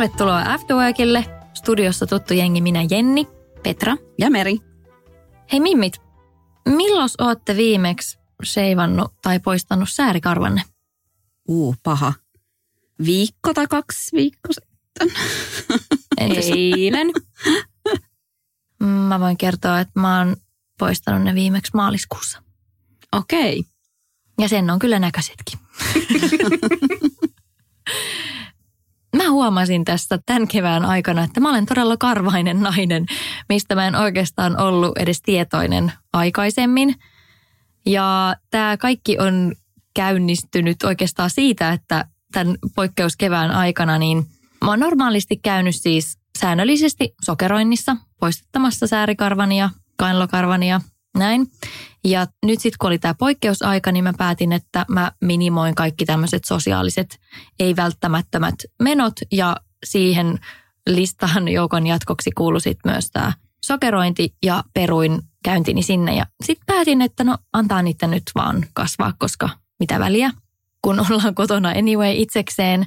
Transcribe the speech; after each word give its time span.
Tervetuloa 0.00 0.42
Afterworkille. 0.46 1.24
Studiossa 1.54 2.06
tuttu 2.06 2.34
jengi 2.34 2.60
minä 2.60 2.80
Jenni, 2.90 3.26
Petra 3.62 3.96
Ja 4.18 4.30
Meri. 4.30 4.58
Hei 5.52 5.60
mimmit, 5.60 6.00
milloin 6.68 7.10
ootte 7.18 7.56
viimeksi 7.56 8.18
seivannut 8.42 9.14
tai 9.22 9.40
poistanut 9.40 9.90
säärikarvanne? 9.90 10.62
Uu, 11.48 11.74
paha. 11.82 12.12
Viikko 13.04 13.54
tai 13.54 13.66
kaksi 13.66 14.16
viikko 14.16 14.48
sitten. 14.52 15.10
Eilen? 16.56 17.10
Mä 19.08 19.20
voin 19.20 19.36
kertoa, 19.36 19.80
että 19.80 20.00
mä 20.00 20.18
oon 20.18 20.36
poistanut 20.78 21.22
ne 21.22 21.34
viimeksi 21.34 21.70
maaliskuussa. 21.74 22.42
Okei. 23.12 23.64
Ja 24.38 24.48
sen 24.48 24.70
on 24.70 24.78
kyllä 24.78 24.98
näköisetkin. 24.98 25.58
Mä 29.16 29.30
huomasin 29.30 29.84
tästä 29.84 30.18
tämän 30.26 30.48
kevään 30.48 30.84
aikana, 30.84 31.24
että 31.24 31.40
mä 31.40 31.50
olen 31.50 31.66
todella 31.66 31.96
karvainen 31.96 32.60
nainen, 32.60 33.06
mistä 33.48 33.74
mä 33.74 33.86
en 33.86 33.94
oikeastaan 33.94 34.60
ollut 34.60 34.98
edes 34.98 35.22
tietoinen 35.22 35.92
aikaisemmin. 36.12 36.94
Ja 37.86 38.36
tämä 38.50 38.76
kaikki 38.76 39.18
on 39.18 39.52
käynnistynyt 39.94 40.82
oikeastaan 40.82 41.30
siitä, 41.30 41.72
että 41.72 42.04
tämän 42.32 42.56
poikkeuskevään 42.74 43.50
aikana 43.50 43.98
niin 43.98 44.26
mä 44.64 44.70
oon 44.70 44.80
normaalisti 44.80 45.36
käynyt 45.36 45.76
siis 45.76 46.18
säännöllisesti 46.38 47.14
sokeroinnissa, 47.24 47.96
poistettamassa 48.20 48.86
säärikarvania, 48.86 49.70
kainalokarvania, 49.96 50.80
näin. 51.18 51.46
Ja 52.04 52.26
nyt 52.44 52.60
sitten 52.60 52.78
kun 52.80 52.86
oli 52.86 52.98
tämä 52.98 53.14
poikkeusaika, 53.14 53.92
niin 53.92 54.04
mä 54.04 54.12
päätin, 54.18 54.52
että 54.52 54.86
mä 54.88 55.12
minimoin 55.20 55.74
kaikki 55.74 56.04
tämmöiset 56.04 56.44
sosiaaliset 56.44 57.20
ei-välttämättömät 57.58 58.54
menot 58.82 59.14
ja 59.32 59.56
siihen 59.84 60.38
listan 60.86 61.48
joukon 61.58 61.86
jatkoksi 61.86 62.30
kuului 62.30 62.60
sitten 62.60 62.92
myös 62.92 63.10
tämä 63.12 63.32
sokerointi 63.66 64.34
ja 64.42 64.64
peruin 64.74 65.22
käyntini 65.44 65.82
sinne. 65.82 66.16
Ja 66.16 66.26
sitten 66.44 66.66
päätin, 66.66 67.02
että 67.02 67.24
no 67.24 67.38
antaa 67.52 67.82
niiden 67.82 68.10
nyt 68.10 68.22
vaan 68.34 68.66
kasvaa, 68.72 69.12
koska 69.18 69.48
mitä 69.80 69.98
väliä, 69.98 70.30
kun 70.82 71.00
ollaan 71.10 71.34
kotona 71.34 71.68
anyway 71.68 72.12
itsekseen. 72.12 72.86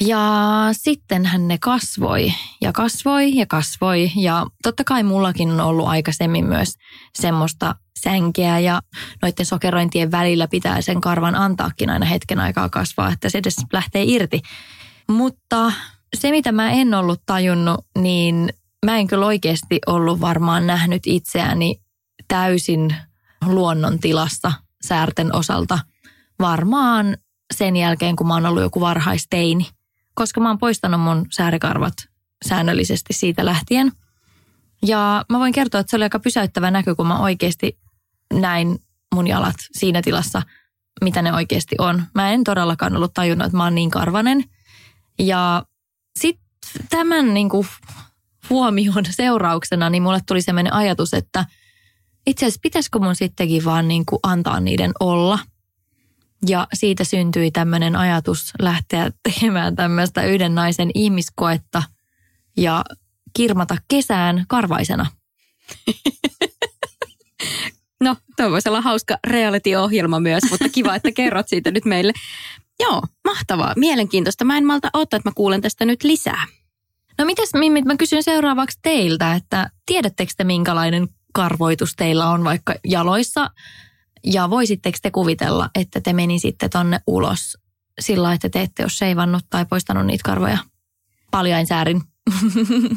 Ja 0.00 0.68
sittenhän 0.72 1.48
ne 1.48 1.58
kasvoi 1.58 2.32
ja 2.60 2.72
kasvoi 2.72 3.36
ja 3.36 3.46
kasvoi. 3.46 4.12
Ja 4.16 4.46
totta 4.62 4.84
kai 4.84 5.02
mullakin 5.02 5.50
on 5.50 5.60
ollut 5.60 5.88
aikaisemmin 5.88 6.46
myös 6.46 6.74
semmoista 7.14 7.74
sänkeä 7.98 8.58
ja 8.58 8.82
noiden 9.22 9.46
sokerointien 9.46 10.10
välillä 10.10 10.48
pitää 10.48 10.80
sen 10.80 11.00
karvan 11.00 11.34
antaakin 11.34 11.90
aina 11.90 12.06
hetken 12.06 12.40
aikaa 12.40 12.68
kasvaa, 12.68 13.12
että 13.12 13.28
se 13.28 13.38
edes 13.38 13.56
lähtee 13.72 14.04
irti. 14.06 14.42
Mutta 15.08 15.72
se, 16.16 16.30
mitä 16.30 16.52
mä 16.52 16.70
en 16.70 16.94
ollut 16.94 17.22
tajunnut, 17.26 17.86
niin 17.98 18.52
mä 18.86 18.96
en 18.96 19.06
kyllä 19.06 19.26
oikeasti 19.26 19.78
ollut 19.86 20.20
varmaan 20.20 20.66
nähnyt 20.66 21.02
itseäni 21.06 21.80
täysin 22.28 22.94
luonnon 23.46 23.98
tilassa 23.98 24.52
säärten 24.86 25.34
osalta. 25.34 25.78
Varmaan 26.40 27.16
sen 27.54 27.76
jälkeen, 27.76 28.16
kun 28.16 28.26
mä 28.26 28.34
oon 28.34 28.46
ollut 28.46 28.62
joku 28.62 28.80
varhaisteini, 28.80 29.66
koska 30.20 30.40
mä 30.40 30.48
oon 30.48 30.58
poistanut 30.58 31.00
mun 31.00 31.26
säärikarvat 31.30 31.94
säännöllisesti 32.48 33.12
siitä 33.12 33.44
lähtien. 33.44 33.92
Ja 34.86 35.24
mä 35.28 35.38
voin 35.38 35.52
kertoa, 35.52 35.80
että 35.80 35.90
se 35.90 35.96
oli 35.96 36.04
aika 36.04 36.18
pysäyttävä 36.18 36.70
näky, 36.70 36.94
kun 36.94 37.06
mä 37.06 37.18
oikeasti 37.18 37.78
näin 38.34 38.78
mun 39.14 39.26
jalat 39.26 39.56
siinä 39.72 40.02
tilassa, 40.02 40.42
mitä 41.04 41.22
ne 41.22 41.32
oikeasti 41.32 41.76
on. 41.78 42.02
Mä 42.14 42.32
en 42.32 42.44
todellakaan 42.44 42.96
ollut 42.96 43.14
tajunnut, 43.14 43.46
että 43.46 43.56
mä 43.56 43.64
oon 43.64 43.74
niin 43.74 43.90
karvanen. 43.90 44.44
Ja 45.18 45.64
sitten 46.18 46.44
tämän 46.90 47.34
niin 47.34 47.48
kuin 47.48 47.66
huomion 48.50 49.04
seurauksena, 49.20 49.90
niin 49.90 50.02
mulle 50.02 50.20
tuli 50.26 50.42
sellainen 50.42 50.72
ajatus, 50.72 51.14
että 51.14 51.44
itse 52.26 52.46
asiassa 52.46 52.60
pitäisikö 52.62 52.98
mun 52.98 53.16
sittenkin 53.16 53.64
vaan 53.64 53.88
niin 53.88 54.06
kuin 54.06 54.20
antaa 54.22 54.60
niiden 54.60 54.92
olla. 55.00 55.38
Ja 56.48 56.66
siitä 56.74 57.04
syntyi 57.04 57.50
tämmöinen 57.50 57.96
ajatus 57.96 58.52
lähteä 58.58 59.10
tekemään 59.22 59.76
tämmöistä 59.76 60.22
yhden 60.22 60.54
naisen 60.54 60.90
ihmiskoetta 60.94 61.82
ja 62.56 62.84
kirmata 63.36 63.76
kesään 63.88 64.44
karvaisena. 64.48 65.06
No, 68.04 68.16
toi 68.36 68.50
voisi 68.50 68.68
olla 68.68 68.80
hauska 68.80 69.18
reality-ohjelma 69.26 70.20
myös, 70.20 70.42
mutta 70.50 70.68
kiva, 70.68 70.94
että 70.94 71.12
kerrot 71.12 71.48
siitä 71.48 71.70
nyt 71.70 71.84
meille. 71.84 72.12
Joo, 72.80 73.02
mahtavaa, 73.24 73.74
mielenkiintoista. 73.76 74.44
Mä 74.44 74.58
en 74.58 74.66
malta 74.66 74.90
odottaa, 74.94 75.16
että 75.16 75.28
mä 75.28 75.34
kuulen 75.34 75.60
tästä 75.60 75.84
nyt 75.84 76.04
lisää. 76.04 76.44
No 77.18 77.24
mitäs 77.24 77.50
Mimmit, 77.54 77.84
mä 77.84 77.96
kysyn 77.96 78.22
seuraavaksi 78.22 78.78
teiltä, 78.82 79.34
että 79.34 79.70
tiedättekö 79.86 80.32
te 80.36 80.44
minkälainen 80.44 81.08
karvoitus 81.32 81.96
teillä 81.96 82.30
on 82.30 82.44
vaikka 82.44 82.74
jaloissa? 82.84 83.50
Ja 84.24 84.50
voisitteko 84.50 84.98
te 85.02 85.10
kuvitella, 85.10 85.70
että 85.74 86.00
te 86.00 86.12
menisitte 86.12 86.68
tonne 86.68 87.00
ulos 87.06 87.58
sillä 88.00 88.32
että 88.32 88.48
te 88.48 88.62
ette 88.62 88.82
ole 88.82 88.90
seivannut 88.90 89.44
tai 89.50 89.66
poistanut 89.66 90.06
niitä 90.06 90.22
karvoja 90.24 90.58
paljain 91.30 91.66
säärin? 91.66 92.02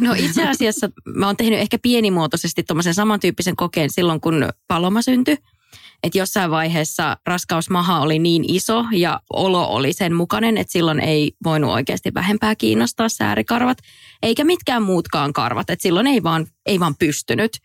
No 0.02 0.14
itse 0.18 0.48
asiassa 0.48 0.90
mä 1.16 1.26
oon 1.26 1.38
tehnyt 1.38 1.60
ehkä 1.60 1.80
pienimuotoisesti 1.82 2.64
tuommoisen 2.64 2.94
samantyyppisen 2.94 3.56
kokeen 3.56 3.90
silloin, 3.90 4.22
kun 4.22 4.50
Paloma 4.68 5.02
syntyi. 5.02 5.38
Että 6.04 6.18
jossain 6.18 6.52
vaiheessa 6.52 7.18
raskausmaha 7.26 8.00
oli 8.00 8.20
niin 8.20 8.46
iso 8.48 8.86
ja 8.92 9.20
olo 9.34 9.68
oli 9.68 9.94
sen 9.94 10.14
mukainen, 10.14 10.58
että 10.58 10.72
silloin 10.72 11.00
ei 11.00 11.32
voinut 11.44 11.72
oikeasti 11.72 12.14
vähempää 12.14 12.56
kiinnostaa 12.56 13.10
säärikarvat, 13.10 13.78
eikä 14.24 14.44
mitkään 14.44 14.84
muutkaan 14.84 15.34
karvat. 15.34 15.70
Että 15.70 15.84
silloin 15.84 16.08
ei 16.08 16.24
vaan, 16.24 16.48
ei 16.66 16.80
vaan 16.80 16.96
pystynyt, 17.00 17.58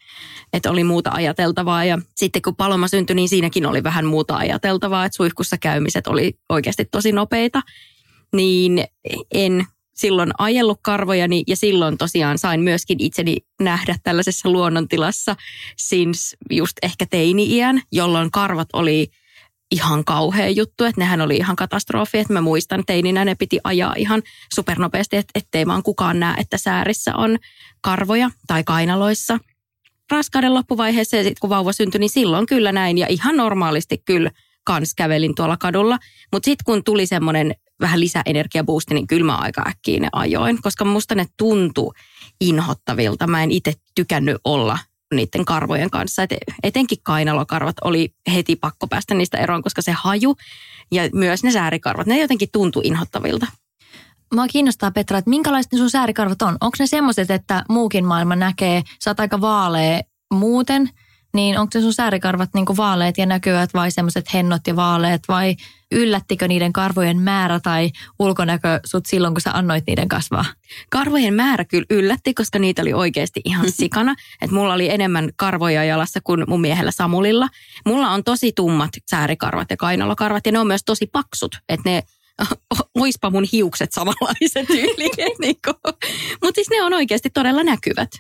että 0.53 0.71
oli 0.71 0.85
muuta 0.85 1.11
ajateltavaa. 1.11 1.85
Ja 1.85 1.99
sitten 2.15 2.43
kun 2.43 2.57
Paloma 2.57 2.89
syntyi, 2.89 3.17
niin 3.17 3.29
siinäkin 3.29 3.67
oli 3.67 3.83
vähän 3.83 4.07
muuta 4.07 4.37
ajateltavaa, 4.37 5.05
että 5.05 5.17
suihkussa 5.17 5.57
käymiset 5.59 6.07
oli 6.07 6.39
oikeasti 6.49 6.85
tosi 6.85 7.13
nopeita. 7.13 7.63
Niin 8.33 8.85
en 9.35 9.67
silloin 9.99 10.31
ajellut 10.39 10.79
karvojani 10.83 11.43
ja 11.47 11.57
silloin 11.57 11.99
tosiaan 11.99 12.39
sain 12.39 12.61
myöskin 12.61 13.01
itseni 13.01 13.37
nähdä 13.61 13.97
tällaisessa 14.03 14.51
luonnontilassa 14.51 15.37
since 15.77 16.37
just 16.51 16.77
ehkä 16.83 17.07
teini-iän, 17.11 17.83
jolloin 17.93 18.31
karvat 18.31 18.69
oli 18.73 19.11
ihan 19.71 20.05
kauhea 20.05 20.49
juttu, 20.49 20.85
että 20.85 21.01
nehän 21.01 21.21
oli 21.21 21.37
ihan 21.37 21.57
katastrofi, 21.57 22.19
että 22.19 22.33
mä 22.33 22.41
muistan 22.41 22.83
teininä 22.87 23.25
ne 23.25 23.35
piti 23.35 23.59
ajaa 23.65 23.95
ihan 23.97 24.23
supernopeasti, 24.55 25.17
että 25.17 25.31
ettei 25.35 25.67
vaan 25.67 25.83
kukaan 25.83 26.21
näe, 26.21 26.35
että 26.39 26.59
säärissä 26.59 27.17
on 27.17 27.39
karvoja 27.81 28.31
tai 28.47 28.65
kainaloissa. 28.65 29.39
Raskauden 30.11 30.55
loppuvaiheessa 30.55 31.17
ja 31.17 31.23
sitten 31.23 31.41
kun 31.41 31.51
vauva 31.51 31.73
syntyi, 31.73 31.99
niin 31.99 32.11
silloin 32.11 32.47
kyllä 32.47 32.73
näin 32.73 32.99
ja 32.99 33.07
ihan 33.11 33.37
normaalisti 33.37 34.03
kyllä 34.05 34.31
kans 34.65 34.95
kävelin 34.95 35.35
tuolla 35.35 35.57
kadulla. 35.57 35.99
Mutta 36.33 36.45
sitten 36.45 36.65
kun 36.65 36.85
tuli 36.85 37.07
semmoinen 37.07 37.55
vähän 37.81 38.01
lisäenergiaboosti, 38.01 38.95
niin 38.95 39.07
kyllä 39.07 39.27
mä 39.27 39.37
aika 39.37 39.63
äkkiä 39.69 40.01
ne 40.01 40.09
ajoin, 40.13 40.63
koska 40.63 40.85
musta 40.85 41.15
ne 41.15 41.27
tuntuu 41.37 41.95
inhottavilta. 42.41 43.27
Mä 43.27 43.43
en 43.43 43.51
itse 43.51 43.73
tykännyt 43.95 44.37
olla 44.45 44.79
niiden 45.15 45.45
karvojen 45.45 45.91
kanssa. 45.91 46.23
Et 46.23 46.31
etenkin 46.63 46.99
kainalokarvat 47.03 47.77
oli 47.85 48.15
heti 48.35 48.57
pakko 48.57 48.87
päästä 48.87 49.15
niistä 49.15 49.39
eroon, 49.39 49.63
koska 49.63 49.83
se 49.83 49.93
haju 49.93 50.37
ja 50.93 51.03
myös 51.15 51.45
ne 51.45 51.51
säärikarvat, 51.51 52.07
ne 52.07 52.21
jotenkin 52.21 52.49
tuntui 52.53 52.83
inhottavilta. 52.85 53.47
Mua 54.35 54.47
kiinnostaa 54.49 54.91
Petra, 54.91 55.19
että 55.19 55.31
minkälaiset 55.31 55.73
sun 55.77 55.91
säärikarvat 55.91 56.43
on? 56.43 56.57
Onko 56.61 56.77
ne 56.79 56.87
semmoiset, 56.87 57.31
että 57.31 57.65
muukin 57.69 58.05
maailma 58.05 58.37
näkee, 58.37 58.83
sä 59.05 59.11
oot 59.11 59.21
aika 59.21 59.41
vaalea 59.41 60.01
muuten, 60.35 60.91
niin 61.35 61.59
onko 61.59 61.71
se 61.73 61.81
sun 61.81 61.95
säärikarvat 61.95 62.51
niin 62.55 62.77
vaaleet 62.77 63.19
ja 63.19 63.27
näkyvät 63.27 63.75
vai 63.75 63.91
semmoiset 63.91 64.35
hennot 64.35 64.67
ja 64.67 64.77
vaaleet 64.77 65.23
vai 65.29 65.57
yllättikö 65.93 66.49
niiden 66.49 66.73
karvojen 66.73 67.21
määrä 67.21 67.61
tai 67.61 67.91
ulkonäkö 68.19 68.81
sut 68.85 69.07
silloin, 69.07 69.35
kun 69.35 69.41
sä 69.41 69.51
annoit 69.53 69.85
niiden 69.87 70.09
kasvaa? 70.09 70.45
Karvojen 70.91 71.35
määrä 71.35 71.65
kyllä 71.65 71.87
yllätti, 71.91 72.35
koska 72.35 72.59
niitä 72.59 72.83
oli 72.83 72.93
oikeasti 72.93 73.41
ihan 73.45 73.73
sikana. 73.81 74.15
että 74.43 74.57
mulla 74.57 74.75
oli 74.75 74.91
enemmän 74.91 75.31
karvoja 75.37 75.85
jalassa 75.85 76.21
kuin 76.25 76.45
mun 76.49 76.61
miehellä 76.61 76.91
Samulilla. 76.91 77.49
Mulla 77.87 78.11
on 78.11 78.25
tosi 78.25 78.53
tummat 78.53 78.91
säärikarvat 79.11 79.71
ja 79.71 79.77
kainalokarvat 79.77 80.47
ja 80.47 80.53
ne 80.53 80.59
on 80.59 80.67
myös 80.67 80.85
tosi 80.85 81.07
paksut. 81.07 81.59
Että 81.69 81.91
ne 81.91 82.03
oispa 82.95 83.31
mun 83.31 83.45
hiukset 83.53 83.93
samanlaiset 83.93 84.67
tyyliin. 84.67 85.37
niin 85.41 85.57
Mutta 86.43 86.55
siis 86.55 86.71
ne 86.71 86.83
on 86.83 86.93
oikeasti 86.93 87.31
todella 87.31 87.63
näkyvät. 87.63 88.11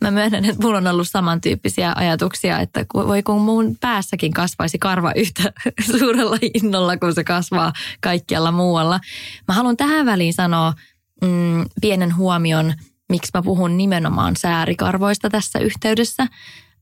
Mä 0.00 0.10
myönnän, 0.10 0.44
että 0.44 0.62
mulla 0.62 0.78
on 0.78 0.86
ollut 0.86 1.08
samantyyppisiä 1.08 1.92
ajatuksia, 1.96 2.60
että 2.60 2.86
voi 2.94 3.22
kun 3.22 3.40
mun 3.40 3.76
päässäkin 3.80 4.32
kasvaisi 4.32 4.78
karva 4.78 5.12
yhtä 5.16 5.52
suurella 5.98 6.38
innolla, 6.54 6.96
kun 6.96 7.14
se 7.14 7.24
kasvaa 7.24 7.72
kaikkialla 8.00 8.52
muualla. 8.52 9.00
Mä 9.48 9.54
haluan 9.54 9.76
tähän 9.76 10.06
väliin 10.06 10.34
sanoa 10.34 10.72
mm, 11.22 11.64
pienen 11.80 12.16
huomion, 12.16 12.74
miksi 13.08 13.30
mä 13.34 13.42
puhun 13.42 13.76
nimenomaan 13.76 14.36
säärikarvoista 14.36 15.30
tässä 15.30 15.58
yhteydessä 15.58 16.26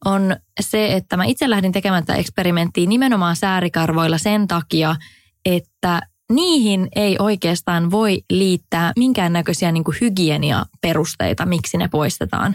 on 0.04 0.36
se, 0.60 0.92
että 0.92 1.16
mä 1.16 1.24
itse 1.24 1.50
lähdin 1.50 1.72
tekemään 1.72 2.04
tätä 2.04 2.18
eksperimenttiä 2.18 2.86
nimenomaan 2.86 3.36
säärikarvoilla 3.36 4.18
sen 4.18 4.48
takia, 4.48 4.96
että 5.44 6.00
niihin 6.32 6.88
ei 6.96 7.16
oikeastaan 7.18 7.90
voi 7.90 8.22
liittää 8.30 8.92
minkäännäköisiä 8.96 9.72
niin 9.72 9.84
kuin 9.84 9.96
hygieniaperusteita, 10.00 11.46
miksi 11.46 11.78
ne 11.78 11.88
poistetaan. 11.88 12.54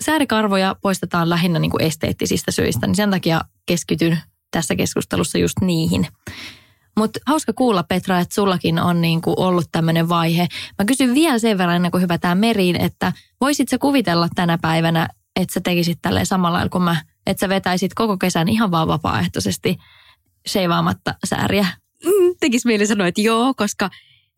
Säärikarvoja 0.00 0.76
poistetaan 0.82 1.30
lähinnä 1.30 1.58
niin 1.58 1.70
kuin 1.70 1.82
esteettisistä 1.82 2.50
syistä, 2.50 2.86
niin 2.86 2.96
sen 2.96 3.10
takia 3.10 3.40
keskityn 3.66 4.18
tässä 4.50 4.76
keskustelussa 4.76 5.38
just 5.38 5.56
niihin. 5.60 6.06
Mutta 6.96 7.20
hauska 7.26 7.52
kuulla 7.52 7.82
Petra, 7.82 8.20
että 8.20 8.34
sullakin 8.34 8.78
on 8.78 9.00
niin 9.00 9.20
kuin 9.20 9.38
ollut 9.38 9.68
tämmöinen 9.72 10.08
vaihe. 10.08 10.46
Mä 10.78 10.84
kysyn 10.84 11.14
vielä 11.14 11.38
sen 11.38 11.58
verran 11.58 11.76
ennen 11.76 11.90
kuin 11.90 12.02
hypätään 12.02 12.38
meriin, 12.38 12.76
että 12.76 13.12
voisit 13.40 13.68
sä 13.68 13.78
kuvitella 13.78 14.28
tänä 14.34 14.58
päivänä, 14.58 15.08
että 15.36 15.54
sä 15.54 15.60
tekisit 15.60 15.98
tälleen 16.02 16.26
samalla 16.26 16.56
lailla 16.56 16.70
kuin 16.70 16.82
mä, 16.82 16.96
että 17.26 17.40
sä 17.40 17.48
vetäisit 17.48 17.94
koko 17.94 18.16
kesän 18.16 18.48
ihan 18.48 18.70
vaan 18.70 18.88
vapaaehtoisesti 18.88 19.78
seivaamatta 20.46 21.14
sääriä 21.24 21.66
mm, 22.04 22.34
tekisi 22.40 22.66
mieli 22.66 22.86
sanoa, 22.86 23.06
että 23.06 23.20
joo, 23.20 23.54
koska 23.56 23.90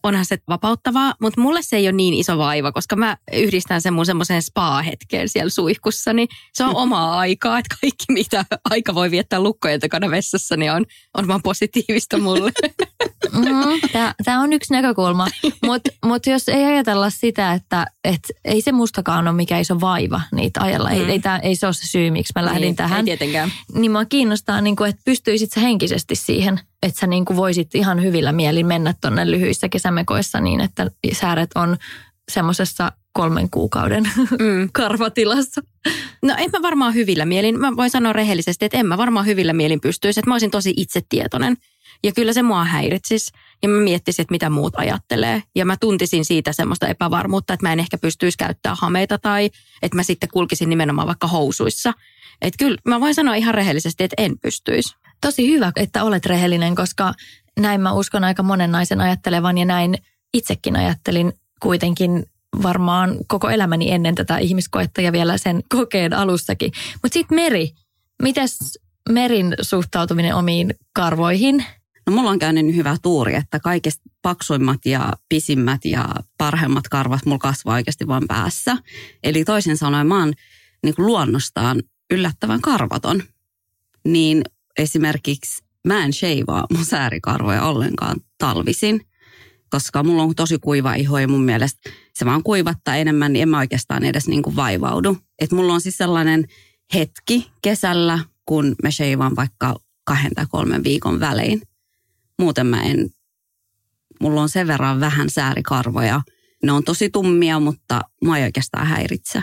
onhan 0.03 0.25
se 0.25 0.39
vapauttavaa, 0.49 1.15
mutta 1.21 1.41
mulle 1.41 1.63
se 1.63 1.77
ei 1.77 1.87
ole 1.87 1.93
niin 1.93 2.15
iso 2.15 2.39
vaiva, 2.39 2.73
koska 2.73 2.97
mä 2.97 3.17
yhdistän 3.33 3.81
sen 3.81 3.95
mun 3.95 4.07
semmoiseen 4.07 4.43
spa-hetkeen 4.43 5.29
siellä 5.29 5.51
suihkussa, 5.51 6.13
niin 6.13 6.29
se 6.53 6.65
on 6.65 6.77
omaa 6.77 7.19
aikaa, 7.19 7.59
että 7.59 7.77
kaikki 7.81 8.05
mitä 8.09 8.45
aika 8.71 8.95
voi 8.95 9.11
viettää 9.11 9.41
lukkojen 9.41 9.81
takana 9.81 10.11
vessassa, 10.11 10.57
niin 10.57 10.73
on, 10.73 10.85
on 11.19 11.29
vaan 11.29 11.43
positiivista 11.43 12.19
mulle. 12.19 12.53
Mm, 13.33 14.05
Tämä 14.25 14.41
on 14.41 14.53
yksi 14.53 14.73
näkökulma, 14.73 15.27
mutta 15.67 15.91
mut 16.05 16.27
jos 16.27 16.49
ei 16.49 16.65
ajatella 16.65 17.11
sitä, 17.11 17.53
että 17.53 17.87
et 18.05 18.21
ei 18.45 18.61
se 18.61 18.73
mustakaan 18.73 19.29
ole 19.29 19.37
mikä 19.37 19.59
iso 19.59 19.81
vaiva 19.81 20.21
niitä 20.33 20.61
ajalla. 20.61 20.91
Mm. 20.91 20.97
Ei, 20.97 21.05
ei, 21.05 21.21
tää, 21.21 21.39
ei 21.39 21.57
se 21.57 21.67
ole 21.67 21.73
se 21.73 21.87
syy, 21.87 22.11
miksi 22.11 22.33
mä 22.37 22.45
lähdin 22.45 22.69
ei, 22.69 22.75
tähän. 22.75 22.99
Ei 22.99 23.05
tietenkään. 23.05 23.53
Niin 23.75 23.91
mä 23.91 24.05
kiinnostaa, 24.05 24.61
niin 24.61 24.77
kuin, 24.77 24.91
että 24.91 25.03
pystyisit 25.05 25.53
sä 25.53 25.61
henkisesti 25.61 26.15
siihen, 26.15 26.61
että 26.83 27.01
sä 27.01 27.07
niin 27.07 27.25
kuin 27.25 27.37
voisit 27.37 27.75
ihan 27.75 28.03
hyvillä 28.03 28.33
mielin 28.33 28.67
mennä 28.67 28.95
tonne 29.01 29.31
lyhyissä 29.31 29.69
kesämekoissa 29.69 30.41
niin, 30.41 30.61
että 30.61 30.91
sääret 31.13 31.51
on 31.55 31.77
semmoisessa 32.31 32.93
kolmen 33.13 33.51
kuukauden 33.51 34.11
mm. 34.17 34.69
karvatilassa. 34.73 35.61
No 36.23 36.35
en 36.39 36.51
mä 36.53 36.63
varmaan 36.63 36.95
hyvillä 36.95 37.25
mielin. 37.25 37.61
Mä 37.61 37.77
voin 37.77 37.91
sanoa 37.91 38.13
rehellisesti, 38.13 38.65
että 38.65 38.79
en 38.79 38.87
mä 38.87 38.99
varmaan 38.99 39.27
hyvillä 39.27 39.53
mielin 39.53 39.81
pystyisi. 39.81 40.21
Että 40.21 40.31
mä 40.31 40.35
olisin 40.35 40.51
tosi 40.51 40.75
itsetietoinen. 40.77 41.57
Ja 42.05 42.13
kyllä 42.13 42.33
se 42.33 42.43
mua 42.43 42.65
häiritsisi. 42.65 43.33
Ja 43.63 43.69
mä 43.69 43.81
miettisin, 43.81 44.23
että 44.23 44.33
mitä 44.33 44.51
muut 44.51 44.75
ajattelee. 44.77 45.43
Ja 45.55 45.65
mä 45.65 45.77
tuntisin 45.81 46.25
siitä 46.25 46.53
semmoista 46.53 46.89
epävarmuutta, 46.89 47.55
että 47.55 47.67
mä 47.67 47.73
en 47.73 47.81
ehkä 47.81 47.99
pystyisi 47.99 48.39
käyttämään 48.39 48.77
hameita 48.81 49.19
tai 49.19 49.51
että 49.83 49.97
mä 49.97 50.03
sitten 50.03 50.29
kulkisin 50.33 50.69
nimenomaan 50.69 51.09
vaikka 51.09 51.27
housuissa. 51.27 51.93
Että 52.43 52.59
kyllä 52.59 52.77
mä 52.89 53.01
voin 53.01 53.15
sanoa 53.15 53.35
ihan 53.35 53.55
rehellisesti, 53.55 54.05
että 54.05 54.23
en 54.23 54.39
pystyisi. 54.39 54.97
Tosi 55.21 55.53
hyvä, 55.53 55.73
että 55.77 56.05
olet 56.05 56.27
rehellinen, 56.27 56.75
koska 56.75 57.15
näin 57.61 57.81
mä 57.81 57.93
uskon 57.93 58.25
aika 58.25 58.43
monen 58.43 58.73
naisen 58.73 59.01
ajattelevan 59.01 59.59
ja 59.59 59.65
näin 59.65 59.99
itsekin 60.35 60.77
ajattelin 60.77 61.33
kuitenkin 61.61 62.27
varmaan 62.63 63.17
koko 63.27 63.51
elämäni 63.51 63.91
ennen 63.91 64.15
tätä 64.15 64.39
ihmiskoetta 64.39 65.01
ja 65.01 65.13
vielä 65.13 65.39
sen 65.39 65.63
kokeen 65.69 66.13
alussakin. 66.13 66.73
Mutta 67.03 67.15
sitten 67.15 67.37
Meri, 67.37 67.71
mitäs 68.23 68.79
Merin 69.09 69.55
suhtautuminen 69.61 70.35
omiin 70.35 70.75
karvoihin? 70.95 71.65
No 72.07 72.13
mulla 72.13 72.31
on 72.31 72.39
käynyt 72.39 72.75
hyvä 72.75 72.97
tuuri, 73.03 73.35
että 73.35 73.61
kaikista 73.61 74.03
paksuimmat 74.23 74.87
ja 74.87 75.13
pisimmät 75.29 75.85
ja 75.85 76.09
parhaimmat 76.39 76.89
karvat 76.89 77.27
mulla 77.27 77.39
kasvaa 77.39 77.75
oikeasti 77.75 78.07
vain 78.07 78.29
päässä. 78.29 78.77
Eli 79.23 79.45
toisin 79.45 79.77
sanoen 79.77 80.07
mä 80.07 80.19
oon 80.19 80.33
niin 80.83 80.95
kuin 80.95 81.07
luonnostaan 81.07 81.83
yllättävän 82.11 82.61
karvaton. 82.61 83.23
Niin 84.05 84.43
esimerkiksi 84.79 85.65
mä 85.87 86.05
en 86.05 86.13
sheivaa 86.13 86.67
mun 86.75 86.85
säärikarvoja 86.85 87.65
ollenkaan 87.65 88.17
talvisin, 88.39 89.07
koska 89.71 90.03
mulla 90.03 90.23
on 90.23 90.35
tosi 90.35 90.59
kuiva 90.59 90.95
iho 90.95 91.19
ja 91.19 91.29
mun 91.29 91.45
mielestä 91.45 91.91
se 92.15 92.25
vaan 92.25 92.43
kuivattaa 92.43 92.97
enemmän, 92.97 93.33
niin 93.33 93.43
en 93.43 93.49
mä 93.49 93.59
oikeastaan 93.59 94.05
edes 94.05 94.29
niin 94.29 94.43
kuin 94.43 94.57
vaivaudu. 94.57 95.17
Et 95.39 95.53
mulla 95.53 95.75
on 95.75 95.81
siis 95.81 95.97
sellainen 95.97 96.45
hetki 96.95 97.51
kesällä, 97.63 98.19
kun 98.47 98.75
mä 98.83 98.91
sheivaan 98.91 99.37
vaikka 99.37 99.77
kahden 100.05 100.35
tai 100.35 100.47
kolmen 100.51 100.85
viikon 100.85 101.21
välein. 101.21 101.63
Muuten 102.39 102.67
mä 102.67 102.83
en, 102.83 103.11
mulla 104.21 104.43
on 104.43 104.49
sen 104.49 104.67
verran 104.67 105.01
vähän 105.01 105.31
säärikarvoja. 105.31 106.21
Ne 106.63 106.73
on 106.73 106.85
tosi 106.85 107.11
tummia, 107.11 107.61
mutta 107.61 108.01
mä 108.25 108.39
ei 108.39 108.45
oikeastaan 108.45 108.87
häiritse. 108.87 109.43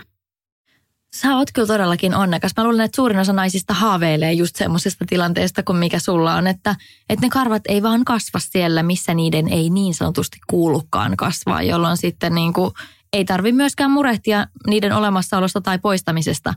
Sä 1.13 1.35
oot 1.35 1.51
kyllä 1.53 1.67
todellakin 1.67 2.15
onnekas. 2.15 2.51
Mä 2.57 2.63
luulen, 2.63 2.85
että 2.85 2.95
suurin 2.95 3.19
osa 3.19 3.33
naisista 3.33 3.73
haaveilee 3.73 4.33
just 4.33 4.55
semmoisesta 4.55 5.05
tilanteesta 5.05 5.63
kuin 5.63 5.77
mikä 5.77 5.99
sulla 5.99 6.35
on, 6.35 6.47
että, 6.47 6.75
että 7.09 7.25
ne 7.25 7.29
karvat 7.29 7.61
ei 7.67 7.83
vaan 7.83 8.05
kasva 8.05 8.39
siellä, 8.39 8.83
missä 8.83 9.13
niiden 9.13 9.47
ei 9.47 9.69
niin 9.69 9.93
sanotusti 9.93 10.37
kuulukaan 10.47 11.17
kasvaa, 11.17 11.63
jolloin 11.63 11.97
sitten 11.97 12.35
niin 12.35 12.53
kuin 12.53 12.71
ei 13.13 13.25
tarvi 13.25 13.51
myöskään 13.51 13.91
murehtia 13.91 14.47
niiden 14.67 14.91
olemassaolosta 14.91 15.61
tai 15.61 15.79
poistamisesta 15.79 16.53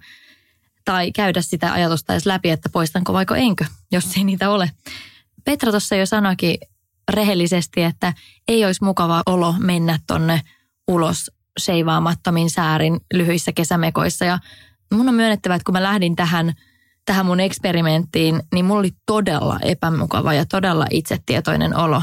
tai 0.85 1.13
käydä 1.13 1.43
sitä 1.43 1.73
ajatusta 1.73 2.13
edes 2.13 2.27
läpi, 2.27 2.51
että 2.51 2.69
poistanko 2.69 3.13
vaiko 3.13 3.35
enkö, 3.35 3.65
jos 3.93 4.17
ei 4.17 4.25
niitä 4.25 4.51
ole. 4.51 4.71
Petra 5.45 5.71
tuossa 5.71 5.97
jo 5.97 6.07
sanoikin 6.07 6.59
rehellisesti, 7.11 7.83
että 7.83 8.13
ei 8.49 8.65
olisi 8.65 8.85
mukava 8.85 9.23
olo 9.27 9.55
mennä 9.59 9.99
tonne 10.07 10.41
ulos 10.89 11.31
seivaamattomin 11.59 12.51
säärin 12.51 13.01
lyhyissä 13.15 13.53
kesämekoissa. 13.53 14.25
Ja 14.25 14.39
mun 14.93 15.09
on 15.09 15.15
myönnettävä, 15.15 15.55
että 15.55 15.65
kun 15.65 15.73
mä 15.73 15.83
lähdin 15.83 16.17
tähän, 16.17 16.53
tähän 17.05 17.27
mun 17.27 17.41
eksperimenttiin, 17.41 18.43
niin 18.55 18.65
mulla 18.65 18.81
oli 18.81 18.93
todella 19.07 19.59
epämukava 19.63 20.35
ja 20.35 20.47
todella 20.47 20.87
itsetietoinen 20.91 21.77
olo 21.77 22.03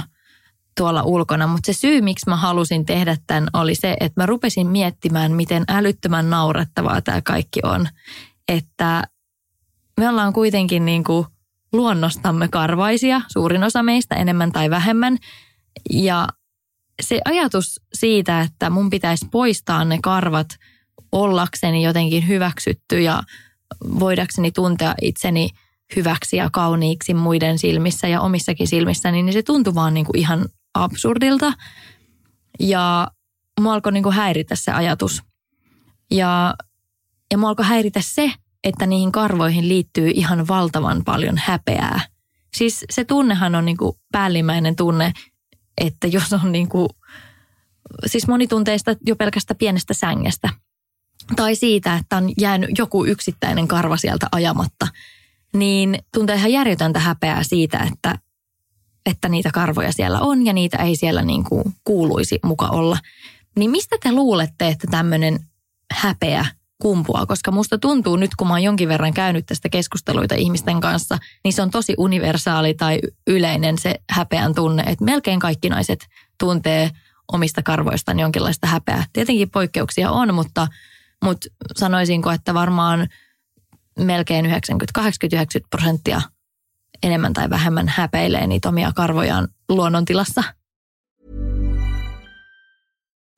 tuolla 0.77 1.03
ulkona. 1.03 1.47
Mutta 1.47 1.73
se 1.73 1.79
syy, 1.79 2.01
miksi 2.01 2.29
mä 2.29 2.35
halusin 2.35 2.85
tehdä 2.85 3.17
tämän, 3.27 3.47
oli 3.53 3.75
se, 3.75 3.97
että 3.99 4.21
mä 4.21 4.25
rupesin 4.25 4.67
miettimään, 4.67 5.31
miten 5.31 5.63
älyttömän 5.67 6.29
naurettavaa 6.29 7.01
tämä 7.01 7.21
kaikki 7.21 7.59
on. 7.63 7.87
Että 8.47 9.03
me 9.99 10.09
ollaan 10.09 10.33
kuitenkin 10.33 10.85
niin 10.85 11.03
kuin 11.03 11.27
luonnostamme 11.73 12.47
karvaisia, 12.47 13.21
suurin 13.27 13.63
osa 13.63 13.83
meistä 13.83 14.15
enemmän 14.15 14.51
tai 14.51 14.69
vähemmän. 14.69 15.17
Ja 15.93 16.27
se 17.01 17.21
ajatus 17.25 17.81
siitä, 17.93 18.41
että 18.41 18.69
mun 18.69 18.89
pitäisi 18.89 19.27
poistaa 19.31 19.85
ne 19.85 19.99
karvat 20.03 20.47
ollakseni 21.11 21.83
jotenkin 21.83 22.27
hyväksytty 22.27 23.01
ja 23.01 23.23
voidakseni 23.99 24.51
tuntea 24.51 24.95
itseni 25.01 25.49
hyväksi 25.95 26.37
ja 26.37 26.49
kauniiksi 26.53 27.13
muiden 27.13 27.59
silmissä 27.59 28.07
ja 28.07 28.21
omissakin 28.21 28.67
silmissäni, 28.67 29.23
niin 29.23 29.33
se 29.33 29.43
tuntui 29.43 29.75
vaan 29.75 29.93
niin 29.93 30.05
kuin 30.05 30.19
ihan 30.19 30.45
absurdilta. 30.73 31.53
Ja 32.59 33.07
mua 33.61 33.73
alkoi 33.73 33.91
niin 33.91 34.03
kuin 34.03 34.15
häiritä 34.15 34.55
se 34.55 34.71
ajatus. 34.71 35.23
Ja, 36.11 36.55
ja 37.31 37.37
mua 37.37 37.49
alkoi 37.49 37.65
häiritä 37.65 37.99
se, 38.03 38.31
että 38.63 38.85
niihin 38.85 39.11
karvoihin 39.11 39.69
liittyy 39.69 40.11
ihan 40.13 40.47
valtavan 40.47 41.03
paljon 41.05 41.37
häpeää. 41.37 42.01
Siis 42.57 42.85
se 42.89 43.03
tunnehan 43.03 43.55
on 43.55 43.65
niin 43.65 43.77
kuin 43.77 43.97
päällimmäinen 44.11 44.75
tunne, 44.75 45.13
että 45.77 46.07
jos 46.07 46.33
on 46.33 46.51
niin 46.51 46.69
kuin, 46.69 46.89
siis 48.05 48.27
monitunteista 48.27 48.95
jo 49.05 49.15
pelkästä 49.15 49.55
pienestä 49.55 49.93
sängestä 49.93 50.49
tai 51.35 51.55
siitä, 51.55 51.95
että 51.95 52.17
on 52.17 52.31
jäänyt 52.39 52.69
joku 52.77 53.05
yksittäinen 53.05 53.67
karva 53.67 53.97
sieltä 53.97 54.27
ajamatta, 54.31 54.87
niin 55.53 55.99
tuntee 56.13 56.35
ihan 56.35 56.51
järjetöntä 56.51 56.99
häpeää 56.99 57.43
siitä, 57.43 57.87
että, 57.93 58.19
että 59.05 59.29
niitä 59.29 59.49
karvoja 59.53 59.91
siellä 59.91 60.19
on 60.19 60.45
ja 60.45 60.53
niitä 60.53 60.77
ei 60.77 60.95
siellä 60.95 61.21
niin 61.21 61.43
kuin 61.43 61.63
kuuluisi 61.83 62.39
muka 62.43 62.67
olla. 62.67 62.97
Niin 63.57 63.71
mistä 63.71 63.95
te 64.03 64.11
luulette, 64.11 64.67
että 64.67 64.87
tämmöinen 64.91 65.39
häpeä 65.93 66.45
kumpua, 66.81 67.25
koska 67.25 67.51
musta 67.51 67.77
tuntuu 67.77 68.15
nyt, 68.15 68.35
kun 68.37 68.47
mä 68.47 68.53
oon 68.53 68.63
jonkin 68.63 68.89
verran 68.89 69.13
käynyt 69.13 69.45
tästä 69.45 69.69
keskusteluita 69.69 70.35
ihmisten 70.35 70.81
kanssa, 70.81 71.17
niin 71.43 71.53
se 71.53 71.61
on 71.61 71.71
tosi 71.71 71.93
universaali 71.97 72.73
tai 72.73 72.99
yleinen 73.27 73.77
se 73.77 73.95
häpeän 74.09 74.55
tunne, 74.55 74.83
että 74.83 75.05
melkein 75.05 75.39
kaikki 75.39 75.69
naiset 75.69 76.07
tuntee 76.39 76.91
omista 77.31 77.63
karvoistaan 77.63 78.19
jonkinlaista 78.19 78.67
häpeää. 78.67 79.05
Tietenkin 79.13 79.49
poikkeuksia 79.49 80.11
on, 80.11 80.33
mutta, 80.33 80.67
mutta 81.23 81.47
sanoisinko, 81.77 82.31
että 82.31 82.53
varmaan 82.53 83.07
melkein 83.99 84.45
90-80-90 84.45 84.49
prosenttia 85.69 86.21
enemmän 87.03 87.33
tai 87.33 87.49
vähemmän 87.49 87.87
häpeilee 87.87 88.47
niitä 88.47 88.69
omia 88.69 88.91
karvojaan 88.95 89.47
luonnontilassa. 89.69 90.43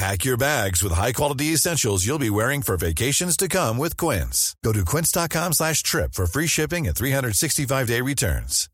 Pack 0.00 0.24
your 0.24 0.38
bags 0.38 0.82
with 0.82 0.96
high-quality 0.96 1.52
essentials 1.52 2.06
you'll 2.06 2.18
be 2.18 2.30
wearing 2.30 2.62
for 2.62 2.76
vacations 2.78 3.36
to 3.36 3.48
come 3.48 3.78
with 3.78 3.96
Quince. 3.96 4.56
Go 4.64 4.72
to 4.72 4.84
quince.com 4.90 5.52
slash 5.52 5.82
trip 5.82 6.14
for 6.14 6.26
free 6.26 6.46
shipping 6.46 6.88
and 6.88 6.96
365-day 6.96 8.00
returns. 8.02 8.70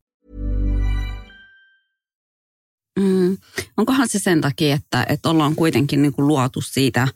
Mm, 2.99 3.37
onkohan 3.77 4.07
se 4.09 4.19
sen 4.19 4.41
takia, 4.41 4.75
että, 4.75 5.05
että 5.09 5.29
ollaan 5.29 5.55
kuitenkin 5.55 6.01
niin 6.01 6.13
kuin 6.13 6.27
luotu 6.27 6.61
siitä 6.61 7.07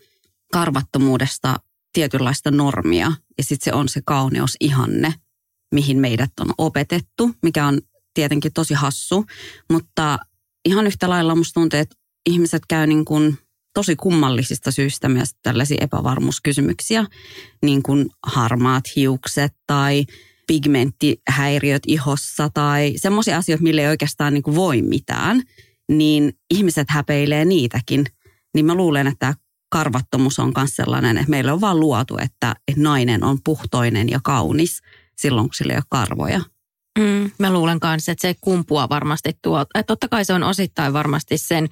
karvattomuudesta 0.54 1.60
tietynlaista 1.94 2.52
normia 2.52 3.12
ja 3.38 3.44
sitten 3.44 3.66
se 3.72 3.74
on 3.74 3.90
se 3.90 4.02
kauneusihanne, 4.06 5.14
mihin 5.72 5.98
meidät 5.98 6.32
on 6.40 6.54
opetettu, 6.58 7.32
mikä 7.44 7.68
on 7.68 7.82
tietenkin 8.14 8.54
tosi 8.54 8.74
hassu, 8.74 9.26
mutta 9.70 10.20
ihan 10.66 10.88
yhtä 10.88 11.10
lailla 11.10 11.36
musta 11.36 11.54
tuntuu, 11.54 11.80
että 11.80 11.96
ihmiset 12.26 12.62
käy 12.68 12.88
niin 12.88 13.06
kuin 13.06 13.38
tosi 13.74 13.96
kummallisista 13.96 14.72
syistä 14.72 15.10
myös 15.10 15.30
tällaisia 15.44 15.78
epävarmuuskysymyksiä, 15.82 17.06
niin 17.62 17.84
kuin 17.84 18.10
harmaat 18.24 18.84
hiukset 18.96 19.54
tai 19.68 20.06
pigmenttihäiriöt 20.48 21.84
ihossa 21.88 22.50
tai 22.54 22.94
semmoisia 22.96 23.38
asioita, 23.38 23.64
mille 23.64 23.82
ei 23.82 23.88
oikeastaan 23.88 24.34
niin 24.34 24.44
kuin 24.44 24.56
voi 24.56 24.82
mitään, 24.82 25.44
niin 25.90 26.34
ihmiset 26.50 26.88
häpeilee 26.90 27.46
niitäkin. 27.46 28.06
Niin 28.54 28.66
mä 28.66 28.76
luulen, 28.76 29.08
että 29.08 29.20
tämä 29.20 29.34
karvattomuus 29.70 30.40
on 30.40 30.52
myös 30.58 30.76
sellainen, 30.76 31.18
että 31.18 31.30
meillä 31.30 31.54
on 31.54 31.62
vaan 31.62 31.80
luotu, 31.80 32.18
että, 32.18 32.56
nainen 32.76 33.24
on 33.24 33.38
puhtoinen 33.44 34.10
ja 34.10 34.20
kaunis 34.24 34.82
silloin, 35.16 35.48
kun 35.48 35.54
sillä 35.54 35.74
ei 35.74 35.78
ole 35.78 35.84
karvoja. 35.90 36.42
Mm, 37.00 37.32
mä 37.40 37.54
luulen 37.54 37.80
kanssa, 37.80 38.12
että 38.12 38.28
se 38.28 38.36
kumpua 38.42 38.90
varmasti 38.90 39.38
tuo. 39.42 39.62
Että 39.62 39.84
totta 39.84 40.08
kai 40.08 40.26
se 40.26 40.34
on 40.34 40.44
osittain 40.44 40.94
varmasti 40.94 41.38
sen 41.38 41.68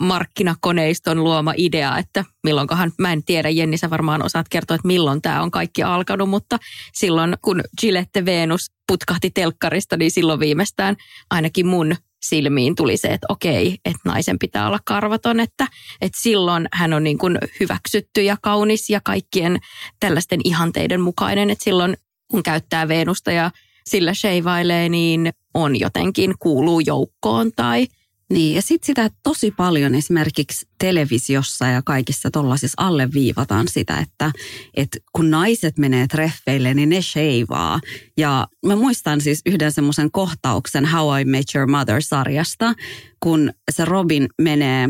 markkinakoneiston 0.00 1.24
luoma 1.24 1.54
idea, 1.56 1.98
että 1.98 2.24
milloinkohan, 2.44 2.92
mä 2.98 3.12
en 3.12 3.24
tiedä, 3.24 3.48
Jenni 3.48 3.76
sä 3.76 3.90
varmaan 3.90 4.24
osaat 4.24 4.48
kertoa, 4.48 4.74
että 4.74 4.86
milloin 4.86 5.22
tämä 5.22 5.42
on 5.42 5.50
kaikki 5.50 5.82
alkanut, 5.82 6.30
mutta 6.30 6.58
silloin 6.92 7.36
kun 7.42 7.60
Gillette 7.80 8.24
Venus 8.24 8.70
putkahti 8.86 9.30
telkkarista, 9.30 9.96
niin 9.96 10.10
silloin 10.10 10.40
viimeistään 10.40 10.96
ainakin 11.30 11.66
mun 11.66 11.94
silmiin 12.22 12.74
tuli 12.74 12.96
se, 12.96 13.08
että 13.08 13.26
okei, 13.30 13.78
että 13.84 14.00
naisen 14.04 14.38
pitää 14.38 14.66
olla 14.66 14.78
karvaton, 14.84 15.40
että, 15.40 15.66
että 16.00 16.20
silloin 16.22 16.68
hän 16.72 16.92
on 16.92 17.04
niin 17.04 17.18
kuin 17.18 17.38
hyväksytty 17.60 18.22
ja 18.22 18.36
kaunis 18.42 18.90
ja 18.90 19.00
kaikkien 19.04 19.58
tällaisten 20.00 20.40
ihanteiden 20.44 21.00
mukainen, 21.00 21.50
että 21.50 21.64
silloin 21.64 21.96
kun 22.30 22.42
käyttää 22.42 22.88
Venusta 22.88 23.32
ja 23.32 23.50
sillä 23.86 24.14
sheivailee, 24.14 24.88
niin 24.88 25.30
on 25.54 25.80
jotenkin 25.80 26.34
kuuluu 26.38 26.80
joukkoon 26.80 27.52
tai– 27.56 27.86
niin, 28.30 28.54
ja 28.54 28.62
sitten 28.62 28.86
sitä 28.86 29.10
tosi 29.22 29.50
paljon 29.50 29.94
esimerkiksi 29.94 30.66
televisiossa 30.78 31.66
ja 31.66 31.82
kaikissa 31.82 32.30
tuollaisissa 32.30 32.82
alleviivataan 32.86 33.68
sitä, 33.68 33.96
että, 33.96 34.32
että 34.74 34.98
kun 35.12 35.30
naiset 35.30 35.78
menee 35.78 36.06
treffeille, 36.06 36.74
niin 36.74 36.88
ne 36.88 37.02
sheivaa. 37.02 37.80
Ja 38.16 38.48
mä 38.66 38.76
muistan 38.76 39.20
siis 39.20 39.40
yhden 39.46 39.72
semmoisen 39.72 40.10
kohtauksen 40.10 40.86
How 40.86 41.20
I 41.20 41.24
Met 41.24 41.46
Your 41.54 41.66
Mother-sarjasta, 41.66 42.74
kun 43.20 43.52
se 43.70 43.84
Robin 43.84 44.28
menee 44.42 44.88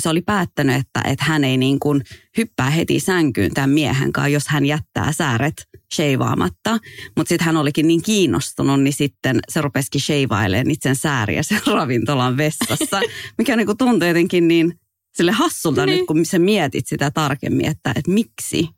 se 0.00 0.08
oli 0.08 0.22
päättänyt, 0.22 0.76
että, 0.76 1.00
että 1.04 1.24
hän 1.24 1.44
ei 1.44 1.56
niin 1.56 1.80
kuin 1.80 2.02
hyppää 2.36 2.70
heti 2.70 3.00
sänkyyn 3.00 3.54
tämän 3.54 3.70
miehen 3.70 4.12
kanssa, 4.12 4.28
jos 4.28 4.48
hän 4.48 4.66
jättää 4.66 5.12
sääret 5.12 5.54
sheivaamatta. 5.94 6.78
Mutta 7.16 7.28
sitten 7.28 7.46
hän 7.46 7.56
olikin 7.56 7.86
niin 7.86 8.02
kiinnostunut, 8.02 8.82
niin 8.82 8.92
sitten 8.92 9.40
se 9.48 9.60
rupesikin 9.60 10.00
sheivailemaan 10.00 10.70
itsen 10.70 10.96
sääriä 10.96 11.42
sen 11.50 11.60
ravintolan 11.66 12.36
vessassa, 12.36 13.00
mikä 13.38 13.56
niin 13.56 13.66
kuin 13.66 13.78
tuntui 13.78 14.08
jotenkin 14.08 14.48
niin 14.48 14.74
sille 15.14 15.32
hassulta 15.32 15.86
niin. 15.86 15.98
nyt, 15.98 16.06
kun 16.06 16.26
sä 16.26 16.38
mietit 16.38 16.86
sitä 16.86 17.10
tarkemmin, 17.10 17.66
että, 17.66 17.90
että 17.96 18.10
miksi 18.10 18.68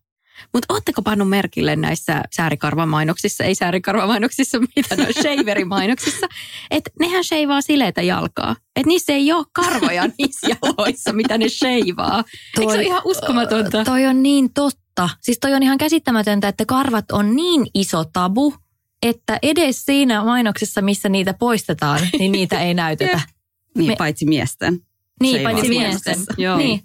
mutta 0.55 0.75
ootteko 0.75 1.03
pannut 1.03 1.29
merkille 1.29 1.77
näissä 1.77 2.23
säärikarvamainoksissa, 2.37 3.45
ei 3.45 3.55
säärikarvamainoksissa, 3.55 4.59
mitä 4.77 4.97
ne 4.97 5.07
on 5.07 5.23
shaverimainoksissa, 5.23 6.27
että 6.71 6.91
nehän 7.01 7.25
sheivaa 7.25 7.61
sileitä 7.61 8.03
jalkaa. 8.03 8.57
Että 8.77 8.89
niissä 8.89 9.13
ei 9.13 9.33
ole 9.33 9.45
karvoja 9.53 10.07
niissä 10.19 10.47
jaloissa, 10.47 11.13
mitä 11.13 11.39
ne 11.39 11.49
sheivaa. 11.49 12.25
Toi, 12.55 12.63
Eikö 12.63 12.73
se 12.73 12.79
ole 12.79 12.87
ihan 12.87 13.03
uskomatonta? 13.05 13.85
Toi 13.85 14.07
on 14.07 14.23
niin 14.23 14.53
totta. 14.55 14.82
Siis 15.21 15.39
toi 15.41 15.55
on 15.55 15.63
ihan 15.63 15.79
käsittämätöntä, 15.79 16.49
että 16.49 16.67
karvat 16.67 17.11
on 17.13 17.37
niin 17.37 17.67
iso 17.75 18.05
tabu, 18.05 18.55
että 19.03 19.39
edes 19.43 19.85
siinä 19.85 20.25
mainoksessa, 20.25 20.83
missä 20.83 21.09
niitä 21.09 21.35
poistetaan, 21.35 22.01
niin 22.19 22.33
niitä 22.33 22.61
ei 22.61 22.75
näytetä. 22.75 23.21
niin, 23.79 23.91
Me, 23.91 23.97
paitsi 23.97 24.27
miesten. 24.27 24.81
Niin, 25.21 25.43
paitsi 25.43 25.69
miesten. 25.69 26.17
Joo. 26.39 26.57
Niin. 26.57 26.81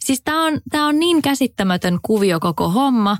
Siis 0.00 0.22
tämä 0.24 0.44
on, 0.44 0.60
tää 0.70 0.86
on 0.86 0.98
niin 0.98 1.22
käsittämätön 1.22 1.98
kuvio 2.02 2.40
koko 2.40 2.68
homma. 2.68 3.16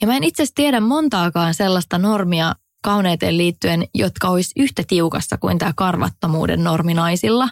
Ja 0.00 0.06
mä 0.06 0.16
en 0.16 0.24
itse 0.24 0.42
asiassa 0.42 0.54
tiedä 0.54 0.80
montaakaan 0.80 1.54
sellaista 1.54 1.98
normia 1.98 2.54
kauneuteen 2.84 3.38
liittyen, 3.38 3.84
jotka 3.94 4.28
olisi 4.28 4.52
yhtä 4.56 4.82
tiukassa 4.88 5.38
kuin 5.38 5.58
tämä 5.58 5.72
karvattomuuden 5.76 6.64
normi 6.64 6.94
naisilla. 6.94 7.48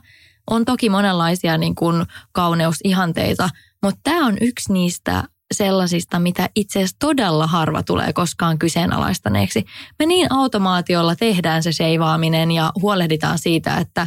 On 0.50 0.64
toki 0.64 0.88
monenlaisia 0.88 1.58
niin 1.58 1.74
kuin 1.74 2.06
kauneusihanteita, 2.32 3.50
mutta 3.82 4.00
tämä 4.02 4.26
on 4.26 4.36
yksi 4.40 4.72
niistä 4.72 5.24
sellaisista, 5.52 6.18
mitä 6.18 6.48
itse 6.56 6.78
asiassa 6.78 6.96
todella 6.98 7.46
harva 7.46 7.82
tulee 7.82 8.12
koskaan 8.12 8.58
kyseenalaistaneeksi. 8.58 9.64
Me 9.98 10.06
niin 10.06 10.32
automaatiolla 10.32 11.16
tehdään 11.16 11.62
se 11.62 11.72
seivaaminen 11.72 12.50
ja 12.50 12.72
huolehditaan 12.82 13.38
siitä, 13.38 13.76
että 13.76 14.06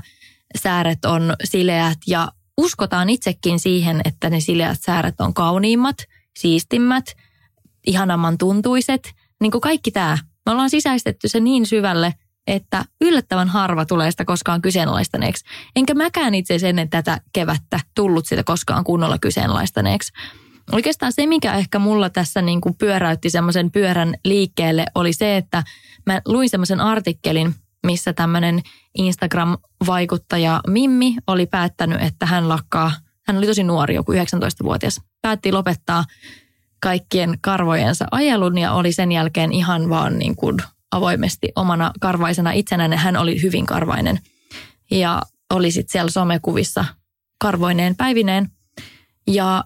sääret 0.58 1.06
on 1.06 1.36
sileät 1.44 1.98
ja 2.08 2.32
uskotaan 2.58 3.10
itsekin 3.10 3.60
siihen, 3.60 4.02
että 4.06 4.30
ne 4.30 4.40
sileät 4.40 4.82
sääret 4.82 5.22
on 5.22 5.34
kauniimmat, 5.34 5.98
siistimmät, 6.40 7.06
ihanamman 7.88 8.38
tuntuiset. 8.38 9.14
Niin 9.42 9.52
kuin 9.52 9.62
kaikki 9.62 9.92
tämä. 9.92 10.18
Me 10.46 10.52
ollaan 10.52 10.70
sisäistetty 10.70 11.28
se 11.28 11.40
niin 11.40 11.66
syvälle, 11.66 12.14
että 12.48 12.86
yllättävän 13.02 13.50
harva 13.50 13.86
tulee 13.86 14.12
sitä 14.12 14.25
koskaan 14.25 14.62
kyseenalaistaneeksi. 14.62 15.46
Enkä 15.75 15.94
mäkään 15.94 16.36
itse 16.36 16.58
ennen 16.64 16.90
tätä 16.90 17.22
kevättä 17.34 17.80
tullut 17.96 18.25
sitä 18.25 18.44
koskaan 18.44 18.84
kunnolla 18.84 19.18
kyseenalaistaneeksi. 19.20 20.14
Oikeastaan 20.72 21.12
se, 21.12 21.25
mikä 21.25 21.53
ehkä 21.53 21.79
mulla 21.79 22.10
tässä 22.10 22.41
niin 22.41 22.62
kuin 22.62 22.75
pyöräytti 22.75 23.29
semmoisen 23.29 23.72
pyörän 23.72 24.15
liikkeelle, 24.25 24.86
oli 24.95 25.13
se, 25.13 25.38
että 25.38 25.63
mä 26.05 26.22
luin 26.25 26.50
semmoisen 26.50 26.81
artikkelin, 26.81 27.55
missä 27.86 28.13
tämmöinen 28.13 28.62
Instagram-vaikuttaja 28.98 30.62
Mimmi 30.67 31.15
oli 31.27 31.45
päättänyt, 31.45 32.01
että 32.01 32.25
hän 32.25 32.50
lakkaa, 32.50 32.91
hän 33.27 33.38
oli 33.38 33.45
tosi 33.48 33.63
nuori, 33.63 33.95
joku 33.95 34.12
19-vuotias, 34.12 35.01
päätti 35.22 35.51
lopettaa 35.51 36.05
kaikkien 36.79 37.38
karvojensa 37.41 38.05
ajelun 38.12 38.57
ja 38.57 38.74
oli 38.74 38.91
sen 38.91 39.12
jälkeen 39.12 39.51
ihan 39.51 39.89
vaan 39.89 40.19
niin 40.19 40.36
kuin 40.36 40.57
avoimesti 40.91 41.51
omana 41.55 41.91
karvaisena 42.01 42.51
itsenään. 42.51 42.93
Hän 42.93 43.17
oli 43.17 43.41
hyvin 43.41 43.65
karvainen 43.65 44.19
ja 44.91 45.22
oli 45.53 45.72
sitten 45.72 45.91
siellä 45.91 46.12
somekuvissa 46.12 46.86
karvoineen 47.39 47.95
päivineen. 47.95 48.50
Ja 49.27 49.63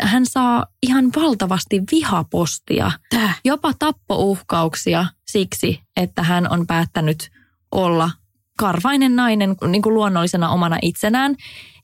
hän 0.00 0.26
saa 0.26 0.66
ihan 0.82 1.10
valtavasti 1.16 1.82
vihapostia, 1.92 2.90
Tää. 3.10 3.32
jopa 3.44 3.72
tappouhkauksia 3.78 5.06
siksi, 5.26 5.80
että 5.96 6.22
hän 6.22 6.52
on 6.52 6.66
päättänyt 6.66 7.30
olla 7.72 8.10
karvainen 8.58 9.16
nainen 9.16 9.56
niin 9.68 9.82
kuin 9.82 9.94
luonnollisena 9.94 10.48
omana 10.50 10.78
itsenään. 10.82 11.36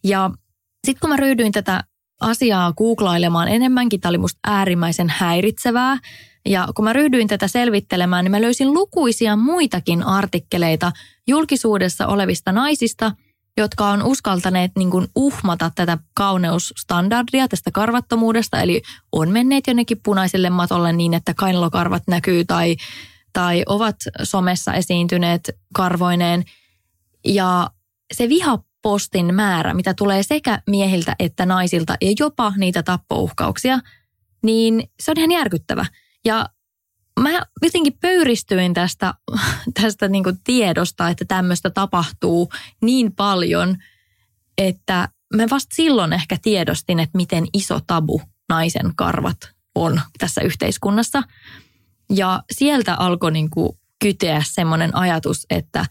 Ja 0.05 0.31
sitten 0.87 1.01
kun 1.01 1.11
mä 1.11 1.17
ryhdyin 1.17 1.53
tätä 1.53 1.85
asiaa 2.21 2.73
googlailemaan 2.73 3.49
enemmänkin, 3.49 4.01
tämä 4.01 4.11
oli 4.11 4.19
musta 4.19 4.41
äärimmäisen 4.45 5.09
häiritsevää. 5.11 5.99
Ja 6.47 6.69
kun 6.75 6.85
mä 6.85 6.93
ryhdyin 6.93 7.29
tätä 7.29 7.49
selvittelemään, 7.49 8.25
niin 8.25 8.31
mä 8.31 8.41
löysin 8.41 8.75
lukuisia 8.75 9.37
muitakin 9.37 10.03
artikkeleita 10.03 10.93
julkisuudessa 11.29 12.07
olevista 12.07 12.53
naisista, 12.53 13.13
jotka 13.57 13.89
on 13.89 14.03
uskaltaneet 14.03 14.73
niin 14.77 14.91
kuin 14.91 15.07
uhmata 15.17 15.71
tätä 15.75 15.99
kauneusstandardia 16.15 17.49
tästä 17.49 17.71
karvattomuudesta. 17.71 18.61
Eli 18.61 18.83
on 19.13 19.31
menneet 19.31 19.67
jonnekin 19.67 20.01
punaiselle 20.03 20.51
matolle 20.51 20.93
niin, 20.93 21.15
että 21.15 21.35
kainalokarvat 21.35 22.03
näkyy 22.07 22.45
tai, 22.45 22.77
tai 23.33 23.63
ovat 23.67 23.97
somessa 24.23 24.75
esiintyneet 24.75 25.51
karvoineen. 25.75 26.45
Ja 27.25 27.71
se 28.13 28.29
vihapostin 28.29 29.35
määrä, 29.35 29.75
mitä 29.75 29.95
tulee 29.95 30.23
sekä 30.23 30.63
miehiltä 30.67 31.17
että 31.19 31.47
naisilta 31.47 31.97
ja 32.01 32.13
jopa 32.19 32.53
niitä 32.57 32.83
tappouhkauksia, 32.83 33.79
niin 34.43 34.91
se 35.01 35.11
on 35.11 35.19
ihan 35.19 35.31
järkyttävä. 35.31 35.87
Ja 36.25 36.49
mä 37.21 37.31
jotenkin 37.63 37.99
pöyristyin 38.01 38.75
tästä, 38.75 39.15
tästä 39.81 40.09
niin 40.09 40.25
kuin 40.25 40.39
tiedosta, 40.45 41.09
että 41.09 41.25
tämmöistä 41.25 41.71
tapahtuu 41.71 42.49
niin 42.83 43.13
paljon, 43.13 43.77
että 44.59 45.09
mä 45.37 45.47
vasta 45.51 45.75
silloin 45.75 46.13
ehkä 46.13 46.37
tiedostin, 46.43 47.01
että 47.01 47.17
miten 47.17 47.47
iso 47.55 47.81
tabu 47.87 48.23
naisen 48.49 48.97
karvat 48.97 49.37
on 49.75 50.01
tässä 50.19 50.41
yhteiskunnassa. 50.41 51.23
Ja 52.11 52.43
sieltä 52.53 52.95
alkoi 52.95 53.33
niin 53.33 53.51
kuin 53.51 53.79
kyteä 53.99 54.43
semmoinen 54.47 54.97
ajatus, 54.97 55.47
että 55.51 55.87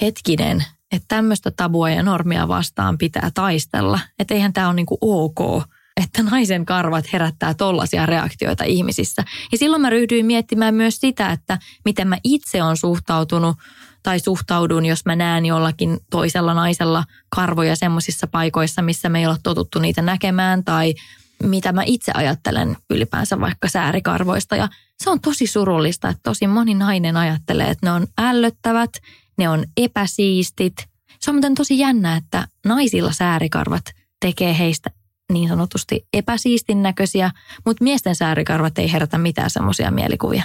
hetkinen, 0.00 0.64
että 0.92 1.04
tämmöistä 1.08 1.50
tabua 1.50 1.90
ja 1.90 2.02
normia 2.02 2.48
vastaan 2.48 2.98
pitää 2.98 3.30
taistella. 3.34 4.00
Että 4.18 4.34
eihän 4.34 4.52
tämä 4.52 4.66
ole 4.66 4.74
niin 4.74 4.86
kuin 4.86 4.98
ok, 5.00 5.62
että 6.04 6.22
naisen 6.22 6.66
karvat 6.66 7.12
herättää 7.12 7.54
tollaisia 7.54 8.06
reaktioita 8.06 8.64
ihmisissä. 8.64 9.24
Ja 9.52 9.58
silloin 9.58 9.82
mä 9.82 9.90
ryhdyin 9.90 10.26
miettimään 10.26 10.74
myös 10.74 10.96
sitä, 11.00 11.32
että 11.32 11.58
miten 11.84 12.08
mä 12.08 12.18
itse 12.24 12.62
on 12.62 12.76
suhtautunut 12.76 13.56
tai 14.02 14.20
suhtaudun, 14.20 14.86
jos 14.86 15.04
mä 15.04 15.16
näen 15.16 15.46
jollakin 15.46 15.98
toisella 16.10 16.54
naisella 16.54 17.04
karvoja 17.28 17.76
semmoisissa 17.76 18.26
paikoissa, 18.26 18.82
missä 18.82 19.08
me 19.08 19.18
ei 19.18 19.26
ole 19.26 19.36
totuttu 19.42 19.78
niitä 19.78 20.02
näkemään 20.02 20.64
tai 20.64 20.94
mitä 21.42 21.72
mä 21.72 21.82
itse 21.86 22.12
ajattelen 22.14 22.76
ylipäänsä 22.90 23.40
vaikka 23.40 23.68
säärikarvoista. 23.68 24.56
Ja 24.56 24.68
se 25.02 25.10
on 25.10 25.20
tosi 25.20 25.46
surullista, 25.46 26.08
että 26.08 26.20
tosi 26.22 26.46
moni 26.46 26.74
nainen 26.74 27.16
ajattelee, 27.16 27.70
että 27.70 27.86
ne 27.86 27.92
on 27.92 28.06
ällöttävät, 28.18 28.90
ne 29.38 29.48
on 29.48 29.64
epäsiistit. 29.76 30.74
Se 31.20 31.30
on 31.30 31.34
muuten 31.34 31.54
tosi 31.54 31.78
jännä, 31.78 32.16
että 32.16 32.48
naisilla 32.64 33.12
säärikarvat 33.12 33.84
tekee 34.20 34.58
heistä 34.58 34.90
niin 35.30 35.48
sanotusti 35.48 36.06
epäsiistin 36.12 36.82
näköisiä, 36.82 37.30
mutta 37.66 37.84
miesten 37.84 38.16
säärikarvat 38.16 38.78
ei 38.78 38.92
herätä 38.92 39.18
mitään 39.18 39.50
semmoisia 39.50 39.90
mielikuvia. 39.90 40.42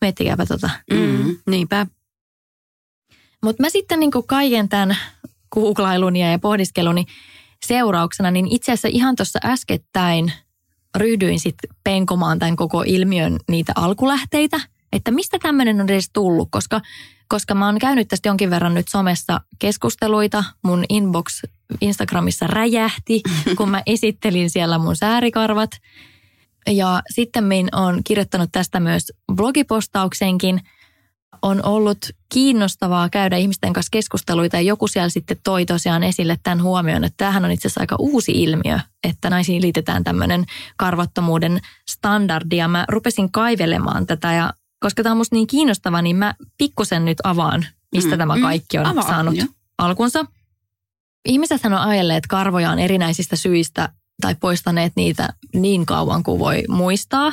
Miettikääpä 0.00 0.46
tota. 0.46 0.70
Mm. 0.92 1.36
Niinpä. 1.50 1.86
Mutta 3.42 3.62
mä 3.62 3.70
sitten 3.70 4.00
niin 4.00 4.10
kaiken 4.26 4.68
tämän 4.68 4.96
googlailun 5.54 6.16
ja 6.16 6.38
pohdiskeluni 6.38 7.04
seurauksena, 7.66 8.30
niin 8.30 8.46
itse 8.48 8.72
asiassa 8.72 8.88
ihan 8.88 9.16
tuossa 9.16 9.38
äskettäin 9.44 10.32
ryhdyin 10.96 11.40
sitten 11.40 11.70
penkomaan 11.84 12.38
tämän 12.38 12.56
koko 12.56 12.82
ilmiön 12.86 13.36
niitä 13.48 13.72
alkulähteitä, 13.76 14.60
että 14.92 15.10
mistä 15.10 15.38
tämmöinen 15.42 15.80
on 15.80 15.90
edes 15.90 16.10
tullut, 16.12 16.48
koska, 16.50 16.80
koska 17.28 17.54
mä 17.54 17.66
oon 17.66 17.78
käynyt 17.78 18.08
tästä 18.08 18.28
jonkin 18.28 18.50
verran 18.50 18.74
nyt 18.74 18.88
somessa 18.88 19.40
keskusteluita, 19.58 20.44
mun 20.62 20.84
inbox 20.88 21.42
Instagramissa 21.80 22.46
räjähti, 22.46 23.22
kun 23.56 23.70
mä 23.70 23.82
esittelin 23.86 24.50
siellä 24.50 24.78
mun 24.78 24.96
säärikarvat. 24.96 25.70
Ja 26.66 27.02
sitten 27.10 27.44
min 27.44 27.68
on 27.72 28.00
kirjoittanut 28.04 28.52
tästä 28.52 28.80
myös 28.80 29.12
blogipostauksenkin. 29.34 30.60
On 31.42 31.64
ollut 31.64 31.98
kiinnostavaa 32.32 33.08
käydä 33.08 33.36
ihmisten 33.36 33.72
kanssa 33.72 33.90
keskusteluita 33.92 34.56
ja 34.56 34.62
joku 34.62 34.88
siellä 34.88 35.08
sitten 35.08 35.36
toi 35.44 35.66
tosiaan 35.66 36.02
esille 36.02 36.38
tämän 36.42 36.62
huomioon, 36.62 37.04
että 37.04 37.16
tämähän 37.16 37.44
on 37.44 37.50
itse 37.50 37.68
asiassa 37.68 37.80
aika 37.80 37.96
uusi 37.98 38.32
ilmiö, 38.32 38.78
että 39.04 39.30
naisiin 39.30 39.62
liitetään 39.62 40.04
tämmöinen 40.04 40.44
karvattomuuden 40.76 41.60
standardi. 41.90 42.56
Ja 42.56 42.68
mä 42.68 42.84
rupesin 42.88 43.32
kaivelemaan 43.32 44.06
tätä 44.06 44.32
ja 44.32 44.52
koska 44.80 45.02
tämä 45.02 45.12
on 45.12 45.16
musta 45.16 45.36
niin 45.36 45.46
kiinnostava, 45.46 46.02
niin 46.02 46.16
mä 46.16 46.34
pikkusen 46.58 47.04
nyt 47.04 47.18
avaan, 47.24 47.66
mistä 47.92 48.10
mm, 48.10 48.18
tämä 48.18 48.40
kaikki 48.40 48.78
on 48.78 48.86
avaa, 48.86 49.02
saanut 49.02 49.36
jo. 49.36 49.44
alkunsa. 49.78 50.26
Ihmisethän 51.24 51.72
on 51.72 51.80
ajelleet 51.80 52.26
karvojaan 52.26 52.78
erinäisistä 52.78 53.36
syistä 53.36 53.88
tai 54.20 54.34
poistaneet 54.34 54.92
niitä 54.96 55.28
niin 55.54 55.86
kauan 55.86 56.22
kuin 56.22 56.38
voi 56.38 56.64
muistaa. 56.68 57.32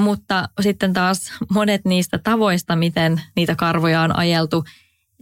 Mutta 0.00 0.48
sitten 0.60 0.92
taas 0.92 1.32
monet 1.50 1.84
niistä 1.84 2.18
tavoista, 2.18 2.76
miten 2.76 3.20
niitä 3.36 3.56
karvoja 3.56 4.00
on 4.00 4.16
ajeltu 4.16 4.64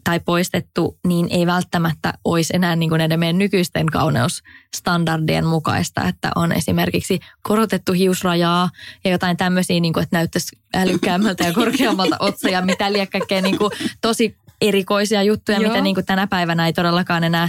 tai 0.05 0.21
poistettu, 0.21 0.99
niin 1.07 1.27
ei 1.31 1.47
välttämättä 1.47 2.15
olisi 2.25 2.57
enää 2.57 2.77
niin 2.77 2.89
kuin 2.89 2.99
näiden 2.99 3.21
meidän 3.21 3.39
nykyisten 3.39 3.87
kauneusstandardien 3.87 5.47
mukaista, 5.47 6.09
että 6.09 6.31
on 6.35 6.53
esimerkiksi 6.53 7.21
korotettu 7.43 7.93
hiusrajaa 7.93 8.71
ja 9.05 9.11
jotain 9.11 9.37
tämmöisiä, 9.37 9.81
niin 9.81 9.93
kuin, 9.93 10.03
että 10.03 10.17
näyttäisi 10.17 10.57
älykkäämmältä 10.75 11.45
ja 11.45 11.53
korkeammalta 11.53 12.17
otsa 12.21 12.49
ja 12.49 12.63
mitä 12.63 12.93
liian 12.93 13.09
kaikkea 13.09 13.43
niin 13.43 13.59
kuin 13.59 13.73
tosi 14.01 14.37
erikoisia 14.61 15.23
juttuja, 15.23 15.59
Joo. 15.59 15.69
mitä 15.69 15.81
niin 15.81 15.95
kuin 15.95 16.07
tänä 16.07 16.27
päivänä 16.27 16.67
ei 16.67 16.73
todellakaan 16.73 17.25
enää 17.25 17.49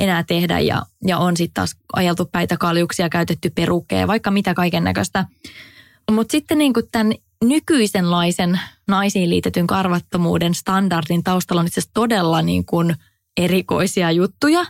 enää 0.00 0.22
tehdä 0.22 0.58
ja, 0.58 0.82
ja 1.06 1.18
on 1.18 1.36
sitten 1.36 1.54
taas 1.54 1.76
ajeltu 1.92 2.28
päitä 2.32 2.56
kaljuksia, 2.56 3.08
käytetty 3.08 3.50
perukkeja, 3.50 4.06
vaikka 4.06 4.30
mitä 4.30 4.54
kaiken 4.54 4.84
näköistä. 4.84 5.24
Mutta 6.10 6.32
sitten 6.32 6.58
niin 6.58 6.72
kuin 6.72 6.86
tämän 6.92 7.12
nykyisenlaisen 7.44 8.60
naisiin 8.88 9.30
liitetyn 9.30 9.66
karvattomuuden 9.66 10.54
standardin 10.54 11.24
taustalla 11.24 11.60
on 11.60 11.66
itse 11.66 11.80
asiassa 11.80 11.94
todella 11.94 12.42
niin 12.42 12.64
kuin 12.64 12.96
erikoisia 13.36 14.10
juttuja 14.10 14.66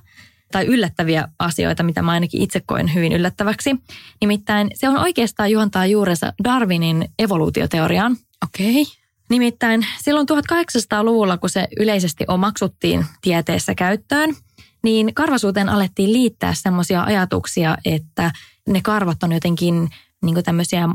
tai 0.52 0.66
yllättäviä 0.66 1.28
asioita, 1.38 1.82
mitä 1.82 2.02
mä 2.02 2.10
ainakin 2.10 2.42
itse 2.42 2.60
koen 2.66 2.94
hyvin 2.94 3.12
yllättäväksi. 3.12 3.76
Nimittäin 4.20 4.70
se 4.74 4.88
on 4.88 4.98
oikeastaan 4.98 5.50
juontaa 5.50 5.86
juurensa 5.86 6.32
Darwinin 6.44 7.08
evoluutioteoriaan. 7.18 8.16
Okei. 8.44 8.82
Okay. 8.82 8.94
Nimittäin 9.30 9.86
silloin 10.02 10.26
1800-luvulla, 10.30 11.38
kun 11.38 11.50
se 11.50 11.68
yleisesti 11.80 12.24
omaksuttiin 12.28 13.06
tieteessä 13.20 13.74
käyttöön, 13.74 14.36
niin 14.82 15.14
karvasuuteen 15.14 15.68
alettiin 15.68 16.12
liittää 16.12 16.54
semmoisia 16.54 17.02
ajatuksia, 17.02 17.76
että 17.84 18.32
ne 18.68 18.80
karvat 18.82 19.22
on 19.22 19.32
jotenkin 19.32 19.90
niin 20.22 20.44
tämmöisiä 20.44 20.88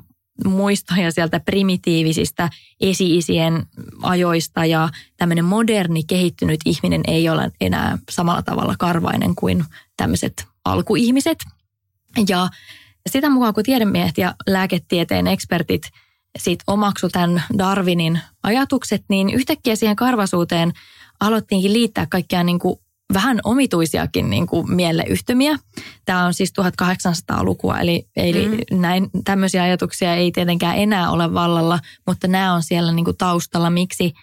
muistoja 0.46 1.12
sieltä 1.12 1.40
primitiivisistä 1.40 2.50
esi-isien 2.80 3.66
ajoista 4.02 4.66
ja 4.66 4.90
tämmöinen 5.18 5.46
moderni 5.46 6.04
kehittynyt 6.04 6.60
ihminen 6.66 7.02
ei 7.08 7.30
ole 7.30 7.52
enää 7.62 7.98
samalla 8.12 8.42
tavalla 8.42 8.76
karvainen 8.80 9.36
kuin 9.36 9.66
tämmöiset 9.98 10.46
alkuihmiset. 10.66 11.38
Ja 12.30 12.50
sitä 13.10 13.30
mukaan 13.30 13.54
kun 13.54 13.64
tiedemiehet 13.64 14.18
ja 14.18 14.36
lääketieteen 14.48 15.28
ekspertit 15.28 15.82
sit 16.38 16.60
omaksu 16.68 17.10
tämän 17.10 17.44
Darwinin 17.58 18.20
ajatukset, 18.44 19.04
niin 19.10 19.30
yhtäkkiä 19.30 19.76
siihen 19.76 19.96
karvasuuteen 19.96 20.74
aloittiinkin 21.20 21.74
liittää 21.74 22.08
kaikkia 22.10 22.44
niin 22.44 22.60
kuin 22.60 22.80
vähän 23.14 23.40
omituisiakin 23.44 24.30
niin 24.30 24.48
kuin 24.48 24.76
mieleyhtymiä. 24.76 25.58
Tämä 26.06 26.26
on 26.26 26.34
siis 26.34 26.54
1800-lukua, 26.84 27.80
eli, 27.80 28.08
eli 28.16 28.48
mm. 28.48 28.82
näin, 28.82 29.10
tämmöisiä 29.26 29.64
ajatuksia 29.64 30.16
ei 30.16 30.32
tietenkään 30.32 30.78
enää 30.78 31.12
ole 31.12 31.34
vallalla, 31.34 31.80
mutta 32.08 32.28
nämä 32.28 32.54
on 32.54 32.64
siellä 32.64 32.92
niin 32.92 33.06
kuin 33.06 33.18
taustalla, 33.18 33.70
miksi 33.70 34.14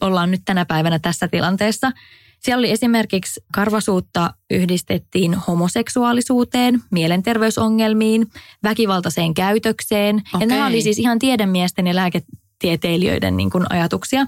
ollaan 0.00 0.30
nyt 0.30 0.42
tänä 0.44 0.64
päivänä 0.64 0.98
tässä 0.98 1.28
tilanteessa. 1.28 1.92
Siellä 2.40 2.60
oli 2.60 2.70
esimerkiksi 2.70 3.40
karvasuutta 3.54 4.34
yhdistettiin 4.50 5.34
homoseksuaalisuuteen, 5.34 6.80
mielenterveysongelmiin, 6.90 8.26
väkivaltaiseen 8.62 9.34
käytökseen. 9.34 10.16
Okay. 10.16 10.40
Ja 10.40 10.46
nämä 10.46 10.66
oli 10.66 10.82
siis 10.82 10.98
ihan 10.98 11.18
tiedemiesten 11.18 11.86
ja 11.86 11.94
lääketieteilijöiden 12.58 13.36
niin 13.36 13.50
kuin 13.50 13.64
ajatuksia. 13.70 14.26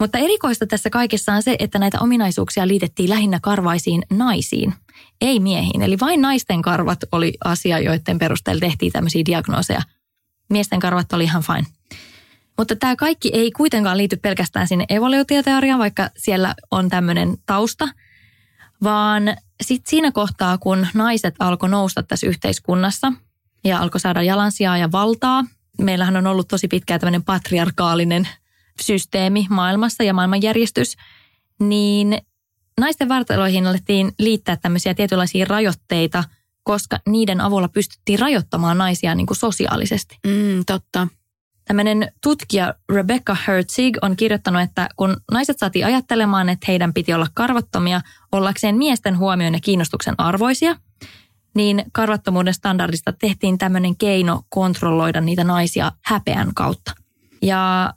Mutta 0.00 0.18
erikoista 0.18 0.66
tässä 0.66 0.90
kaikessa 0.90 1.32
on 1.32 1.42
se, 1.42 1.56
että 1.58 1.78
näitä 1.78 1.98
ominaisuuksia 2.00 2.68
liitettiin 2.68 3.10
lähinnä 3.10 3.38
karvaisiin 3.42 4.02
naisiin, 4.10 4.74
ei 5.20 5.40
miehiin. 5.40 5.82
Eli 5.82 5.96
vain 6.00 6.22
naisten 6.22 6.62
karvat 6.62 6.98
oli 7.12 7.34
asia, 7.44 7.78
joiden 7.78 8.18
perusteella 8.18 8.60
tehtiin 8.60 8.92
tämmöisiä 8.92 9.22
diagnooseja. 9.26 9.82
Miesten 10.50 10.80
karvat 10.80 11.12
oli 11.12 11.24
ihan 11.24 11.42
fine. 11.42 11.66
Mutta 12.58 12.76
tämä 12.76 12.96
kaikki 12.96 13.30
ei 13.32 13.50
kuitenkaan 13.50 13.96
liity 13.96 14.16
pelkästään 14.16 14.68
sinne 14.68 14.84
evoluutioteoriaan, 14.88 15.78
vaikka 15.78 16.10
siellä 16.16 16.54
on 16.70 16.88
tämmöinen 16.88 17.36
tausta, 17.46 17.88
vaan 18.82 19.22
sitten 19.60 19.90
siinä 19.90 20.12
kohtaa, 20.12 20.58
kun 20.58 20.86
naiset 20.94 21.34
alkoi 21.38 21.68
nousta 21.68 22.02
tässä 22.02 22.26
yhteiskunnassa 22.26 23.12
ja 23.64 23.78
alkoi 23.78 24.00
saada 24.00 24.22
jalansijaa 24.22 24.78
ja 24.78 24.92
valtaa, 24.92 25.44
meillähän 25.80 26.16
on 26.16 26.26
ollut 26.26 26.48
tosi 26.48 26.68
pitkään 26.68 27.00
tämmöinen 27.00 27.24
patriarkaalinen 27.24 28.28
systeemi 28.80 29.46
maailmassa 29.50 30.02
ja 30.02 30.14
maailmanjärjestys, 30.14 30.96
niin 31.60 32.18
naisten 32.80 33.08
vartaloihin 33.08 33.66
alettiin 33.66 34.12
liittää 34.18 34.56
tämmöisiä 34.56 34.94
tietynlaisia 34.94 35.44
rajoitteita, 35.44 36.24
koska 36.62 36.98
niiden 37.06 37.40
avulla 37.40 37.68
pystyttiin 37.68 38.18
rajoittamaan 38.18 38.78
naisia 38.78 39.14
niin 39.14 39.26
kuin 39.26 39.36
sosiaalisesti. 39.36 40.18
Mm, 40.26 40.64
totta. 40.66 41.08
Tämmöinen 41.64 42.12
tutkija 42.22 42.74
Rebecca 42.92 43.36
Herzig 43.46 43.96
on 44.02 44.16
kirjoittanut, 44.16 44.62
että 44.62 44.88
kun 44.96 45.16
naiset 45.32 45.58
saatiin 45.58 45.86
ajattelemaan, 45.86 46.48
että 46.48 46.64
heidän 46.68 46.94
piti 46.94 47.14
olla 47.14 47.26
karvattomia 47.34 48.00
ollakseen 48.32 48.76
miesten 48.76 49.18
huomioon 49.18 49.54
ja 49.54 49.60
kiinnostuksen 49.60 50.14
arvoisia, 50.18 50.76
niin 51.56 51.84
karvattomuuden 51.92 52.54
standardista 52.54 53.12
tehtiin 53.12 53.58
tämmöinen 53.58 53.96
keino 53.96 54.42
kontrolloida 54.48 55.20
niitä 55.20 55.44
naisia 55.44 55.92
häpeän 56.04 56.54
kautta. 56.54 56.92
Ja 57.42 57.94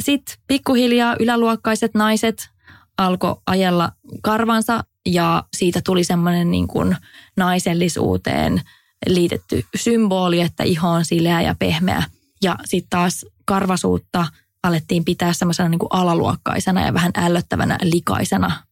sitten 0.00 0.36
pikkuhiljaa 0.46 1.16
yläluokkaiset 1.20 1.94
naiset 1.94 2.50
alkoi 2.98 3.36
ajella 3.46 3.92
karvansa 4.22 4.84
ja 5.06 5.44
siitä 5.56 5.80
tuli 5.84 6.04
semmoinen 6.04 6.50
niin 6.50 6.68
kuin 6.68 6.96
naisellisuuteen 7.36 8.62
liitetty 9.06 9.64
symboli, 9.76 10.40
että 10.40 10.62
iho 10.64 10.88
on 10.88 11.04
sileä 11.04 11.42
ja 11.42 11.54
pehmeä. 11.58 12.02
Ja 12.42 12.56
sitten 12.64 12.90
taas 12.90 13.26
karvasuutta 13.44 14.26
alettiin 14.62 15.04
pitää 15.04 15.32
semmoisena 15.32 15.68
niin 15.68 15.78
kuin 15.78 15.92
alaluokkaisena 15.92 16.86
ja 16.86 16.94
vähän 16.94 17.12
ällöttävänä 17.16 17.78
likaisena. 17.82 18.62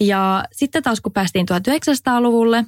Ja 0.00 0.44
sitten 0.52 0.82
taas 0.82 1.00
kun 1.00 1.12
päästiin 1.12 1.46
1900-luvulle, 1.50 2.64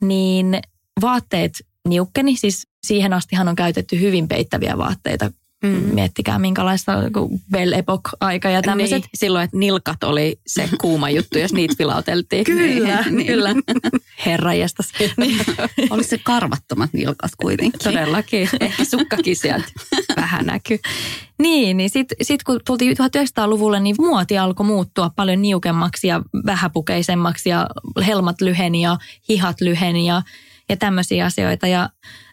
niin 0.00 0.58
vaatteet 1.00 1.52
niukkeni. 1.88 2.36
Siis 2.36 2.66
siihen 2.86 3.12
astihan 3.12 3.48
on 3.48 3.56
käytetty 3.56 4.00
hyvin 4.00 4.28
peittäviä 4.28 4.78
vaatteita 4.78 5.30
Mm. 5.62 5.68
Miettikää 5.68 6.38
minkälaista 6.38 6.92
Belle 7.50 7.76
Epoch-aika 7.76 8.50
ja 8.50 8.62
tämmöiset. 8.62 9.02
Niin, 9.02 9.10
silloin, 9.14 9.44
että 9.44 9.56
nilkat 9.56 10.04
oli 10.04 10.40
se 10.46 10.68
kuuma 10.80 11.10
juttu, 11.10 11.38
jos 11.38 11.52
niitä 11.52 11.74
vilauteltiin. 11.78 12.44
kyllä, 12.44 13.04
niin. 13.10 13.26
kyllä. 13.26 13.54
Herra 14.26 14.54
jästäs. 14.54 14.92
Niin. 15.16 15.40
Oli 15.90 16.04
se 16.04 16.18
karvattomat 16.18 16.92
nilkat 16.92 17.30
kuitenkin. 17.40 17.80
Todellakin. 17.84 18.48
Ehkä 18.60 18.84
sukkakin 18.84 19.36
sieltä 19.36 19.68
vähän 20.16 20.46
näkyy. 20.46 20.78
Niin, 21.38 21.76
niin 21.76 21.90
sitten 21.90 22.16
sit 22.22 22.42
kun 22.42 22.60
tultiin 22.66 22.96
1900-luvulle, 22.96 23.80
niin 23.80 23.96
muoti 23.98 24.38
alkoi 24.38 24.66
muuttua 24.66 25.10
paljon 25.16 25.42
niukemmaksi 25.42 26.06
ja 26.06 26.22
vähäpukeisemmaksi 26.46 27.48
ja 27.48 27.66
helmat 28.06 28.40
lyheni 28.40 28.82
ja 28.82 28.96
hihat 29.28 29.60
lyheni 29.60 30.06
ja, 30.06 30.22
ja 30.70 30.76
tämmöisiä 30.76 31.24
asioita. 31.24 31.66
Ja 31.66 31.90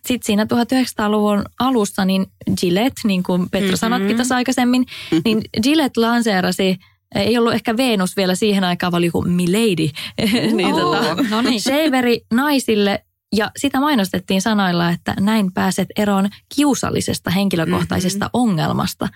sitten 0.08 0.26
siinä 0.26 0.43
1900-luvun 0.43 1.45
alussa 1.60 2.06
niin 2.06 2.26
Gillette, 2.60 3.02
niin 3.04 3.23
kuin 3.23 3.50
Petra 3.50 3.67
mm-hmm. 3.67 3.78
sanotkin 3.78 4.17
tässä 4.17 4.36
aikaisemmin, 4.36 4.86
niin 5.26 5.41
Gillette 5.63 6.02
lanseerasi 6.02 6.78
ei 7.15 7.38
ollut 7.38 7.54
ehkä 7.54 7.78
Venus 7.78 8.17
vielä 8.17 8.36
siihen 8.36 8.63
aikaan, 8.63 8.91
vaan 8.91 9.04
joku 9.04 9.21
Milady. 9.21 9.89
niin, 10.56 10.73
oh, 10.73 10.80
tota, 10.80 11.23
no 11.30 11.41
niin. 11.41 11.62
Shaveri 11.62 12.21
naisille 12.34 13.04
ja 13.36 13.52
sitä 13.58 13.80
mainostettiin 13.80 14.41
sanoilla, 14.41 14.89
että 14.89 15.15
näin 15.19 15.54
pääset 15.54 15.88
eroon 15.97 16.30
kiusallisesta 16.56 17.30
henkilökohtaisesta 17.30 18.26
mm-hmm. 18.26 18.41
ongelmasta. 18.41 19.08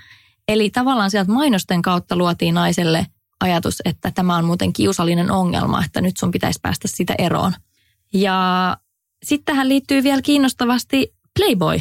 Eli 0.48 0.70
tavallaan 0.70 1.12
sieltä 1.12 1.32
mainosten 1.32 1.82
kautta 1.82 2.16
luotiin 2.16 2.54
naiselle 2.54 3.08
ajatus, 3.42 3.82
että 3.86 4.12
tämä 4.12 4.38
on 4.38 4.46
muuten 4.46 4.74
kiusallinen 4.74 5.32
ongelma, 5.32 5.86
että 5.86 6.02
nyt 6.02 6.18
sun 6.18 6.32
pitäisi 6.32 6.60
päästä 6.62 6.88
sitä 6.88 7.16
eroon. 7.18 7.54
Ja 8.14 8.78
sitten 9.24 9.46
tähän 9.46 9.70
liittyy 9.70 10.04
vielä 10.04 10.22
kiinnostavasti 10.22 11.14
Playboy. 11.40 11.80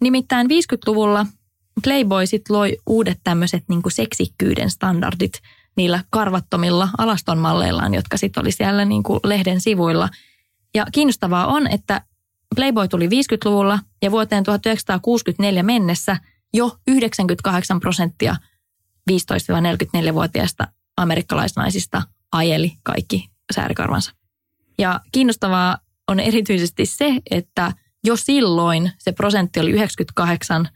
Nimittäin 0.00 0.46
50-luvulla 0.46 1.26
Playboy 1.84 2.26
sit 2.26 2.50
loi 2.50 2.76
uudet 2.86 3.20
tämmöiset 3.24 3.64
niin 3.68 3.82
seksikkyyden 3.88 4.70
standardit 4.70 5.32
niillä 5.76 6.04
karvattomilla 6.10 6.88
alastonmalleillaan, 6.98 7.94
jotka 7.94 8.16
sitten 8.16 8.40
oli 8.40 8.52
siellä 8.52 8.84
niin 8.84 9.02
kuin 9.02 9.20
lehden 9.24 9.60
sivuilla. 9.60 10.08
Ja 10.74 10.86
kiinnostavaa 10.92 11.46
on, 11.46 11.66
että 11.66 12.02
Playboy 12.54 12.88
tuli 12.88 13.06
50-luvulla 13.06 13.78
ja 14.02 14.10
vuoteen 14.10 14.44
1964 14.44 15.62
mennessä 15.62 16.16
jo 16.54 16.76
98 16.86 17.80
prosenttia 17.80 18.36
15-44-vuotiaista 19.10 20.68
amerikkalaisnaisista 20.96 22.02
ajeli 22.32 22.72
kaikki 22.82 23.30
säärikarvansa. 23.54 24.12
Ja 24.78 25.00
kiinnostavaa 25.12 25.78
on 26.08 26.20
erityisesti 26.20 26.86
se, 26.86 27.16
että 27.30 27.72
jo 28.04 28.16
silloin 28.16 28.92
se 28.98 29.12
prosentti 29.12 29.60
oli 29.60 29.70
98, 29.70 30.68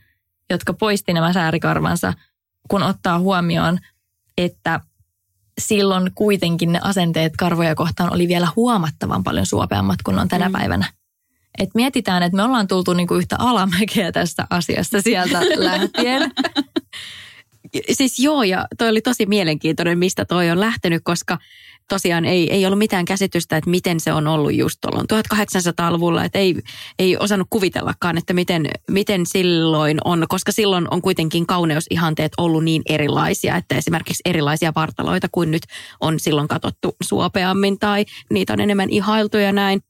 jotka 0.51 0.73
poisti 0.73 1.12
nämä 1.12 1.33
säärikarvansa, 1.33 2.12
kun 2.69 2.83
ottaa 2.83 3.19
huomioon, 3.19 3.79
että 4.39 4.81
silloin 5.61 6.11
kuitenkin 6.15 6.73
ne 6.73 6.81
asenteet 6.83 7.33
karvoja 7.39 7.75
kohtaan 7.75 8.12
oli 8.12 8.29
vielä 8.29 8.49
huomattavan 8.57 9.25
paljon 9.25 9.47
suopeammat 9.47 10.03
kuin 10.03 10.19
on 10.19 10.29
tänä 10.29 10.49
mm. 10.49 10.53
päivänä. 10.53 10.93
Et 11.59 11.71
mietitään, 11.75 12.23
että 12.23 12.37
me 12.37 12.43
ollaan 12.43 12.69
tultu 12.69 12.93
niinku 12.93 13.15
yhtä 13.15 13.37
alamäkeä 13.39 14.12
tästä 14.12 14.47
asiasta 14.51 15.03
sieltä 15.03 15.41
lähtien. 15.65 16.31
Siis 17.91 18.19
joo, 18.19 18.43
ja 18.43 18.67
toi 18.79 18.89
oli 18.89 19.01
tosi 19.01 19.27
mielenkiintoinen, 19.27 19.99
mistä 19.99 20.25
toi 20.25 20.51
on 20.51 20.61
lähtenyt, 20.61 21.03
koska 21.05 21.39
tosiaan 21.88 22.25
ei, 22.25 22.53
ei 22.53 22.66
ollut 22.66 22.79
mitään 22.79 23.05
käsitystä, 23.05 23.57
että 23.57 23.70
miten 23.70 24.01
se 24.01 24.12
on 24.12 24.27
ollut 24.27 24.55
just 24.55 24.79
tuolloin 24.81 25.07
1800-luvulla, 25.12 26.25
että 26.25 26.38
ei, 26.38 26.62
ei 26.99 27.16
osannut 27.16 27.46
kuvitellakaan, 27.51 28.18
että 28.18 28.33
miten, 28.33 28.68
miten 28.90 29.27
silloin 29.27 29.99
on, 30.05 30.25
koska 30.29 30.53
silloin 30.53 30.87
on 30.90 31.03
kuitenkin 31.03 31.46
kauneusihanteet 31.46 32.33
ollut 32.38 32.64
niin 32.64 32.83
erilaisia, 32.87 33.57
että 33.57 33.77
esimerkiksi 33.77 34.22
erilaisia 34.25 34.72
vartaloita 34.75 35.29
kuin 35.33 35.51
nyt 35.51 35.62
on 36.01 36.20
silloin 36.20 36.49
katsottu 36.49 36.96
suopeammin 37.03 37.79
tai 37.79 38.05
niitä 38.31 38.53
on 38.53 38.61
enemmän 38.61 38.90
ihailtu 38.90 39.37
ja 39.37 39.53
näin. 39.53 39.81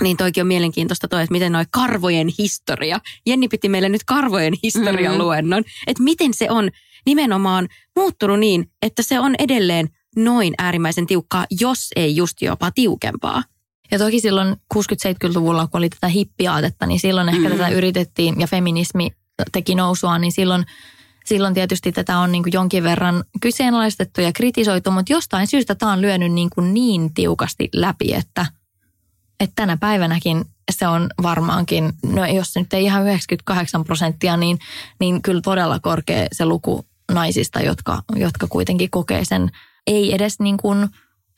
Niin 0.00 0.16
toikin 0.16 0.42
on 0.42 0.46
mielenkiintoista 0.46 1.08
toi, 1.08 1.22
että 1.22 1.32
miten 1.32 1.52
noi 1.52 1.64
karvojen 1.70 2.28
historia. 2.38 3.00
Jenni 3.26 3.48
piti 3.48 3.68
meille 3.68 3.88
nyt 3.88 4.04
karvojen 4.04 4.54
historian 4.62 5.12
mm-hmm. 5.12 5.24
luennon. 5.24 5.64
Että 5.86 6.02
miten 6.02 6.34
se 6.34 6.50
on 6.50 6.70
nimenomaan 7.06 7.68
muuttunut 7.96 8.38
niin, 8.38 8.70
että 8.82 9.02
se 9.02 9.20
on 9.20 9.34
edelleen 9.38 9.88
noin 10.16 10.54
äärimmäisen 10.58 11.06
tiukkaa, 11.06 11.46
jos 11.60 11.88
ei 11.96 12.16
just 12.16 12.42
jopa 12.42 12.70
tiukempaa. 12.70 13.42
Ja 13.90 13.98
toki 13.98 14.20
silloin 14.20 14.56
60-70-luvulla, 14.74 15.66
kun 15.66 15.78
oli 15.78 15.88
tätä 15.88 16.08
hippiaatetta, 16.08 16.86
niin 16.86 17.00
silloin 17.00 17.28
ehkä 17.28 17.40
mm-hmm. 17.40 17.58
tätä 17.58 17.68
yritettiin 17.68 18.40
ja 18.40 18.46
feminismi 18.46 19.10
teki 19.52 19.74
nousua, 19.74 20.18
niin 20.18 20.32
silloin, 20.32 20.64
silloin 21.24 21.54
tietysti 21.54 21.92
tätä 21.92 22.18
on 22.18 22.32
niin 22.32 22.42
kuin 22.42 22.52
jonkin 22.52 22.84
verran 22.84 23.24
kyseenalaistettu 23.40 24.20
ja 24.20 24.32
kritisoitu, 24.32 24.90
mutta 24.90 25.12
jostain 25.12 25.46
syystä 25.46 25.74
tämä 25.74 25.92
on 25.92 26.00
lyönyt 26.00 26.32
niin, 26.32 26.50
kuin 26.50 26.74
niin 26.74 27.14
tiukasti 27.14 27.68
läpi, 27.74 28.14
että, 28.14 28.46
että 29.40 29.52
tänä 29.56 29.76
päivänäkin 29.76 30.44
se 30.70 30.88
on 30.88 31.10
varmaankin, 31.22 31.92
no 32.06 32.26
jos 32.26 32.56
nyt 32.56 32.72
ei 32.72 32.84
ihan 32.84 33.02
98 33.02 33.84
prosenttia, 33.84 34.36
niin, 34.36 34.58
niin 35.00 35.22
kyllä 35.22 35.40
todella 35.40 35.80
korkea 35.80 36.26
se 36.32 36.44
luku 36.44 36.86
naisista, 37.12 37.60
jotka, 37.60 38.02
jotka 38.16 38.46
kuitenkin 38.46 38.90
kokee 38.90 39.24
sen 39.24 39.50
ei 39.86 40.14
edes 40.14 40.40
niin 40.40 40.56
kuin 40.56 40.88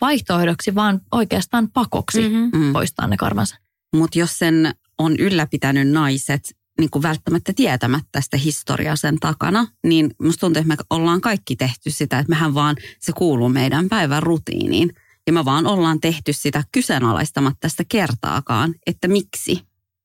vaihtoehdoksi, 0.01 0.75
vaan 0.75 1.01
oikeastaan 1.13 1.71
pakoksi 1.71 2.29
mm-hmm. 2.29 2.73
poistaa 2.73 3.07
ne 3.07 3.17
karvansa. 3.17 3.57
Mutta 3.97 4.19
jos 4.19 4.39
sen 4.39 4.75
on 4.99 5.17
ylläpitänyt 5.17 5.89
naiset 5.89 6.57
niin 6.81 6.91
kuin 6.91 7.03
välttämättä 7.03 7.53
tietämättä 7.57 8.21
sitä 8.21 8.37
historiaa 8.37 8.97
sen 8.97 9.21
takana, 9.21 9.67
niin 9.87 10.15
musta 10.23 10.41
tuntuu, 10.41 10.61
että 10.61 10.69
me 10.69 10.77
ollaan 10.91 11.21
kaikki 11.21 11.57
tehty 11.57 11.91
sitä, 11.91 12.19
että 12.19 12.31
mehän 12.31 12.55
vaan, 12.55 12.77
se 13.01 13.13
kuuluu 13.13 13.49
meidän 13.49 13.89
päivän 13.89 14.23
rutiiniin. 14.23 14.91
Ja 15.27 15.33
me 15.33 15.45
vaan 15.45 15.67
ollaan 15.67 16.01
tehty 16.01 16.33
sitä 16.33 16.65
kyseenalaistamatta 16.73 17.69
sitä 17.69 17.85
kertaakaan, 17.89 18.75
että 18.87 19.09
miksi. 19.09 19.61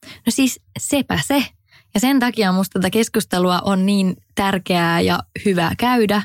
No 0.05 0.29
siis 0.29 0.59
sepä 0.79 1.19
se. 1.27 1.45
Ja 1.93 1.99
sen 1.99 2.19
takia 2.19 2.51
musta 2.51 2.79
tätä 2.79 2.89
keskustelua 2.89 3.59
on 3.59 3.85
niin 3.85 4.15
tärkeää 4.35 5.01
ja 5.01 5.19
hyvä 5.45 5.71
käydä, 5.77 6.21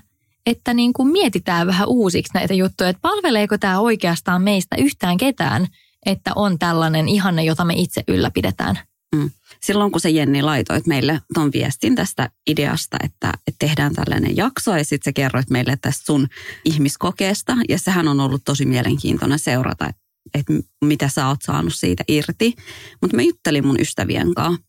että 0.46 0.74
niin 0.74 0.92
kuin 0.92 1.09
mietitään 1.09 1.66
vähän 1.66 1.88
uusiksi 1.88 2.35
näitä 2.35 2.54
juttuja, 2.54 2.90
että 2.90 3.02
palveleeko 3.02 3.59
tämä 3.59 3.80
oikeastaan 3.80 4.42
meistä 4.42 4.76
yhtään 4.76 5.16
ketään, 5.16 5.66
että 6.07 6.33
on 6.37 6.59
tällainen 6.59 7.09
ihanne, 7.09 7.44
jota 7.44 7.64
me 7.64 7.74
itse 7.76 8.04
ylläpidetään. 8.09 8.78
Mm. 9.16 9.30
Silloin 9.62 9.92
kun 9.92 10.00
se 10.00 10.11
Jenni 10.11 10.42
laitoit 10.42 10.87
meille 10.87 11.20
ton 11.35 11.52
viestin 11.52 11.94
tästä 11.94 12.30
ideasta, 12.46 12.96
että, 13.04 13.33
että 13.46 13.66
tehdään 13.66 13.94
tällainen 13.94 14.37
jakso 14.37 14.76
ja 14.76 14.85
sitten 14.85 15.11
sä 15.11 15.12
kerroit 15.12 15.50
meille 15.50 15.78
tästä 15.80 16.04
sun 16.04 16.28
ihmiskokeesta 16.64 17.57
ja 17.68 17.78
sehän 17.78 18.09
on 18.09 18.20
ollut 18.20 18.42
tosi 18.44 18.66
mielenkiintoinen 18.66 19.38
seurata, 19.38 19.90
että 20.35 20.52
mitä 20.85 21.09
sä 21.09 21.28
oot 21.28 21.42
saanut 21.42 21.74
siitä 21.74 22.04
irti. 22.09 22.54
Mutta 23.02 23.16
mä 23.16 23.22
juttelin 23.22 23.66
mun 23.66 23.80
ystävien 23.80 24.35
kanssa 24.35 24.62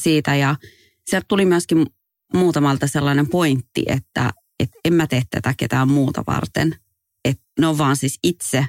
siitä 0.00 0.36
ja 0.36 0.56
sieltä 1.06 1.24
tuli 1.28 1.44
myöskin 1.44 1.86
muutamalta 2.34 2.86
sellainen 2.86 3.28
pointti, 3.28 3.82
että 3.86 4.30
että 4.60 4.78
en 4.84 4.94
mä 4.94 5.06
tee 5.06 5.22
tätä 5.30 5.54
ketään 5.56 5.88
muuta 5.88 6.24
varten. 6.26 6.76
Että 7.24 7.42
ne 7.60 7.66
on 7.66 7.78
vaan 7.78 7.96
siis 7.96 8.18
itse 8.22 8.66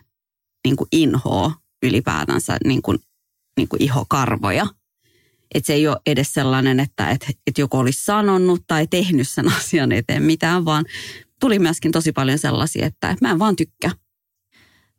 niin 0.66 0.76
kuin 0.76 0.88
inhoa 0.92 1.52
ylipäätänsä 1.84 2.58
niin 2.66 2.82
kuin, 2.82 3.00
niin 3.58 3.68
kuin 3.68 3.82
ihokarvoja. 3.82 4.68
Että 5.54 5.68
se 5.68 5.74
ei 5.74 5.88
ole 5.88 6.02
edes 6.06 6.34
sellainen, 6.34 6.80
että, 6.80 7.10
että, 7.10 7.28
että 7.48 7.62
joku 7.62 7.78
olisi 7.78 8.06
sanonut 8.06 8.64
tai 8.68 8.88
tehnyt 8.88 9.30
sen 9.30 9.54
asian 9.58 9.92
eteen 9.92 10.24
mitään, 10.24 10.66
vaan 10.66 10.86
tuli 11.40 11.60
myöskin 11.60 11.92
tosi 11.92 12.12
paljon 12.12 12.40
sellaisia, 12.40 12.86
että 12.86 13.16
mä 13.22 13.32
en 13.32 13.40
vaan 13.40 13.56
tykkää. 13.56 13.92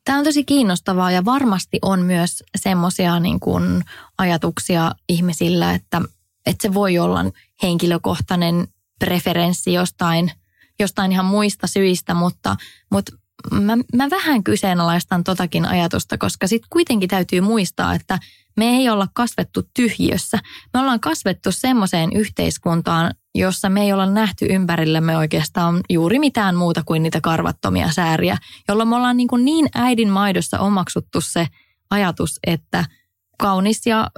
Tämä 0.04 0.18
on 0.18 0.24
tosi 0.24 0.44
kiinnostavaa 0.44 1.10
ja 1.10 1.24
varmasti 1.24 1.78
on 1.82 2.00
myös 2.00 2.42
semmoisia 2.56 3.20
niin 3.20 3.40
ajatuksia 4.18 4.92
ihmisillä, 5.08 5.74
että, 5.74 6.02
että 6.46 6.62
se 6.62 6.74
voi 6.74 6.98
olla 6.98 7.24
henkilökohtainen 7.62 8.68
preferenssi 8.98 9.72
jostain, 9.72 10.30
jostain 10.80 11.12
ihan 11.12 11.26
muista 11.26 11.66
syistä, 11.66 12.14
mutta, 12.14 12.56
mutta 12.90 13.12
mä, 13.50 13.76
mä 13.94 14.10
vähän 14.10 14.44
kyseenalaistan 14.44 15.24
totakin 15.24 15.66
ajatusta, 15.66 16.18
koska 16.18 16.46
sitten 16.46 16.68
kuitenkin 16.70 17.08
täytyy 17.08 17.40
muistaa, 17.40 17.94
että 17.94 18.18
me 18.56 18.64
ei 18.64 18.88
olla 18.88 19.08
kasvettu 19.14 19.62
tyhjiössä. 19.74 20.38
Me 20.74 20.80
ollaan 20.80 21.00
kasvettu 21.00 21.52
semmoiseen 21.52 22.12
yhteiskuntaan, 22.12 23.14
jossa 23.34 23.68
me 23.68 23.82
ei 23.82 23.92
olla 23.92 24.06
nähty 24.06 24.46
ympärillemme 24.50 25.16
oikeastaan 25.16 25.80
juuri 25.90 26.18
mitään 26.18 26.56
muuta 26.56 26.82
kuin 26.86 27.02
niitä 27.02 27.20
karvattomia 27.20 27.92
sääriä, 27.92 28.38
jolloin 28.68 28.88
me 28.88 28.96
ollaan 28.96 29.16
niin, 29.16 29.28
kuin 29.28 29.44
niin 29.44 29.68
äidin 29.74 30.08
maidossa 30.08 30.58
omaksuttu 30.58 31.20
se 31.20 31.46
ajatus, 31.90 32.38
että 32.46 32.84
kaunis 33.38 33.86
ja 33.86 34.10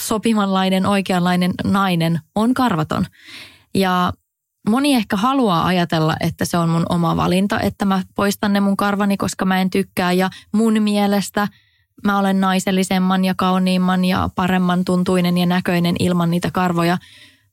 sopimanlainen, 0.00 0.86
oikeanlainen 0.86 1.52
nainen 1.64 2.20
on 2.34 2.54
karvaton. 2.54 3.06
Ja 3.74 4.12
moni 4.68 4.94
ehkä 4.94 5.16
haluaa 5.16 5.66
ajatella, 5.66 6.16
että 6.20 6.44
se 6.44 6.58
on 6.58 6.68
mun 6.68 6.86
oma 6.88 7.16
valinta, 7.16 7.60
että 7.60 7.84
mä 7.84 8.02
poistan 8.14 8.52
ne 8.52 8.60
mun 8.60 8.76
karvani, 8.76 9.16
koska 9.16 9.44
mä 9.44 9.60
en 9.60 9.70
tykkää. 9.70 10.12
Ja 10.12 10.30
mun 10.52 10.82
mielestä 10.82 11.48
mä 12.04 12.18
olen 12.18 12.40
naisellisemman 12.40 13.24
ja 13.24 13.34
kauniimman 13.36 14.04
ja 14.04 14.28
paremman 14.34 14.84
tuntuinen 14.84 15.38
ja 15.38 15.46
näköinen 15.46 15.96
ilman 15.98 16.30
niitä 16.30 16.50
karvoja. 16.50 16.98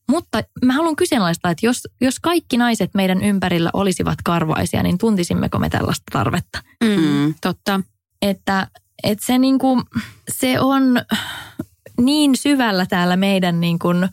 Mutta 0.10 0.44
mä 0.66 0.74
haluan 0.74 0.96
kyseenalaistaa, 0.96 1.52
että 1.52 1.66
jos, 1.66 1.88
jos 2.02 2.20
kaikki 2.20 2.58
naiset 2.58 2.94
meidän 2.94 3.24
ympärillä 3.24 3.70
olisivat 3.74 4.18
karvaisia, 4.24 4.84
niin 4.84 4.98
tuntisimmeko 4.98 5.60
me 5.60 5.70
tällaista 5.70 6.04
tarvetta? 6.12 6.60
Mm, 6.84 7.34
totta. 7.42 7.82
Että, 8.22 8.68
että 9.04 9.26
se, 9.26 9.38
niin 9.38 9.60
kuin, 9.60 9.82
se 10.32 10.60
on 10.60 11.02
niin 12.02 12.38
syvällä 12.38 12.86
täällä 12.86 13.16
meidän 13.16 13.62
niin 13.62 13.80
kuin 13.80 14.10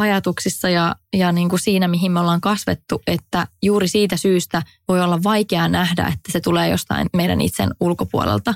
ajatuksissa 0.00 0.68
ja, 0.68 0.96
ja 1.12 1.32
niin 1.32 1.48
kuin 1.48 1.60
siinä, 1.60 1.88
mihin 1.88 2.12
me 2.12 2.20
ollaan 2.20 2.40
kasvettu, 2.40 3.02
että 3.06 3.46
juuri 3.62 3.88
siitä 3.88 4.16
syystä 4.16 4.62
voi 4.88 5.00
olla 5.00 5.22
vaikeaa 5.22 5.68
nähdä, 5.68 6.02
että 6.02 6.32
se 6.32 6.40
tulee 6.40 6.68
jostain 6.68 7.06
meidän 7.16 7.40
itsen 7.40 7.70
ulkopuolelta. 7.80 8.54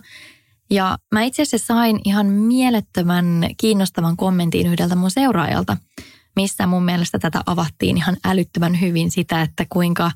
Ja 0.71 0.99
mä 1.13 1.23
itse 1.23 1.43
asiassa 1.43 1.67
sain 1.67 2.01
ihan 2.05 2.27
mielettömän 2.27 3.49
kiinnostavan 3.57 4.17
kommentin 4.17 4.67
yhdeltä 4.67 4.95
mun 4.95 5.11
seuraajalta, 5.11 5.77
missä 6.37 6.67
mun 6.67 6.85
mielestä 6.85 7.19
tätä 7.19 7.43
avattiin 7.47 7.97
ihan 7.97 8.17
älyttömän 8.25 8.81
hyvin 8.81 9.11
sitä, 9.11 9.43
että 9.43 9.67
kuinka, 9.69 10.11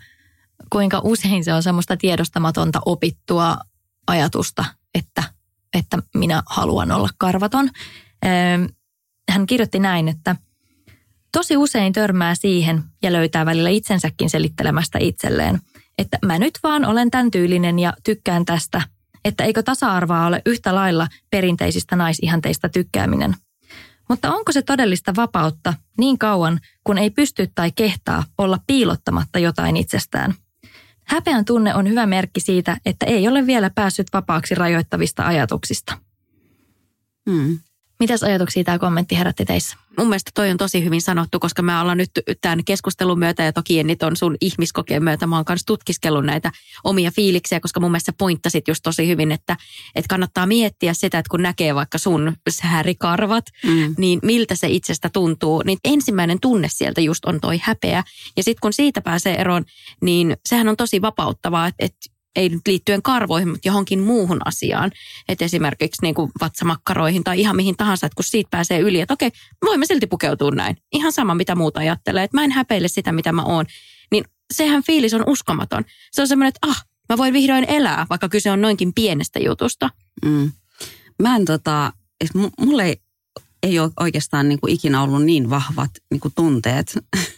kuinka 0.71 1.01
usein 1.05 1.45
se 1.45 1.55
on 1.55 1.63
semmoista 1.63 1.97
tiedostamatonta 1.97 2.81
opittua 2.87 3.59
ajatusta, 4.07 4.65
että, 4.95 5.23
että 5.75 5.99
minä 6.15 6.43
haluan 6.47 6.93
olla 6.93 7.09
karvaton. 7.19 7.71
Hän 9.31 9.47
kirjoitti 9.47 9.79
näin, 9.79 10.09
että– 10.09 10.37
Tosi 11.33 11.57
usein 11.57 11.93
törmää 11.93 12.35
siihen 12.35 12.83
ja 13.03 13.13
löytää 13.13 13.47
välillä 13.47 13.69
itsensäkin 13.69 14.31
selittelemästä 14.31 14.99
itselleen, 15.03 15.61
että 15.99 16.19
mä 16.27 16.39
nyt 16.39 16.59
vaan 16.63 16.85
olen 16.85 17.11
tämän 17.11 17.31
tyylinen 17.31 17.79
ja 17.79 17.93
tykkään 18.05 18.45
tästä, 18.45 18.83
että 19.25 19.45
eikö 19.45 19.63
tasa-arvoa 19.63 20.27
ole 20.27 20.43
yhtä 20.47 20.75
lailla 20.75 21.09
perinteisistä 21.31 21.97
naisihanteista 21.97 22.69
tykkääminen. 22.69 23.35
Mutta 24.09 24.35
onko 24.35 24.53
se 24.53 24.63
todellista 24.63 25.17
vapautta 25.17 25.75
niin 25.99 26.19
kauan, 26.19 26.61
kun 26.85 26.99
ei 26.99 27.11
pysty 27.11 27.51
tai 27.55 27.73
kehtaa 27.73 28.25
olla 28.39 28.59
piilottamatta 28.67 29.39
jotain 29.39 29.77
itsestään? 29.77 30.35
Häpeän 31.05 31.45
tunne 31.45 31.75
on 31.75 31.89
hyvä 31.89 32.07
merkki 32.07 32.41
siitä, 32.41 32.77
että 32.87 33.07
ei 33.07 33.29
ole 33.29 33.47
vielä 33.47 33.71
päässyt 33.71 34.07
vapaaksi 34.13 34.55
rajoittavista 34.55 35.27
ajatuksista. 35.27 35.99
Hmm. 37.31 37.59
Mitäs 38.01 38.23
ajatuksia 38.23 38.65
tämä 38.65 38.79
kommentti 38.79 39.19
herätti 39.19 39.45
teissä? 39.45 39.77
Mun 39.99 40.09
mielestä 40.09 40.31
toi 40.35 40.51
on 40.51 40.57
tosi 40.57 40.85
hyvin 40.85 41.03
sanottu, 41.03 41.39
koska 41.39 41.63
mä 41.63 41.81
ollaan 41.81 41.99
nyt 41.99 42.11
tämän 42.41 42.65
keskustelun 42.65 43.19
myötä 43.19 43.43
ja 43.43 43.53
toki 43.53 43.81
Enni 43.81 43.97
on 44.03 44.17
sun 44.17 44.37
ihmiskokeen 44.41 45.05
myötä. 45.05 45.27
Mä 45.27 45.37
oon 45.37 45.45
kanssa 45.45 45.67
tutkiskellut 45.67 46.25
näitä 46.25 46.53
omia 46.85 47.11
fiiliksiä, 47.11 47.61
koska 47.61 47.81
mun 47.81 47.91
mielestä 47.91 48.13
pointtasit 48.19 48.69
just 48.69 48.81
tosi 48.83 49.09
hyvin, 49.09 49.33
että, 49.33 49.57
että 49.95 50.09
kannattaa 50.09 50.47
miettiä 50.47 50.95
sitä, 50.95 51.19
että 51.19 51.31
kun 51.31 51.43
näkee 51.43 51.75
vaikka 51.75 51.99
sun 51.99 52.33
säärikarvat, 52.49 53.45
mm. 53.65 53.95
niin 53.99 54.21
miltä 54.23 54.55
se 54.55 54.69
itsestä 54.69 55.11
tuntuu. 55.13 55.63
Niin 55.65 55.79
ensimmäinen 55.85 56.41
tunne 56.41 56.69
sieltä 56.71 57.01
just 57.01 57.25
on 57.25 57.41
toi 57.41 57.61
häpeä. 57.63 58.05
Ja 58.37 58.43
sitten 58.43 58.61
kun 58.61 58.73
siitä 58.73 59.01
pääsee 59.01 59.41
eroon, 59.41 59.65
niin 60.03 60.37
sehän 60.49 60.69
on 60.69 60.77
tosi 60.77 61.03
vapauttavaa, 61.03 61.67
että, 61.67 61.85
että 61.85 62.18
ei 62.37 62.49
nyt 62.49 62.61
liittyen 62.67 63.03
karvoihin, 63.03 63.49
mutta 63.49 63.69
johonkin 63.69 64.01
muuhun 64.01 64.39
asiaan. 64.45 64.91
Että 65.29 65.45
esimerkiksi 65.45 66.03
niin 66.03 66.15
kuin 66.15 66.31
vatsamakkaroihin 66.41 67.25
tai 67.25 67.41
ihan 67.41 67.57
mihin 67.57 67.77
tahansa, 67.77 68.07
että 68.07 68.17
kun 68.17 68.25
siitä 68.25 68.49
pääsee 68.51 68.81
yli, 68.81 69.01
että 69.01 69.15
okei, 69.15 69.31
voimme 69.65 69.87
silti 69.87 70.07
pukeutua 70.07 70.51
näin. 70.51 70.77
Ihan 70.93 71.13
sama, 71.13 71.35
mitä 71.35 71.55
muuta 71.55 71.81
ajattelee, 71.81 72.25
että 72.25 72.37
mä 72.37 72.45
en 72.45 72.53
häpeile 72.53 72.89
sitä, 72.89 73.13
mitä 73.13 73.33
mä 73.33 73.43
oon. 73.43 73.67
Niin 74.13 74.25
sehän 74.55 74.83
fiilis 74.83 75.15
on 75.15 75.25
uskomaton. 75.27 75.85
Se 76.13 76.21
on 76.21 76.29
semmoinen, 76.29 76.49
että 76.49 76.67
ah, 76.71 76.85
mä 77.09 77.19
voin 77.19 77.33
vihdoin 77.33 77.65
elää, 77.69 78.07
vaikka 78.11 78.29
kyse 78.29 78.51
on 78.51 78.61
noinkin 78.61 78.95
pienestä 78.95 79.39
jutusta. 79.39 79.91
Mm. 80.25 80.53
Mä 81.23 81.37
en 81.37 81.45
tota, 81.45 81.93
mulle 82.61 82.85
ei, 82.85 82.97
ei 83.63 83.79
ole 83.79 83.91
oikeastaan 84.01 84.49
niin 84.49 84.61
kuin 84.61 84.73
ikinä 84.73 85.03
ollut 85.03 85.25
niin 85.25 85.51
vahvat 85.51 85.91
niin 86.11 86.21
kuin 86.21 86.35
tunteet 86.37 86.99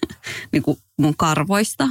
niin 0.53 0.62
kuin 0.62 0.77
mun 0.99 1.16
karvoista. 1.16 1.88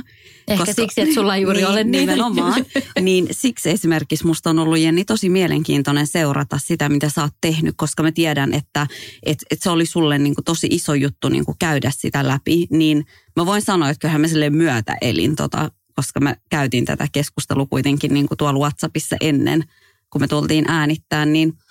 Ehkä 0.47 0.65
koska, 0.65 0.82
siksi, 0.82 1.02
että 1.02 1.13
sulla 1.13 1.36
ei 1.36 1.41
juuri 1.41 1.58
niin, 1.60 1.67
ole 1.67 1.84
niitä. 1.84 2.12
Nimenomaan. 2.12 2.65
niin 3.02 3.28
siksi 3.32 3.69
esimerkiksi 3.69 4.25
musta 4.25 4.49
on 4.49 4.60
ollut 4.60 4.80
Jenni 4.80 5.06
tosi 5.06 5.30
mielenkiintoinen 5.30 6.08
seurata 6.08 6.60
sitä, 6.63 6.89
mitä 6.89 7.10
sä 7.10 7.21
oot 7.21 7.34
tehnyt, 7.41 7.75
koska 7.78 8.04
mä 8.04 8.12
tiedän, 8.12 8.54
että 8.54 8.88
et, 9.23 9.38
et 9.52 9.62
se 9.62 9.69
oli 9.69 9.86
sulle 9.86 10.17
niin 10.17 10.36
kuin 10.36 10.45
tosi 10.45 10.67
iso 10.71 10.93
juttu 10.93 11.30
niin 11.30 11.45
kuin 11.45 11.56
käydä 11.60 11.91
sitä 11.95 12.28
läpi. 12.28 12.67
Niin 12.69 13.06
mä 13.36 13.45
voin 13.45 13.62
sanoa, 13.62 13.89
että 13.89 14.02
kyllähän 14.02 14.21
mä 14.21 14.28
sille 14.28 14.49
myötä 14.49 14.97
elin, 15.02 15.36
tota, 15.36 15.71
koska 15.95 16.19
mä 16.19 16.36
käytiin 16.49 16.86
tätä 16.86 17.08
keskustelua 17.12 17.65
kuitenkin 17.65 18.13
niin 18.13 18.28
kuin 18.28 18.38
tuolla 18.38 18.60
WhatsAppissa 18.60 19.15
ennen, 19.21 19.63
kun 20.10 20.21
me 20.21 20.28
tultiin 20.28 20.65
äänittämään, 20.67 21.34
niin– 21.34 21.54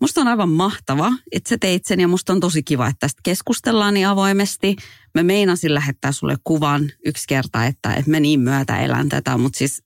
musta 0.00 0.20
on 0.20 0.28
aivan 0.28 0.48
mahtava, 0.48 1.12
että 1.32 1.48
sä 1.48 1.56
teit 1.60 1.84
sen 1.84 2.00
ja 2.00 2.08
musta 2.08 2.32
on 2.32 2.40
tosi 2.40 2.62
kiva, 2.62 2.86
että 2.86 3.00
tästä 3.00 3.20
keskustellaan 3.22 3.94
niin 3.94 4.08
avoimesti. 4.08 4.76
Mä 5.16 5.22
meinasin 5.22 5.74
lähettää 5.74 6.12
sulle 6.12 6.36
kuvan 6.44 6.90
yksi 7.06 7.24
kerta, 7.28 7.64
että, 7.64 7.94
että 7.94 8.10
mä 8.10 8.20
niin 8.20 8.40
myötä 8.40 8.78
elän 8.78 9.08
tätä, 9.08 9.38
mutta 9.38 9.58
siis, 9.58 9.82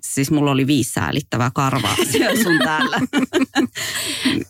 siis 0.00 0.30
mulla 0.30 0.50
oli 0.50 0.66
viisi 0.66 0.92
säälittävää 0.92 1.50
karvaa 1.54 1.96
siellä 2.12 2.42
sun 2.42 2.58
täällä. 2.58 3.00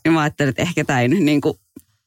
ja 0.04 0.10
mä 0.10 0.20
ajattelin, 0.20 0.48
että 0.48 0.62
ehkä 0.62 0.84
tämä 0.84 1.00
ei 1.00 1.08
nyt 1.08 1.22
niin 1.22 1.40
kuin 1.40 1.58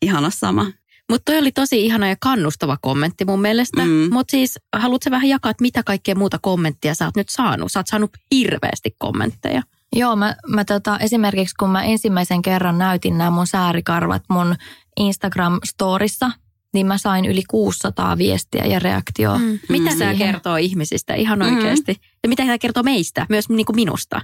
ihana 0.02 0.30
sama. 0.30 0.66
Mutta 1.10 1.32
toi 1.32 1.40
oli 1.40 1.52
tosi 1.52 1.86
ihana 1.86 2.10
ja 2.10 2.16
kannustava 2.22 2.78
kommentti 2.82 3.26
mun 3.26 3.42
mielestä. 3.42 3.86
Mm. 3.86 4.10
Mutta 4.12 4.32
siis 4.32 4.60
haluatko 4.74 5.12
vähän 5.12 5.30
jakaa, 5.30 5.52
että 5.52 5.62
mitä 5.62 5.84
kaikkea 5.84 6.16
muuta 6.16 6.40
kommenttia 6.42 6.96
sä 6.96 7.06
oot 7.06 7.16
nyt 7.16 7.30
saanut? 7.30 7.72
Sä 7.72 7.80
oot 7.80 7.88
saanut 7.88 8.12
hirveästi 8.34 8.96
kommentteja. 8.98 9.62
Joo, 9.96 10.16
mä, 10.16 10.36
mä 10.48 10.66
tota, 10.66 11.00
esimerkiksi 11.00 11.56
kun 11.60 11.70
mä 11.70 11.84
ensimmäisen 11.84 12.42
kerran 12.42 12.78
näytin 12.78 13.18
nämä 13.18 13.30
mun 13.30 13.48
säärikarvat 13.48 14.24
mun 14.30 14.56
Instagram-storissa, 15.00 16.32
niin 16.74 16.88
mä 16.88 16.98
sain 16.98 17.26
yli 17.26 17.44
600 17.50 18.18
viestiä 18.18 18.66
ja 18.66 18.80
reaktioa. 18.80 19.38
Mm. 19.38 19.60
Mitä 19.70 19.90
tämä 20.00 20.14
kertoo 20.14 20.56
ihmisistä 20.56 21.14
ihan 21.14 21.40
mm. 21.40 21.46
oikeasti? 21.46 21.94
Mm. 21.94 22.00
Ja 22.24 22.30
mitä 22.30 22.44
tämä 22.44 22.58
kertoo 22.58 22.84
meistä, 22.84 23.26
myös 23.30 23.50
niin 23.50 23.66
kuin 23.66 23.76
minusta? 23.76 24.22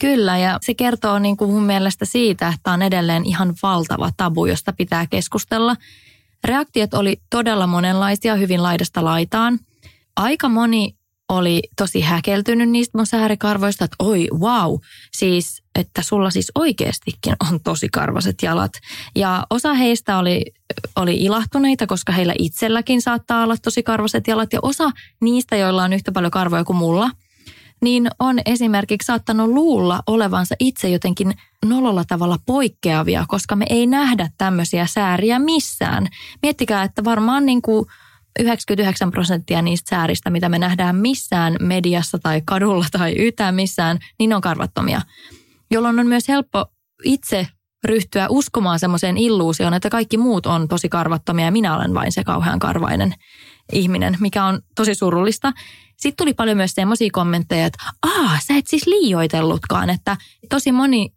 Kyllä, 0.00 0.38
ja 0.38 0.58
se 0.62 0.74
kertoo 0.74 1.18
niin 1.18 1.36
kuin 1.36 1.50
mun 1.50 1.62
mielestä 1.62 2.04
siitä, 2.04 2.48
että 2.48 2.72
on 2.72 2.82
edelleen 2.82 3.24
ihan 3.24 3.54
valtava 3.62 4.10
tabu, 4.16 4.46
josta 4.46 4.72
pitää 4.72 5.06
keskustella. 5.06 5.76
Reaktiot 6.44 6.94
oli 6.94 7.16
todella 7.30 7.66
monenlaisia, 7.66 8.34
hyvin 8.36 8.62
laidasta 8.62 9.04
laitaan. 9.04 9.58
Aika 10.16 10.48
moni 10.48 10.94
oli 11.32 11.62
tosi 11.76 12.00
häkeltynyt 12.00 12.70
niistä 12.70 12.98
mun 12.98 13.06
säärikarvoista, 13.06 13.84
että 13.84 13.96
oi 13.98 14.28
wow, 14.38 14.74
siis 15.16 15.62
että 15.78 16.02
sulla 16.02 16.30
siis 16.30 16.52
oikeastikin 16.54 17.36
on 17.50 17.60
tosi 17.60 17.88
karvaset 17.88 18.36
jalat. 18.42 18.72
Ja 19.14 19.46
osa 19.50 19.74
heistä 19.74 20.18
oli, 20.18 20.44
oli 20.96 21.14
ilahtuneita, 21.14 21.86
koska 21.86 22.12
heillä 22.12 22.34
itselläkin 22.38 23.02
saattaa 23.02 23.42
olla 23.44 23.56
tosi 23.56 23.82
karvaset 23.82 24.26
jalat. 24.28 24.52
Ja 24.52 24.58
osa 24.62 24.90
niistä, 25.20 25.56
joilla 25.56 25.82
on 25.82 25.92
yhtä 25.92 26.12
paljon 26.12 26.30
karvoja 26.30 26.64
kuin 26.64 26.76
mulla, 26.76 27.10
niin 27.82 28.08
on 28.18 28.38
esimerkiksi 28.46 29.06
saattanut 29.06 29.50
luulla 29.50 30.00
olevansa 30.06 30.54
itse 30.58 30.88
jotenkin 30.88 31.34
nololla 31.64 32.04
tavalla 32.04 32.38
poikkeavia, 32.46 33.24
koska 33.28 33.56
me 33.56 33.66
ei 33.70 33.86
nähdä 33.86 34.30
tämmöisiä 34.38 34.86
sääriä 34.86 35.38
missään. 35.38 36.08
Miettikää, 36.42 36.82
että 36.82 37.04
varmaan 37.04 37.46
niin 37.46 37.62
kuin 37.62 37.86
99 38.38 39.10
prosenttia 39.10 39.62
niistä 39.62 39.88
sääristä, 39.90 40.30
mitä 40.30 40.48
me 40.48 40.58
nähdään 40.58 40.96
missään 40.96 41.56
mediassa 41.60 42.18
tai 42.18 42.42
kadulla 42.44 42.86
tai 42.92 43.12
yhtään 43.12 43.54
missään, 43.54 43.98
niin 44.18 44.32
on 44.32 44.40
karvattomia. 44.40 45.00
jolloin 45.70 46.00
on 46.00 46.06
myös 46.06 46.28
helppo 46.28 46.66
itse 47.04 47.46
ryhtyä 47.84 48.26
uskomaan 48.28 48.78
semmoiseen 48.78 49.16
illuusioon, 49.16 49.74
että 49.74 49.90
kaikki 49.90 50.16
muut 50.16 50.46
on 50.46 50.68
tosi 50.68 50.88
karvattomia 50.88 51.44
ja 51.44 51.52
minä 51.52 51.76
olen 51.76 51.94
vain 51.94 52.12
se 52.12 52.24
kauhean 52.24 52.58
karvainen 52.58 53.14
ihminen, 53.72 54.16
mikä 54.20 54.44
on 54.44 54.60
tosi 54.76 54.94
surullista. 54.94 55.52
Sitten 55.96 56.16
tuli 56.16 56.34
paljon 56.34 56.56
myös 56.56 56.72
semmoisia 56.72 57.08
kommentteja, 57.12 57.66
että 57.66 57.78
aa, 58.02 58.38
sä 58.46 58.56
et 58.56 58.66
siis 58.66 58.86
liioitellutkaan, 58.86 59.90
että 59.90 60.16
tosi 60.48 60.72
moni 60.72 61.12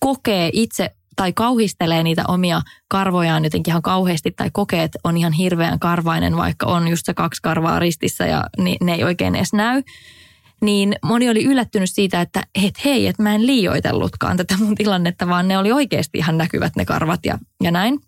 kokee 0.00 0.50
itse 0.52 0.90
tai 1.20 1.32
kauhistelee 1.32 2.02
niitä 2.02 2.24
omia 2.28 2.62
karvojaan 2.88 3.44
jotenkin 3.44 3.72
ihan 3.72 3.82
kauheasti 3.82 4.30
tai 4.30 4.50
kokee, 4.52 4.82
että 4.82 4.98
on 5.04 5.16
ihan 5.16 5.32
hirveän 5.32 5.78
karvainen, 5.78 6.36
vaikka 6.36 6.66
on 6.66 6.88
just 6.88 7.06
se 7.06 7.14
kaksi 7.14 7.42
karvaa 7.42 7.78
ristissä 7.78 8.26
ja 8.26 8.44
ne 8.80 8.94
ei 8.94 9.04
oikein 9.04 9.34
edes 9.34 9.52
näy. 9.52 9.82
Niin 10.60 10.96
moni 11.02 11.30
oli 11.30 11.44
yllättynyt 11.44 11.90
siitä, 11.90 12.20
että 12.20 12.42
et 12.64 12.84
hei, 12.84 13.06
että 13.06 13.22
mä 13.22 13.34
en 13.34 13.46
liioitellutkaan 13.46 14.36
tätä 14.36 14.56
mun 14.58 14.74
tilannetta, 14.74 15.28
vaan 15.28 15.48
ne 15.48 15.58
oli 15.58 15.72
oikeasti 15.72 16.18
ihan 16.18 16.38
näkyvät 16.38 16.76
ne 16.76 16.84
karvat 16.84 17.20
ja, 17.26 17.38
ja 17.62 17.70
näin 17.70 18.00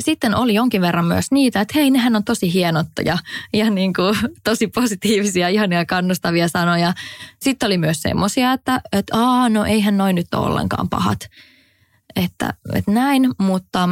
sitten 0.00 0.34
oli 0.34 0.54
jonkin 0.54 0.80
verran 0.80 1.04
myös 1.04 1.26
niitä, 1.30 1.60
että 1.60 1.74
hei, 1.74 1.90
nehän 1.90 2.16
on 2.16 2.24
tosi 2.24 2.52
hienot 2.52 2.86
ja, 3.04 3.18
ja 3.52 3.70
niin 3.70 3.92
kuin, 3.92 4.16
tosi 4.44 4.66
positiivisia, 4.66 5.48
ihania 5.48 5.84
kannustavia 5.84 6.48
sanoja. 6.48 6.92
Sitten 7.40 7.66
oli 7.66 7.78
myös 7.78 8.02
semmoisia, 8.02 8.52
että, 8.52 8.80
että 8.92 9.16
aa, 9.16 9.48
no 9.48 9.64
eihän 9.64 9.96
noin 9.96 10.16
nyt 10.16 10.34
ole 10.34 10.46
ollenkaan 10.46 10.88
pahat. 10.88 11.28
Että, 12.16 12.54
että 12.74 12.90
näin, 12.90 13.30
mutta, 13.38 13.88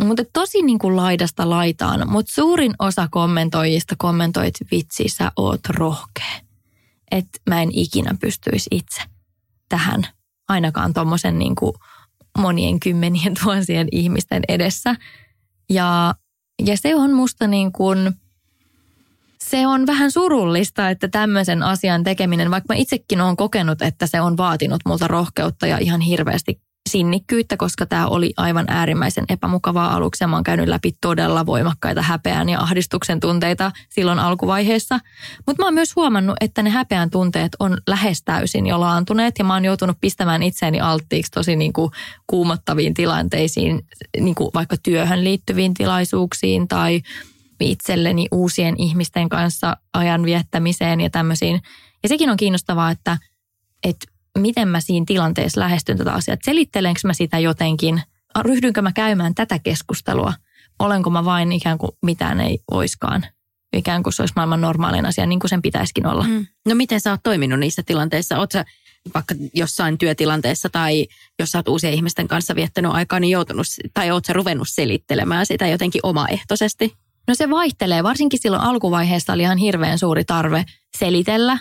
mutta 0.00 0.22
tosi 0.32 0.62
niin 0.62 0.78
kuin 0.78 0.96
laidasta 0.96 1.50
laitaan. 1.50 2.10
Mutta 2.10 2.32
suurin 2.34 2.74
osa 2.78 3.08
kommentoijista 3.10 3.94
kommentoi, 3.98 4.46
että 4.46 4.64
vitsi, 4.70 5.08
sä 5.08 5.32
oot 5.36 5.60
rohkea. 5.68 6.40
Että 7.10 7.38
mä 7.50 7.62
en 7.62 7.68
ikinä 7.72 8.14
pystyisi 8.20 8.68
itse 8.70 9.02
tähän, 9.68 10.06
ainakaan 10.48 10.94
tuommoisen 10.94 11.38
niin 11.38 11.54
monien 12.38 12.80
kymmenien 12.80 13.34
tuhansien 13.42 13.88
ihmisten 13.92 14.42
edessä– 14.48 14.96
ja, 15.70 16.14
ja 16.66 16.76
se 16.76 16.94
on 16.94 17.12
musta 17.12 17.46
niin 17.46 17.72
kuin, 17.72 18.12
se 19.38 19.66
on 19.66 19.86
vähän 19.86 20.10
surullista, 20.10 20.90
että 20.90 21.08
tämmöisen 21.08 21.62
asian 21.62 22.04
tekeminen, 22.04 22.50
vaikka 22.50 22.74
mä 22.74 22.80
itsekin 22.80 23.20
olen 23.20 23.36
kokenut, 23.36 23.82
että 23.82 24.06
se 24.06 24.20
on 24.20 24.36
vaatinut 24.36 24.80
multa 24.86 25.08
rohkeutta 25.08 25.66
ja 25.66 25.78
ihan 25.78 26.00
hirveästi 26.00 26.60
sinnikkyyttä, 26.88 27.56
koska 27.56 27.86
tämä 27.86 28.06
oli 28.06 28.32
aivan 28.36 28.64
äärimmäisen 28.68 29.24
epämukavaa 29.28 29.94
aluksi. 29.94 30.26
Mä 30.26 30.36
oon 30.36 30.44
käynyt 30.44 30.68
läpi 30.68 30.92
todella 31.00 31.46
voimakkaita 31.46 32.02
häpeän 32.02 32.48
ja 32.48 32.60
ahdistuksen 32.60 33.20
tunteita 33.20 33.72
silloin 33.88 34.18
alkuvaiheessa. 34.18 34.98
Mutta 35.46 35.62
mä 35.62 35.66
oon 35.66 35.74
myös 35.74 35.96
huomannut, 35.96 36.36
että 36.40 36.62
ne 36.62 36.70
häpeän 36.70 37.10
tunteet 37.10 37.52
on 37.58 37.78
lähes 37.86 38.22
täysin 38.22 38.66
jo 38.66 38.80
laantuneet 38.80 39.34
ja 39.38 39.44
mä 39.44 39.54
oon 39.54 39.64
joutunut 39.64 39.96
pistämään 40.00 40.42
itseäni 40.42 40.80
alttiiksi 40.80 41.32
tosi 41.32 41.56
niin 41.56 41.72
kuin 41.72 41.90
kuumottaviin 42.26 42.94
tilanteisiin, 42.94 43.86
niin 44.20 44.34
kuin 44.34 44.50
vaikka 44.54 44.76
työhön 44.82 45.24
liittyviin 45.24 45.74
tilaisuuksiin 45.74 46.68
tai 46.68 47.02
itselleni 47.60 48.26
uusien 48.32 48.74
ihmisten 48.78 49.28
kanssa 49.28 49.76
ajan 49.92 50.24
viettämiseen 50.24 51.00
ja 51.00 51.10
tämmöisiin. 51.10 51.62
Ja 52.02 52.08
sekin 52.08 52.30
on 52.30 52.36
kiinnostavaa, 52.36 52.90
että, 52.90 53.18
että 53.84 54.06
miten 54.38 54.68
mä 54.68 54.80
siinä 54.80 55.04
tilanteessa 55.06 55.60
lähestyn 55.60 55.98
tätä 55.98 56.12
asiaa. 56.12 56.36
Selittelenkö 56.44 57.00
mä 57.04 57.12
sitä 57.12 57.38
jotenkin, 57.38 58.02
ryhdynkö 58.38 58.82
mä 58.82 58.92
käymään 58.92 59.34
tätä 59.34 59.58
keskustelua, 59.58 60.32
olenko 60.78 61.10
mä 61.10 61.24
vain 61.24 61.52
ikään 61.52 61.78
kuin 61.78 61.92
mitään 62.02 62.40
ei 62.40 62.58
oiskaan. 62.70 63.26
Ikään 63.72 64.02
kuin 64.02 64.12
se 64.12 64.22
olisi 64.22 64.32
maailman 64.36 64.60
normaalin 64.60 65.06
asia, 65.06 65.26
niin 65.26 65.40
kuin 65.40 65.48
sen 65.48 65.62
pitäisikin 65.62 66.06
olla. 66.06 66.24
Mm. 66.24 66.46
No 66.68 66.74
miten 66.74 67.00
sä 67.00 67.10
oot 67.10 67.20
toiminut 67.22 67.60
niissä 67.60 67.82
tilanteissa? 67.82 68.38
Oot 68.38 68.52
sä 68.52 68.64
vaikka 69.14 69.34
jossain 69.54 69.98
työtilanteessa 69.98 70.68
tai 70.68 71.06
jos 71.38 71.52
sä 71.52 71.58
oot 71.58 71.68
uusien 71.68 71.94
ihmisten 71.94 72.28
kanssa 72.28 72.54
viettänyt 72.54 72.92
aikaa, 72.92 73.20
niin 73.20 73.30
joutunut, 73.30 73.66
tai 73.94 74.10
oot 74.10 74.24
sä 74.24 74.32
ruvennut 74.32 74.68
selittelemään 74.68 75.46
sitä 75.46 75.66
jotenkin 75.66 76.00
omaehtoisesti? 76.02 76.94
No 77.28 77.34
se 77.34 77.50
vaihtelee. 77.50 78.02
Varsinkin 78.02 78.40
silloin 78.42 78.62
alkuvaiheessa 78.62 79.32
oli 79.32 79.42
ihan 79.42 79.58
hirveän 79.58 79.98
suuri 79.98 80.24
tarve 80.24 80.64
selitellä 80.98 81.58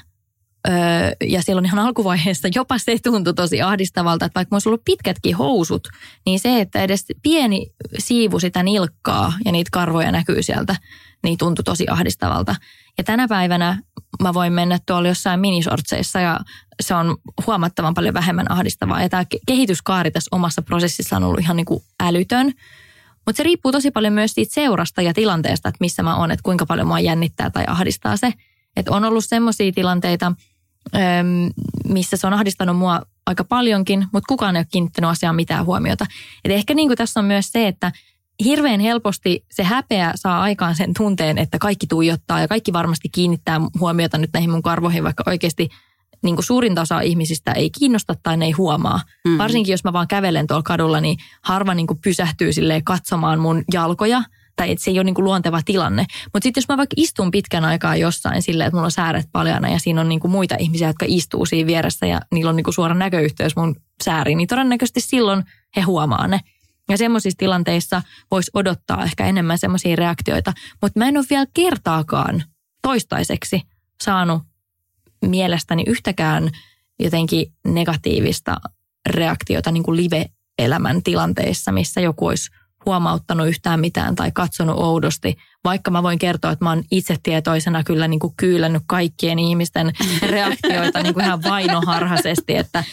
ja 1.27 1.41
silloin 1.41 1.65
ihan 1.65 1.79
alkuvaiheessa 1.79 2.47
jopa 2.55 2.77
se 2.77 2.97
tuntui 3.03 3.33
tosi 3.33 3.61
ahdistavalta, 3.61 4.25
että 4.25 4.39
vaikka 4.39 4.55
olisi 4.55 4.69
ollut 4.69 4.85
pitkätkin 4.85 5.35
housut, 5.35 5.87
niin 6.25 6.39
se, 6.39 6.61
että 6.61 6.81
edes 6.81 7.05
pieni 7.23 7.67
siivu 7.99 8.39
sitä 8.39 8.63
nilkkaa 8.63 9.33
ja 9.45 9.51
niitä 9.51 9.69
karvoja 9.73 10.11
näkyy 10.11 10.43
sieltä, 10.43 10.75
niin 11.23 11.37
tuntui 11.37 11.63
tosi 11.63 11.85
ahdistavalta. 11.89 12.55
Ja 12.97 13.03
tänä 13.03 13.27
päivänä 13.27 13.81
mä 14.23 14.33
voin 14.33 14.53
mennä 14.53 14.79
tuolla 14.85 15.07
jossain 15.07 15.39
minisortseissa 15.39 16.19
ja 16.19 16.39
se 16.81 16.95
on 16.95 17.17
huomattavan 17.47 17.93
paljon 17.93 18.13
vähemmän 18.13 18.51
ahdistavaa. 18.51 19.01
Ja 19.01 19.09
tämä 19.09 19.25
kehityskaari 19.47 20.11
tässä 20.11 20.35
omassa 20.35 20.61
prosessissa 20.61 21.15
on 21.15 21.23
ollut 21.23 21.39
ihan 21.39 21.55
niin 21.55 21.65
kuin 21.65 21.83
älytön. 21.99 22.53
Mutta 23.25 23.37
se 23.37 23.43
riippuu 23.43 23.71
tosi 23.71 23.91
paljon 23.91 24.13
myös 24.13 24.31
siitä 24.31 24.53
seurasta 24.53 25.01
ja 25.01 25.13
tilanteesta, 25.13 25.69
että 25.69 25.77
missä 25.79 26.03
mä 26.03 26.17
oon, 26.17 26.31
että 26.31 26.43
kuinka 26.43 26.65
paljon 26.65 26.87
mua 26.87 26.99
jännittää 26.99 27.49
tai 27.49 27.63
ahdistaa 27.67 28.17
se. 28.17 28.33
Että 28.75 28.91
on 28.91 29.03
ollut 29.03 29.25
semmoisia 29.25 29.71
tilanteita, 29.71 30.31
missä 31.87 32.17
se 32.17 32.27
on 32.27 32.33
ahdistanut 32.33 32.77
mua 32.77 33.01
aika 33.25 33.43
paljonkin, 33.43 34.05
mutta 34.13 34.27
kukaan 34.27 34.55
ei 34.55 34.59
ole 34.59 34.67
kiinnittänyt 34.71 35.09
asiaan 35.09 35.35
mitään 35.35 35.65
huomiota. 35.65 36.05
Et 36.45 36.51
ehkä 36.51 36.73
niin 36.73 36.87
kuin 36.87 36.97
tässä 36.97 37.19
on 37.19 37.25
myös 37.25 37.51
se, 37.51 37.67
että 37.67 37.91
hirveän 38.43 38.79
helposti 38.79 39.45
se 39.51 39.63
häpeä 39.63 40.11
saa 40.15 40.41
aikaan 40.41 40.75
sen 40.75 40.93
tunteen, 40.97 41.37
että 41.37 41.59
kaikki 41.59 41.87
tuijottaa 41.87 42.39
ja 42.39 42.47
kaikki 42.47 42.73
varmasti 42.73 43.09
kiinnittää 43.09 43.61
huomiota 43.79 44.17
nyt 44.17 44.29
näihin 44.33 44.49
mun 44.49 44.61
karvoihin, 44.61 45.03
vaikka 45.03 45.23
oikeasti 45.27 45.69
niin 46.23 46.35
kuin 46.35 46.45
suurinta 46.45 46.81
osa 46.81 47.01
ihmisistä 47.01 47.51
ei 47.51 47.69
kiinnosta 47.69 48.15
tai 48.23 48.37
ne 48.37 48.45
ei 48.45 48.51
huomaa. 48.51 49.01
Mm. 49.27 49.37
Varsinkin 49.37 49.73
jos 49.73 49.83
mä 49.83 49.93
vaan 49.93 50.07
kävelen 50.07 50.47
tuolla 50.47 50.63
kadulla, 50.63 51.01
niin 51.01 51.17
harva 51.41 51.73
niin 51.73 51.87
kuin 51.87 51.99
pysähtyy 52.03 52.51
katsomaan 52.83 53.39
mun 53.39 53.63
jalkoja– 53.73 54.23
tai 54.57 54.71
että 54.71 54.83
se 54.83 54.91
ei 54.91 54.97
ole 54.99 55.03
niin 55.03 55.15
kuin 55.15 55.25
luonteva 55.25 55.61
tilanne. 55.65 56.05
Mutta 56.33 56.45
sitten 56.45 56.61
jos 56.61 56.67
mä 56.67 56.77
vaikka 56.77 56.93
istun 56.97 57.31
pitkän 57.31 57.65
aikaa 57.65 57.95
jossain 57.95 58.41
silleen, 58.41 58.67
että 58.67 58.75
mulla 58.75 58.85
on 58.85 58.91
sääret 58.91 59.25
paljana 59.31 59.69
ja 59.69 59.79
siinä 59.79 60.01
on 60.01 60.09
niin 60.09 60.19
kuin 60.19 60.31
muita 60.31 60.55
ihmisiä, 60.59 60.87
jotka 60.87 61.05
istuu 61.09 61.45
siinä 61.45 61.67
vieressä 61.67 62.05
ja 62.05 62.21
niillä 62.31 62.49
on 62.49 62.55
niin 62.55 62.63
kuin 62.63 62.73
suora 62.73 62.95
näköyhteys 62.95 63.55
mun 63.55 63.75
sääriin, 64.03 64.37
niin 64.37 64.47
todennäköisesti 64.47 65.01
silloin 65.01 65.43
he 65.75 65.81
huomaa 65.81 66.27
ne. 66.27 66.39
Ja 66.89 66.97
semmoisissa 66.97 67.37
tilanteissa 67.37 68.01
voisi 68.31 68.51
odottaa 68.53 69.03
ehkä 69.03 69.25
enemmän 69.25 69.57
semmoisia 69.57 69.95
reaktioita, 69.95 70.53
mutta 70.81 70.99
mä 70.99 71.07
en 71.07 71.17
ole 71.17 71.25
vielä 71.29 71.45
kertaakaan 71.53 72.43
toistaiseksi 72.81 73.61
saanut 74.03 74.43
mielestäni 75.25 75.83
yhtäkään 75.87 76.49
jotenkin 76.99 77.53
negatiivista 77.67 78.57
reaktiota 79.09 79.71
niin 79.71 79.83
live-elämän 79.89 81.03
tilanteissa, 81.03 81.71
missä 81.71 82.01
joku 82.01 82.27
olisi 82.27 82.49
huomauttanut 82.87 83.47
yhtään 83.47 83.79
mitään 83.79 84.15
tai 84.15 84.31
katsonut 84.31 84.79
oudosti, 84.79 85.37
vaikka 85.63 85.91
mä 85.91 86.03
voin 86.03 86.19
kertoa, 86.19 86.51
että 86.51 86.65
mä 86.65 86.69
oon 86.69 86.83
itse 86.91 87.17
tietoisena 87.23 87.83
kyllä 87.83 88.07
niin 88.07 88.19
kuin 88.19 88.33
kyylännyt 88.37 88.83
kaikkien 88.87 89.39
ihmisten 89.39 89.93
reaktioita 90.29 91.03
niin 91.03 91.13
kuin 91.13 91.25
ihan 91.25 91.43
vainoharhaisesti, 91.43 92.55
että, 92.55 92.83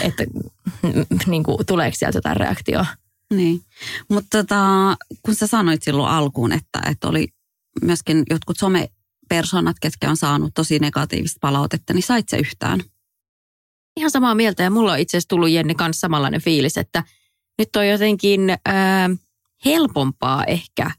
että 0.00 0.24
niin 1.26 1.42
kuin, 1.42 1.66
tuleeko 1.66 1.96
sieltä 1.96 2.18
jotain 2.18 2.36
reaktioa. 2.36 2.86
Niin, 3.34 3.60
mutta 4.08 4.38
tota, 4.38 4.96
kun 5.22 5.34
sä 5.34 5.46
sanoit 5.46 5.82
silloin 5.82 6.12
alkuun, 6.12 6.52
että, 6.52 6.82
että 6.90 7.08
oli 7.08 7.28
myöskin 7.82 8.22
jotkut 8.30 8.56
somepersonat, 8.58 9.76
ketkä 9.80 10.10
on 10.10 10.16
saanut 10.16 10.54
tosi 10.54 10.78
negatiivista 10.78 11.38
palautetta, 11.40 11.92
niin 11.94 12.02
sait 12.02 12.28
se 12.28 12.36
yhtään? 12.36 12.80
Ihan 13.96 14.10
samaa 14.10 14.34
mieltä 14.34 14.62
ja 14.62 14.70
mulla 14.70 14.92
on 14.92 14.98
itse 14.98 15.16
asiassa 15.16 15.28
tullut 15.28 15.50
Jenni 15.50 15.74
kanssa 15.74 16.00
samanlainen 16.00 16.40
fiilis, 16.40 16.76
että 16.76 17.04
nyt 17.58 17.76
on 17.76 17.88
jotenkin... 17.88 18.58
Ää, 18.66 19.10
helpompaa 19.64 20.44
ehkä 20.44 20.90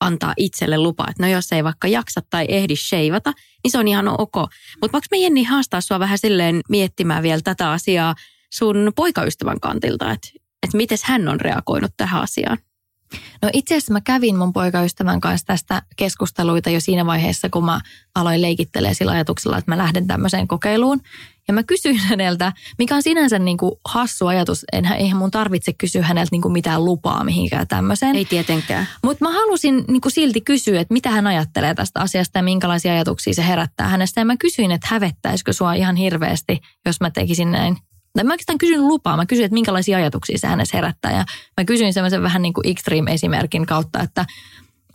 antaa 0.00 0.34
itselle 0.36 0.78
lupa, 0.78 1.06
että 1.10 1.22
no 1.22 1.28
jos 1.28 1.52
ei 1.52 1.64
vaikka 1.64 1.88
jaksa 1.88 2.20
tai 2.30 2.46
ehdi 2.48 2.76
sheivata, 2.76 3.32
niin 3.64 3.72
se 3.72 3.78
on 3.78 3.88
ihan 3.88 4.08
ok. 4.08 4.34
Mutta 4.80 4.92
voiko 4.92 5.06
me 5.10 5.18
Jenni 5.18 5.44
haastaa 5.44 5.80
sua 5.80 5.98
vähän 5.98 6.18
silleen 6.18 6.60
miettimään 6.68 7.22
vielä 7.22 7.40
tätä 7.44 7.70
asiaa 7.70 8.14
sun 8.54 8.92
poikaystävän 8.96 9.60
kantilta, 9.60 10.12
että, 10.12 10.28
että 10.62 10.76
miten 10.76 10.98
hän 11.04 11.28
on 11.28 11.40
reagoinut 11.40 11.90
tähän 11.96 12.22
asiaan? 12.22 12.58
No 13.42 13.50
itse 13.52 13.74
asiassa 13.74 13.92
mä 13.92 14.00
kävin 14.00 14.36
mun 14.36 14.52
poikaystävän 14.52 15.20
kanssa 15.20 15.46
tästä 15.46 15.82
keskusteluita 15.96 16.70
jo 16.70 16.80
siinä 16.80 17.06
vaiheessa, 17.06 17.50
kun 17.50 17.64
mä 17.64 17.80
aloin 18.14 18.42
leikittelee 18.42 18.94
sillä 18.94 19.12
ajatuksella, 19.12 19.58
että 19.58 19.70
mä 19.70 19.78
lähden 19.78 20.06
tämmöiseen 20.06 20.48
kokeiluun. 20.48 21.00
Ja 21.48 21.54
mä 21.54 21.62
kysyin 21.62 21.96
häneltä, 21.98 22.52
mikä 22.78 22.96
on 22.96 23.02
sinänsä 23.02 23.38
niin 23.38 23.58
kuin 23.58 23.72
hassu 23.84 24.26
ajatus, 24.26 24.64
enhän, 24.72 24.98
eihän 24.98 25.18
mun 25.18 25.30
tarvitse 25.30 25.72
kysyä 25.72 26.02
häneltä 26.02 26.28
niin 26.32 26.42
kuin 26.42 26.52
mitään 26.52 26.84
lupaa 26.84 27.24
mihinkään 27.24 27.68
tämmöiseen. 27.68 28.16
Ei 28.16 28.24
tietenkään. 28.24 28.88
Mutta 29.02 29.24
mä 29.24 29.32
halusin 29.32 29.84
niin 29.88 30.00
kuin 30.00 30.12
silti 30.12 30.40
kysyä, 30.40 30.80
että 30.80 30.94
mitä 30.94 31.10
hän 31.10 31.26
ajattelee 31.26 31.74
tästä 31.74 32.00
asiasta 32.00 32.38
ja 32.38 32.42
minkälaisia 32.42 32.92
ajatuksia 32.92 33.34
se 33.34 33.46
herättää 33.46 33.88
hänestä. 33.88 34.20
Ja 34.20 34.24
mä 34.24 34.36
kysyin, 34.36 34.70
että 34.70 34.88
hävettäisikö 34.90 35.52
sua 35.52 35.74
ihan 35.74 35.96
hirveästi, 35.96 36.60
jos 36.86 37.00
mä 37.00 37.10
tekisin 37.10 37.52
näin. 37.52 37.76
Mä 38.24 38.32
oikeastaan 38.32 38.58
kysyn 38.58 38.88
lupaa. 38.88 39.16
Mä 39.16 39.26
kysyin, 39.26 39.44
että 39.44 39.54
minkälaisia 39.54 39.98
ajatuksia 39.98 40.38
se 40.38 40.46
hänessä 40.46 40.76
herättää. 40.76 41.12
Ja 41.12 41.24
mä 41.56 41.64
kysyin 41.64 41.92
semmoisen 41.92 42.22
vähän 42.22 42.42
niin 42.42 42.54
kuin 42.54 42.66
extreme-esimerkin 42.66 43.66
kautta, 43.66 44.00
että 44.00 44.26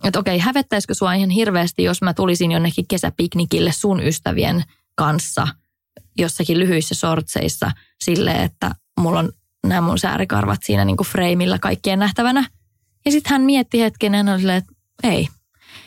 että 0.03 0.19
okei, 0.19 0.39
hävettäisikö 0.39 0.93
sua 0.93 1.13
ihan 1.13 1.30
hirveästi, 1.30 1.84
jos 1.84 2.01
mä 2.01 2.13
tulisin 2.13 2.51
jonnekin 2.51 2.88
kesäpiknikille 2.88 3.72
sun 3.72 4.03
ystävien 4.03 4.63
kanssa– 4.95 5.47
jossakin 6.17 6.59
lyhyissä 6.59 6.95
sortseissa 6.95 7.72
sille, 8.01 8.43
että 8.43 8.76
mulla 8.99 9.19
on 9.19 9.32
nämä 9.67 9.82
mun 9.82 9.99
säärikarvat 9.99 10.63
siinä 10.63 10.86
niin 10.86 10.97
kuin 10.97 11.07
freimillä 11.07 11.59
kaikkien 11.59 11.99
nähtävänä. 11.99 12.45
Ja 13.05 13.11
sitten 13.11 13.32
hän 13.32 13.41
mietti 13.41 13.82
hetken 13.82 14.13
ja 14.13 14.17
hän 14.17 14.30
oli 14.30 14.39
silleen, 14.39 14.57
että 14.57 14.74
ei. 15.03 15.28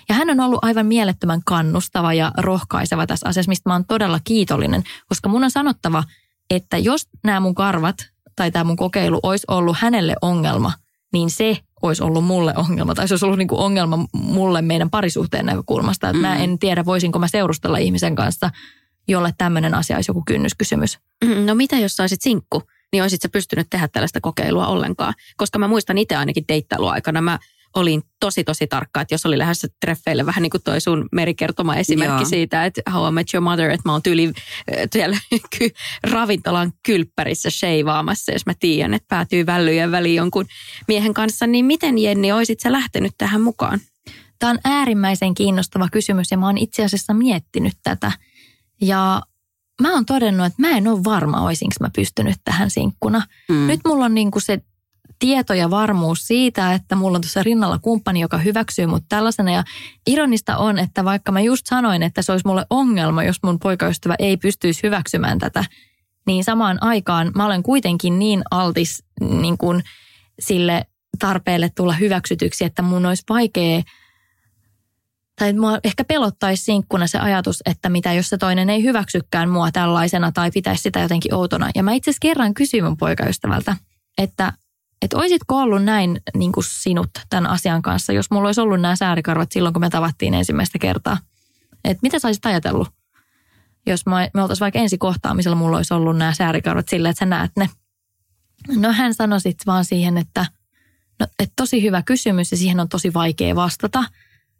Ja 0.08 0.14
hän 0.14 0.30
on 0.30 0.40
ollut 0.40 0.64
aivan 0.64 0.86
mielettömän 0.86 1.40
kannustava 1.44 2.14
ja 2.14 2.32
rohkaiseva 2.38 3.06
tässä 3.06 3.28
asiassa, 3.28 3.48
mistä 3.48 3.70
mä 3.70 3.74
oon 3.74 3.84
todella 3.84 4.20
kiitollinen, 4.24 4.84
koska 5.08 5.28
mun 5.28 5.44
on 5.44 5.50
sanottava, 5.50 6.04
että 6.50 6.78
jos 6.78 7.08
nämä 7.24 7.40
mun 7.40 7.54
karvat 7.54 7.96
tai 8.36 8.50
tämä 8.50 8.64
mun 8.64 8.76
kokeilu 8.76 9.20
olisi 9.22 9.44
ollut 9.48 9.76
hänelle 9.78 10.16
ongelma, 10.22 10.72
niin 11.12 11.30
se 11.30 11.58
olisi 11.82 12.02
ollut 12.02 12.24
mulle 12.24 12.54
ongelma. 12.56 12.94
Tai 12.94 13.08
se 13.08 13.14
olisi 13.14 13.24
ollut 13.24 13.38
niin 13.38 13.48
kuin 13.48 13.60
ongelma 13.60 14.06
mulle 14.12 14.62
meidän 14.62 14.90
parisuhteen 14.90 15.46
näkökulmasta. 15.46 16.08
Että 16.08 16.18
mm. 16.18 16.22
mä 16.28 16.36
en 16.36 16.58
tiedä, 16.58 16.84
voisinko 16.84 17.18
mä 17.18 17.28
seurustella 17.28 17.78
ihmisen 17.78 18.14
kanssa, 18.14 18.50
jolle 19.08 19.34
tämmöinen 19.38 19.74
asia 19.74 19.96
olisi 19.96 20.10
joku 20.10 20.22
kynnyskysymys. 20.26 20.98
Mm, 21.24 21.46
no 21.46 21.54
mitä 21.54 21.76
jos 21.76 21.96
saisit 21.96 22.22
sinkku? 22.22 22.62
Niin 22.92 23.02
olisit 23.02 23.22
sä 23.22 23.28
pystynyt 23.28 23.66
tehdä 23.70 23.88
tällaista 23.88 24.20
kokeilua 24.20 24.66
ollenkaan? 24.66 25.14
Koska 25.36 25.58
mä 25.58 25.68
muistan 25.68 25.98
itse 25.98 26.16
ainakin 26.16 26.44
deittailuaikana, 26.48 27.20
mä 27.20 27.38
olin 27.74 28.02
tosi 28.20 28.44
tosi 28.44 28.66
tarkka, 28.66 29.00
että 29.00 29.14
jos 29.14 29.26
oli 29.26 29.38
lähdössä 29.38 29.68
treffeille 29.80 30.26
vähän 30.26 30.42
niin 30.42 30.50
kuin 30.50 30.62
toi 30.62 30.80
sun 30.80 31.08
merikertoma 31.12 31.76
esimerkki 31.76 32.22
Joo. 32.22 32.28
siitä, 32.28 32.64
että 32.64 32.82
How 32.92 33.08
I 33.08 33.12
Met 33.12 33.34
Your 33.34 33.44
Mother, 33.44 33.70
että 33.70 33.88
mä 33.88 33.92
oon 33.92 34.02
tyyli 34.02 34.32
siellä 34.92 35.18
ravintolan 36.12 36.72
kylppärissä 36.86 37.50
sheivaamassa, 37.50 38.32
jos 38.32 38.46
mä 38.46 38.52
tiedän, 38.60 38.94
että 38.94 39.06
päätyy 39.08 39.46
vällyjen 39.46 39.90
väliin 39.90 40.16
jonkun 40.16 40.46
miehen 40.88 41.14
kanssa, 41.14 41.46
niin 41.46 41.64
miten 41.64 41.98
Jenni, 41.98 42.32
oisit 42.32 42.60
sä 42.60 42.72
lähtenyt 42.72 43.12
tähän 43.18 43.40
mukaan? 43.40 43.80
Tämä 44.38 44.50
on 44.50 44.58
äärimmäisen 44.64 45.34
kiinnostava 45.34 45.88
kysymys 45.92 46.30
ja 46.30 46.38
mä 46.38 46.46
oon 46.46 46.58
itse 46.58 46.84
asiassa 46.84 47.14
miettinyt 47.14 47.74
tätä. 47.82 48.12
Ja 48.80 49.22
mä 49.82 49.92
oon 49.92 50.06
todennut, 50.06 50.46
että 50.46 50.62
mä 50.62 50.70
en 50.70 50.88
ole 50.88 51.04
varma, 51.04 51.40
olisinko 51.40 51.74
mä 51.80 51.90
pystynyt 51.96 52.36
tähän 52.44 52.70
sinkkuna. 52.70 53.22
Mm. 53.48 53.66
Nyt 53.66 53.80
mulla 53.84 54.04
on 54.04 54.14
niin 54.14 54.30
kuin 54.30 54.42
se 54.42 54.62
tieto 55.18 55.54
ja 55.54 55.70
varmuus 55.70 56.26
siitä, 56.26 56.72
että 56.72 56.96
mulla 56.96 57.16
on 57.16 57.20
tuossa 57.20 57.42
rinnalla 57.42 57.78
kumppani, 57.78 58.20
joka 58.20 58.38
hyväksyy 58.38 58.86
mut 58.86 59.04
tällaisena. 59.08 59.50
Ja 59.50 59.64
ironista 60.06 60.56
on, 60.56 60.78
että 60.78 61.04
vaikka 61.04 61.32
mä 61.32 61.40
just 61.40 61.66
sanoin, 61.66 62.02
että 62.02 62.22
se 62.22 62.32
olisi 62.32 62.46
mulle 62.46 62.66
ongelma, 62.70 63.24
jos 63.24 63.42
mun 63.42 63.58
poikaystävä 63.58 64.14
ei 64.18 64.36
pystyisi 64.36 64.82
hyväksymään 64.82 65.38
tätä, 65.38 65.64
niin 66.26 66.44
samaan 66.44 66.82
aikaan 66.82 67.32
mä 67.34 67.46
olen 67.46 67.62
kuitenkin 67.62 68.18
niin 68.18 68.42
altis 68.50 69.04
niin 69.20 69.58
kuin 69.58 69.82
sille 70.40 70.86
tarpeelle 71.18 71.70
tulla 71.76 71.92
hyväksytyksi, 71.92 72.64
että 72.64 72.82
mun 72.82 73.06
olisi 73.06 73.24
vaikea 73.28 73.82
tai 75.38 75.52
mua 75.52 75.78
ehkä 75.84 76.04
pelottaisi 76.04 76.62
sinkkuna 76.62 77.06
se 77.06 77.18
ajatus, 77.18 77.62
että 77.66 77.88
mitä 77.88 78.12
jos 78.12 78.28
se 78.28 78.38
toinen 78.38 78.70
ei 78.70 78.82
hyväksykään 78.82 79.48
mua 79.48 79.72
tällaisena 79.72 80.32
tai 80.32 80.50
pitäisi 80.50 80.82
sitä 80.82 81.00
jotenkin 81.00 81.34
outona. 81.34 81.70
Ja 81.74 81.82
mä 81.82 81.92
itse 81.92 82.10
asiassa 82.10 82.22
kerran 82.22 82.54
kysyin 82.54 82.84
mun 82.84 82.96
poikaystävältä, 82.96 83.76
että 84.18 84.52
että 85.04 85.16
oisitko 85.16 85.56
ollut 85.56 85.84
näin 85.84 86.20
niin 86.34 86.52
kuin 86.52 86.64
sinut 86.68 87.10
tämän 87.30 87.50
asian 87.50 87.82
kanssa, 87.82 88.12
jos 88.12 88.30
mulla 88.30 88.48
olisi 88.48 88.60
ollut 88.60 88.80
nämä 88.80 88.96
säärikarvat 88.96 89.52
silloin, 89.52 89.72
kun 89.72 89.80
me 89.80 89.90
tavattiin 89.90 90.34
ensimmäistä 90.34 90.78
kertaa. 90.78 91.18
Että 91.84 91.98
mitä 92.02 92.18
sä 92.18 92.28
olisit 92.28 92.46
ajatellut, 92.46 92.88
jos 93.86 94.06
me, 94.06 94.30
me 94.34 94.42
oltaisiin 94.42 94.64
vaikka 94.64 94.78
ensi 94.78 94.98
kohtaamisella, 94.98 95.56
mulla 95.56 95.76
olisi 95.76 95.94
ollut 95.94 96.16
nämä 96.16 96.34
säärikarvat 96.34 96.88
silleen, 96.88 97.10
että 97.10 97.18
sä 97.18 97.26
näet 97.26 97.50
ne. 97.56 97.70
No 98.76 98.92
hän 98.92 99.14
sanoi 99.14 99.40
sitten 99.40 99.66
vaan 99.66 99.84
siihen, 99.84 100.18
että, 100.18 100.46
no, 101.20 101.26
että 101.38 101.52
tosi 101.56 101.82
hyvä 101.82 102.02
kysymys 102.02 102.50
ja 102.50 102.56
siihen 102.56 102.80
on 102.80 102.88
tosi 102.88 103.14
vaikea 103.14 103.54
vastata. 103.54 104.04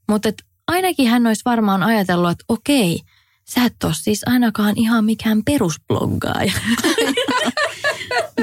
Mutta 0.09 0.29
ainakin 0.69 1.09
hän 1.09 1.27
olisi 1.27 1.43
varmaan 1.45 1.83
ajatellut, 1.83 2.31
että 2.31 2.45
okei, 2.49 3.01
sä 3.45 3.65
et 3.65 3.85
ole 3.85 3.95
siis 3.95 4.23
ainakaan 4.27 4.75
ihan 4.77 5.05
mikään 5.05 5.45
perusbloggaaja. 5.45 6.53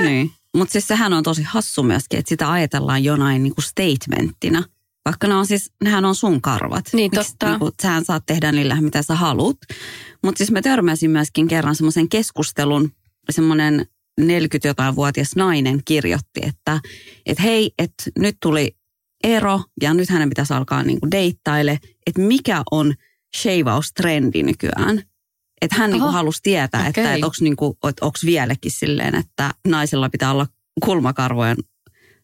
niin. 0.04 0.32
Mutta 0.58 0.72
siis 0.72 0.88
sehän 0.88 1.14
on 1.14 1.24
tosi 1.24 1.44
hassu 1.44 1.84
myöskin, 1.84 2.20
että 2.20 2.30
sitä 2.30 2.52
ajatellaan 2.52 3.04
jonain 3.04 3.44
niinku 3.44 3.62
statementtina. 3.62 4.64
Vaikka 5.06 5.28
ne 5.28 5.34
on 5.34 5.46
siis, 5.46 5.72
nehän 5.84 6.06
on 6.06 6.16
sun 6.16 6.42
karvat. 6.42 6.86
Niin 6.94 7.12
totta. 7.12 7.50
Niinku, 7.50 7.72
sähän 7.82 8.06
saat 8.06 8.24
tehdä 8.26 8.52
niillä 8.52 8.82
mitä 8.82 9.02
sä 9.02 9.16
haluat. 9.16 9.58
Mutta 10.24 10.38
siis 10.38 10.52
mä 10.52 10.62
törmäsin 10.62 11.12
myöskin 11.12 11.48
kerran 11.48 11.76
semmoisen 11.76 12.10
keskustelun, 12.10 12.92
semmoinen 13.30 13.86
40-jotain-vuotias 14.22 15.36
nainen 15.36 15.82
kirjoitti, 15.86 16.42
että 16.44 16.80
et 17.26 17.40
hei, 17.42 17.72
että 17.80 18.04
nyt 18.20 18.38
tuli 18.42 18.76
ero 19.24 19.62
ja 19.82 19.94
nyt 19.94 20.10
hänen 20.10 20.30
pitäisi 20.30 20.54
alkaa 20.54 20.84
niinku 20.84 21.12
deittaile, 21.12 21.80
että 22.08 22.22
mikä 22.22 22.64
on 22.72 22.94
shaveaustrendi 23.38 24.44
nykyään. 24.44 25.04
Että 25.62 25.76
hän 25.76 25.92
niinku 25.92 26.08
halusi 26.08 26.40
tietää, 26.44 26.80
okay. 26.80 26.90
että, 26.90 27.14
että 27.14 27.26
onko 27.26 27.36
niinku, 27.42 27.78
vieläkin 28.26 28.72
silleen, 28.72 29.16
että 29.16 29.54
naisella 29.68 30.10
pitää 30.10 30.32
olla 30.32 30.48
kulmakarvojen, 30.86 31.58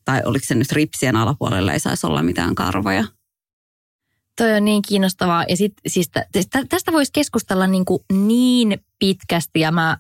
tai 0.06 0.22
oliko 0.26 0.46
se 0.46 0.56
nyt 0.56 0.72
ripsien 0.72 1.16
alapuolella 1.16 1.74
ei 1.74 1.80
saisi 1.80 2.08
olla 2.08 2.24
mitään 2.24 2.56
karvoja. 2.56 3.04
Toi 4.38 4.54
on 4.54 4.66
niin 4.66 4.82
kiinnostavaa. 4.82 5.46
Ja 5.50 5.58
sit, 5.58 5.74
siis 5.88 6.10
tästä 6.70 6.92
voisi 6.92 7.12
keskustella 7.14 7.68
niin, 7.68 7.86
kuin 7.86 8.00
niin 8.12 8.80
pitkästi 9.00 9.60
ja 9.60 9.72
mä 9.72 9.98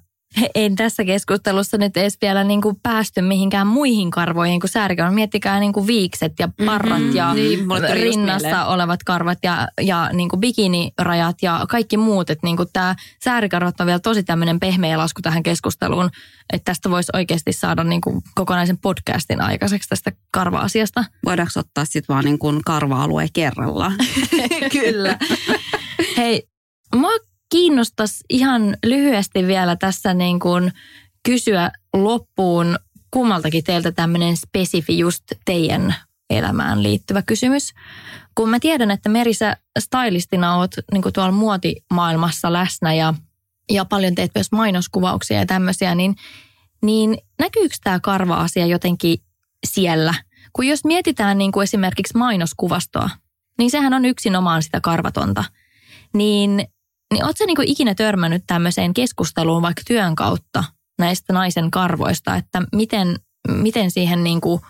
en 0.56 0.76
tässä 0.76 1.06
keskustelussa 1.06 1.78
nyt 1.78 1.98
edes 1.98 2.18
vielä 2.22 2.44
niin 2.44 2.62
kuin 2.62 2.76
päästy 2.84 3.22
mihinkään 3.22 3.68
muihin 3.68 4.12
karvoihin 4.12 4.60
kuin 4.60 4.72
säärikarvat. 4.72 5.16
Miettikää 5.16 5.60
niin 5.60 5.74
kuin 5.74 5.88
viikset 5.88 6.34
ja 6.40 6.50
parrat 6.66 7.00
mm-hmm. 7.00 7.16
ja 7.16 7.34
niin, 7.34 7.60
rinnassa 7.94 8.66
olevat 8.66 9.04
karvat 9.04 9.38
ja, 9.44 9.68
ja 9.82 10.10
niin 10.14 10.30
kuin 10.30 10.40
bikinirajat 10.40 11.36
ja 11.42 11.66
kaikki 11.70 11.98
muut. 11.98 12.30
Että 12.30 12.48
niin 12.48 12.58
kuin 12.58 12.70
tämä 12.74 12.96
säärikarvat 13.24 13.80
on 13.80 13.88
vielä 13.88 14.00
tosi 14.00 14.24
tämmöinen 14.24 14.60
pehmeä 14.60 14.98
lasku 14.98 15.22
tähän 15.22 15.44
keskusteluun. 15.44 16.10
Että 16.54 16.66
tästä 16.66 16.90
voisi 16.90 17.12
oikeasti 17.14 17.54
saada 17.54 17.84
niin 17.84 18.02
kuin 18.02 18.22
kokonaisen 18.36 18.78
podcastin 18.78 19.42
aikaiseksi 19.42 19.90
tästä 19.90 20.12
karva-asiasta. 20.32 21.06
Voidaanko 21.26 21.52
ottaa 21.60 21.86
sitten 21.86 22.14
vaan 22.14 22.26
niin 22.26 22.40
kuin 22.40 22.62
karva-alue 22.66 23.28
kerrallaan? 23.34 23.94
Kyllä. 24.72 25.18
Hei, 26.18 26.48
mua 26.96 27.27
kiinnostaisi 27.50 28.24
ihan 28.30 28.78
lyhyesti 28.86 29.48
vielä 29.48 29.76
tässä 29.76 30.14
niin 30.14 30.40
kuin 30.40 30.72
kysyä 31.26 31.72
loppuun 31.94 32.80
kummaltakin 33.12 33.64
teiltä 33.64 33.92
tämmöinen 33.92 34.38
spesifi 34.38 35.00
just 35.00 35.24
teidän 35.46 35.96
elämään 36.30 36.84
liittyvä 36.84 37.22
kysymys. 37.22 37.74
Kun 38.36 38.50
mä 38.50 38.60
tiedän, 38.60 38.92
että 38.92 39.10
Merisä 39.10 39.58
stylistina 39.80 40.56
oot 40.56 40.72
niin 40.92 41.02
kuin 41.04 41.14
tuolla 41.14 41.32
muotimaailmassa 41.32 42.54
läsnä 42.54 42.94
ja, 42.94 43.14
ja 43.72 43.86
paljon 43.86 44.16
teet 44.16 44.32
myös 44.36 44.52
mainoskuvauksia 44.52 45.40
ja 45.40 45.46
tämmöisiä, 45.46 45.96
niin, 45.96 46.16
niin 46.84 47.18
näkyykö 47.40 47.76
tämä 47.84 48.00
karva-asia 48.00 48.66
jotenkin 48.66 49.18
siellä? 49.68 50.14
Kun 50.54 50.68
jos 50.68 50.86
mietitään 50.86 51.38
niin 51.38 51.52
kuin 51.52 51.64
esimerkiksi 51.64 52.18
mainoskuvastoa, 52.18 53.10
niin 53.58 53.72
sehän 53.72 53.94
on 53.94 54.06
yksinomaan 54.06 54.64
sitä 54.64 54.82
karvatonta. 54.82 55.44
Niin 56.14 56.68
niin 57.14 57.26
ootko 57.26 57.46
niinku 57.46 57.64
ikinä 57.66 57.96
törmännyt 57.96 58.44
tämmöiseen 58.48 58.94
keskusteluun 58.94 59.62
vaikka 59.62 59.82
työn 59.88 60.16
kautta 60.16 60.64
näistä 61.00 61.34
naisen 61.34 61.72
karvoista, 61.72 62.36
että 62.36 62.62
miten, 62.76 63.16
miten 63.48 63.92
siihen 63.92 64.24
niinku, 64.24 64.62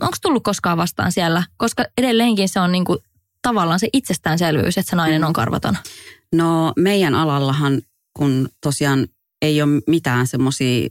onko 0.00 0.16
tullut 0.22 0.42
koskaan 0.42 0.78
vastaan 0.78 1.12
siellä? 1.12 1.42
Koska 1.56 1.84
edelleenkin 1.98 2.48
se 2.48 2.60
on 2.60 2.72
niinku 2.72 2.98
tavallaan 3.42 3.80
se 3.80 3.88
itsestäänselvyys, 3.92 4.78
että 4.78 4.90
se 4.90 4.96
nainen 4.96 5.24
on 5.24 5.32
karvaton. 5.32 5.76
No 6.34 6.72
meidän 6.76 7.14
alallahan, 7.14 7.82
kun 8.16 8.48
tosiaan 8.60 9.06
ei 9.42 9.62
ole 9.62 9.82
mitään 9.86 10.26
semmoisia 10.26 10.88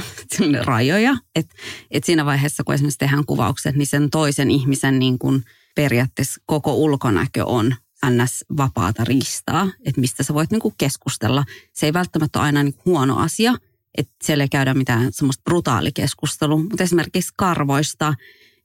rajoja, 0.64 1.16
että 1.34 1.54
et 1.90 2.04
siinä 2.04 2.24
vaiheessa, 2.24 2.64
kun 2.64 2.74
esimerkiksi 2.74 2.98
tehdään 2.98 3.26
kuvaukset, 3.26 3.76
niin 3.76 3.86
sen 3.86 4.10
toisen 4.10 4.50
ihmisen 4.50 4.98
niin 4.98 5.18
kuin 5.18 5.44
periaatteessa 5.74 6.40
koko 6.46 6.74
ulkonäkö 6.74 7.44
on 7.44 7.74
ns. 8.10 8.44
vapaata 8.56 9.04
ristaa, 9.04 9.68
että 9.84 10.00
mistä 10.00 10.22
sä 10.22 10.34
voit 10.34 10.50
niinku 10.50 10.74
keskustella. 10.78 11.44
Se 11.72 11.86
ei 11.86 11.92
välttämättä 11.92 12.38
ole 12.38 12.46
aina 12.46 12.62
niinku 12.62 12.82
huono 12.86 13.18
asia, 13.18 13.54
että 13.98 14.14
siellä 14.24 14.44
ei 14.44 14.48
käydä 14.48 14.74
mitään 14.74 15.12
semmoista 15.12 15.42
brutaalikeskustelua, 15.44 16.58
mutta 16.58 16.84
esimerkiksi 16.84 17.32
karvoista, 17.36 18.14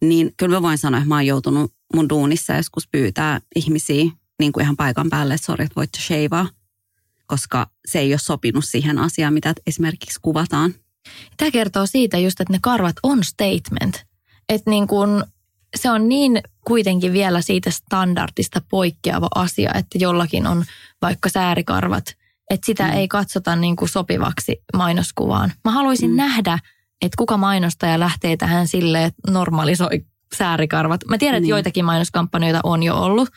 niin 0.01 0.33
kyllä 0.37 0.55
mä 0.57 0.61
voin 0.61 0.77
sanoa, 0.77 0.97
että 0.97 1.07
mä 1.07 1.15
oon 1.15 1.25
joutunut 1.25 1.73
mun 1.93 2.09
duunissa 2.09 2.53
joskus 2.53 2.87
pyytää 2.87 3.41
ihmisiä 3.55 4.11
niin 4.39 4.51
kuin 4.51 4.63
ihan 4.63 4.77
paikan 4.77 5.09
päälle, 5.09 5.33
että 5.33 5.45
sori, 5.45 5.63
että 5.63 5.75
voitte 5.75 5.99
shavaa, 5.99 6.49
koska 7.25 7.69
se 7.85 7.99
ei 7.99 8.13
ole 8.13 8.19
sopinut 8.19 8.65
siihen 8.65 8.99
asiaan, 8.99 9.33
mitä 9.33 9.53
esimerkiksi 9.67 10.19
kuvataan. 10.21 10.73
Tämä 11.37 11.51
kertoo 11.51 11.85
siitä 11.85 12.17
just, 12.17 12.41
että 12.41 12.53
ne 12.53 12.59
karvat 12.61 12.95
on 13.03 13.23
statement. 13.23 14.05
Että 14.49 14.69
niin 14.69 14.87
kuin 14.87 15.23
se 15.77 15.91
on 15.91 16.09
niin 16.09 16.41
kuitenkin 16.67 17.13
vielä 17.13 17.41
siitä 17.41 17.71
standardista 17.71 18.61
poikkeava 18.69 19.27
asia, 19.35 19.71
että 19.73 19.97
jollakin 19.97 20.47
on 20.47 20.65
vaikka 21.01 21.29
säärikarvat, 21.29 22.03
että 22.49 22.65
sitä 22.65 22.83
mm. 22.83 22.93
ei 22.93 23.07
katsota 23.07 23.55
niin 23.55 23.75
kuin 23.75 23.89
sopivaksi 23.89 24.63
mainoskuvaan. 24.77 25.51
Mä 25.65 25.71
haluaisin 25.71 26.09
mm. 26.09 26.15
nähdä, 26.15 26.59
että 27.01 27.17
kuka 27.17 27.37
mainostaja 27.37 27.99
lähtee 27.99 28.37
tähän 28.37 28.67
silleen, 28.67 29.03
että 29.03 29.31
normalisoi 29.31 30.05
säärikarvat. 30.35 31.01
Mä 31.05 31.17
tiedän, 31.17 31.37
että 31.37 31.41
niin. 31.41 31.49
joitakin 31.49 31.85
mainoskampanjoita 31.85 32.59
on 32.63 32.83
jo 32.83 32.95
ollut. 32.95 33.29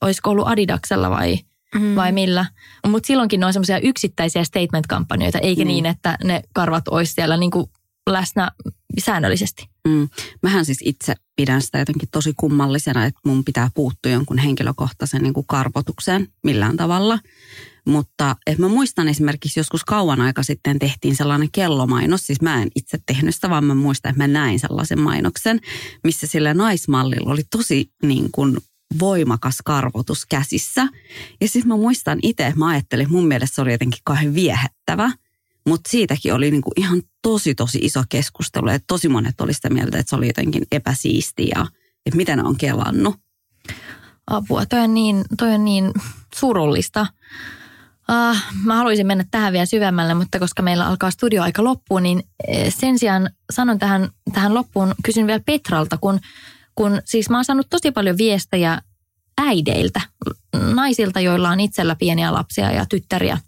Olisiko 0.00 0.30
ollut 0.30 0.48
Adidaksella 0.48 1.10
vai, 1.10 1.38
mm. 1.74 1.96
vai 1.96 2.12
millä? 2.12 2.46
Mutta 2.86 3.06
silloinkin 3.06 3.40
ne 3.40 3.46
on 3.46 3.52
semmoisia 3.52 3.78
yksittäisiä 3.78 4.44
statement-kampanjoita, 4.44 5.38
eikä 5.38 5.62
mm. 5.62 5.68
niin, 5.68 5.86
että 5.86 6.18
ne 6.24 6.42
karvat 6.54 6.88
olisi 6.88 7.12
siellä 7.12 7.36
niin 7.36 7.50
kuin 7.50 7.66
läsnä 8.10 8.50
säännöllisesti. 8.98 9.68
Mm. 9.88 10.08
Mähän 10.42 10.64
siis 10.64 10.78
itse 10.84 11.14
pidän 11.36 11.62
sitä 11.62 11.78
jotenkin 11.78 12.08
tosi 12.12 12.32
kummallisena, 12.36 13.04
että 13.04 13.20
mun 13.24 13.44
pitää 13.44 13.70
puuttua 13.74 14.12
jonkun 14.12 14.38
henkilökohtaisen 14.38 15.22
niin 15.22 15.32
kuin 15.32 15.46
karvotukseen 15.46 16.28
millään 16.44 16.76
tavalla. 16.76 17.18
Mutta 17.86 18.36
että 18.46 18.62
mä 18.62 18.68
muistan 18.68 19.08
esimerkiksi 19.08 19.60
joskus 19.60 19.84
kauan 19.84 20.20
aika 20.20 20.42
sitten 20.42 20.78
tehtiin 20.78 21.16
sellainen 21.16 21.48
kellomainos. 21.52 22.26
Siis 22.26 22.40
mä 22.40 22.62
en 22.62 22.68
itse 22.74 22.98
tehnyt 23.06 23.34
sitä, 23.34 23.50
vaan 23.50 23.64
mä 23.64 23.74
muistan, 23.74 24.10
että 24.10 24.22
mä 24.22 24.28
näin 24.28 24.60
sellaisen 24.60 25.00
mainoksen, 25.00 25.60
missä 26.04 26.26
sillä 26.26 26.54
naismallilla 26.54 27.32
oli 27.32 27.42
tosi 27.50 27.90
niin 28.02 28.28
kuin 28.32 28.56
voimakas 28.98 29.58
karvotus 29.64 30.26
käsissä. 30.26 30.88
Ja 31.40 31.48
sitten 31.48 31.68
mä 31.68 31.76
muistan 31.76 32.18
itse, 32.22 32.52
mä 32.56 32.68
ajattelin, 32.68 33.02
että 33.02 33.14
mun 33.14 33.26
mielestä 33.26 33.54
se 33.54 33.60
oli 33.60 33.72
jotenkin 33.72 34.00
kauhean 34.04 34.34
viehättävä. 34.34 35.10
Mutta 35.68 35.90
siitäkin 35.90 36.34
oli 36.34 36.50
niinku 36.50 36.70
ihan 36.76 37.02
tosi 37.22 37.54
tosi 37.54 37.78
iso 37.82 38.02
keskustelu. 38.08 38.68
Että 38.68 38.84
tosi 38.86 39.08
monet 39.08 39.40
oli 39.40 39.54
sitä 39.54 39.70
mieltä, 39.70 39.98
että 39.98 40.10
se 40.10 40.16
oli 40.16 40.26
jotenkin 40.26 40.62
epäsiisti 40.72 41.48
ja 41.54 41.66
että 42.06 42.16
mitä 42.16 42.36
ne 42.36 42.42
on 42.42 42.56
kelannut. 42.56 43.16
Apua, 44.26 44.66
toi 44.66 44.80
on 44.80 44.94
niin, 44.94 45.24
toi 45.38 45.54
on 45.54 45.64
niin 45.64 45.92
surullista. 46.34 47.06
Uh, 48.10 48.36
mä 48.64 48.76
haluaisin 48.76 49.06
mennä 49.06 49.24
tähän 49.30 49.52
vielä 49.52 49.66
syvemmälle, 49.66 50.14
mutta 50.14 50.38
koska 50.38 50.62
meillä 50.62 50.86
alkaa 50.86 51.10
studio 51.10 51.42
aika 51.42 51.64
loppuun, 51.64 52.02
niin 52.02 52.22
eh, 52.48 52.74
sen 52.74 52.98
sijaan 52.98 53.30
sanon 53.52 53.78
tähän, 53.78 54.08
tähän 54.32 54.54
loppuun, 54.54 54.94
kysyn 55.04 55.26
vielä 55.26 55.40
Petralta, 55.46 55.98
kun, 55.98 56.20
kun 56.74 57.02
siis 57.04 57.30
mä 57.30 57.36
oon 57.36 57.44
saanut 57.44 57.66
tosi 57.70 57.90
paljon 57.90 58.18
viestejä 58.18 58.82
äideiltä, 59.40 60.00
naisilta, 60.74 61.20
joilla 61.20 61.50
on 61.50 61.60
itsellä 61.60 61.96
pieniä 61.96 62.32
lapsia 62.32 62.72
ja 62.72 62.86
tyttäriä, 62.86 63.38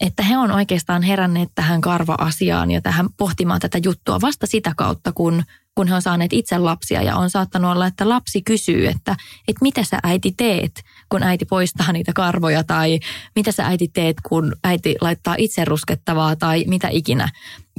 että 0.00 0.22
he 0.22 0.36
on 0.36 0.50
oikeastaan 0.50 1.02
heränneet 1.02 1.48
tähän 1.54 1.80
karva-asiaan 1.80 2.70
ja 2.70 2.80
tähän 2.80 3.08
pohtimaan 3.16 3.60
tätä 3.60 3.78
juttua 3.84 4.20
vasta 4.20 4.46
sitä 4.46 4.72
kautta, 4.76 5.12
kun, 5.12 5.42
kun 5.74 5.88
he 5.88 5.94
on 5.94 6.02
saaneet 6.02 6.32
itse 6.32 6.58
lapsia 6.58 7.02
ja 7.02 7.16
on 7.16 7.30
saattanut 7.30 7.72
olla, 7.72 7.86
että 7.86 8.08
lapsi 8.08 8.42
kysyy, 8.42 8.86
että, 8.86 9.16
että 9.48 9.62
mitä 9.62 9.84
sä 9.84 9.98
äiti 10.02 10.34
teet, 10.36 10.82
kun 11.08 11.22
äiti 11.22 11.44
poistaa 11.44 11.92
niitä 11.92 12.12
karvoja 12.12 12.64
tai 12.64 13.00
mitä 13.36 13.52
sä 13.52 13.66
äiti 13.66 13.88
teet, 13.88 14.16
kun 14.28 14.56
äiti 14.64 14.96
laittaa 15.00 15.34
itse 15.38 15.64
ruskettavaa 15.64 16.36
tai 16.36 16.64
mitä 16.66 16.88
ikinä. 16.90 17.28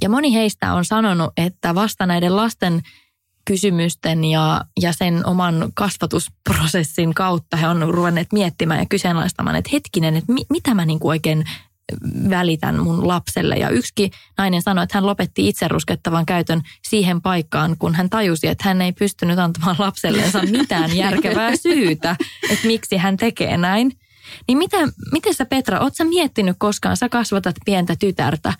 Ja 0.01 0.09
moni 0.09 0.34
heistä 0.34 0.74
on 0.74 0.86
sanonut, 0.86 1.34
että 1.38 1.76
vasta 1.76 2.05
näiden 2.05 2.36
lasten 2.36 2.82
kysymysten 3.45 4.26
ja, 4.26 4.65
ja 4.82 4.93
sen 4.93 5.26
oman 5.26 5.72
kasvatusprosessin 5.74 7.13
kautta 7.13 7.57
he 7.57 7.67
on 7.67 7.93
ruvenneet 7.93 8.34
miettimään 8.34 8.80
ja 8.80 8.86
kyseenalaistamaan, 8.86 9.55
että 9.55 9.70
hetkinen, 9.74 10.15
että 10.15 10.34
mi, 10.34 10.41
mitä 10.49 10.74
mä 10.74 10.86
niin 10.86 10.99
kuin 10.99 11.09
oikein 11.09 11.43
välitän 12.29 12.79
mun 12.79 13.07
lapselle. 13.07 13.55
Ja 13.55 13.69
yksi 13.69 14.11
nainen 14.37 14.61
sanoi, 14.61 14.83
että 14.83 14.97
hän 14.97 15.05
lopetti 15.05 15.47
itse 15.47 15.67
ruskettavan 15.67 16.25
käytön 16.25 16.61
siihen 16.87 17.21
paikkaan, 17.21 17.75
kun 17.79 17.95
hän 17.95 18.09
tajusi, 18.09 18.47
että 18.47 18.63
hän 18.67 18.81
ei 18.81 18.91
pystynyt 18.91 19.39
antamaan 19.39 19.75
lapselleensa 19.79 20.41
mitään 20.41 20.97
järkevää 20.97 21.55
syytä, 21.55 22.15
että 22.49 22.67
miksi 22.67 22.97
hän 22.97 23.17
tekee 23.17 23.57
näin. 23.57 23.91
Niin 24.47 24.57
mitä, 24.57 24.77
miten 25.11 25.33
sä 25.33 25.45
Petra, 25.45 25.79
oot 25.79 25.95
sä 25.95 26.03
miettinyt 26.03 26.55
koskaan, 26.59 26.97
sä 26.97 27.09
kasvatat 27.09 27.55
pientä 27.65 27.95
tytärtä, 27.99 28.53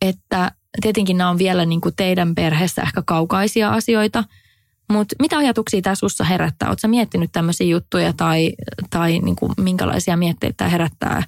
että 0.00 0.52
tietenkin 0.82 1.18
nämä 1.18 1.30
on 1.30 1.38
vielä 1.38 1.64
niin 1.64 1.80
kuin 1.80 1.96
teidän 1.96 2.34
perheessä 2.34 2.82
ehkä 2.82 3.02
kaukaisia 3.02 3.70
asioita, 3.70 4.24
mutta 4.92 5.16
mitä 5.18 5.38
ajatuksia 5.38 5.82
tämä 5.82 5.94
sussa 5.94 6.24
herättää? 6.24 6.68
Oletko 6.68 6.88
miettinyt 6.88 7.32
tämmöisiä 7.32 7.66
juttuja 7.66 8.12
tai, 8.12 8.52
tai 8.90 9.18
niin 9.18 9.36
kuin 9.36 9.52
minkälaisia 9.60 10.16
mietteitä 10.16 10.68
herättää 10.68 11.22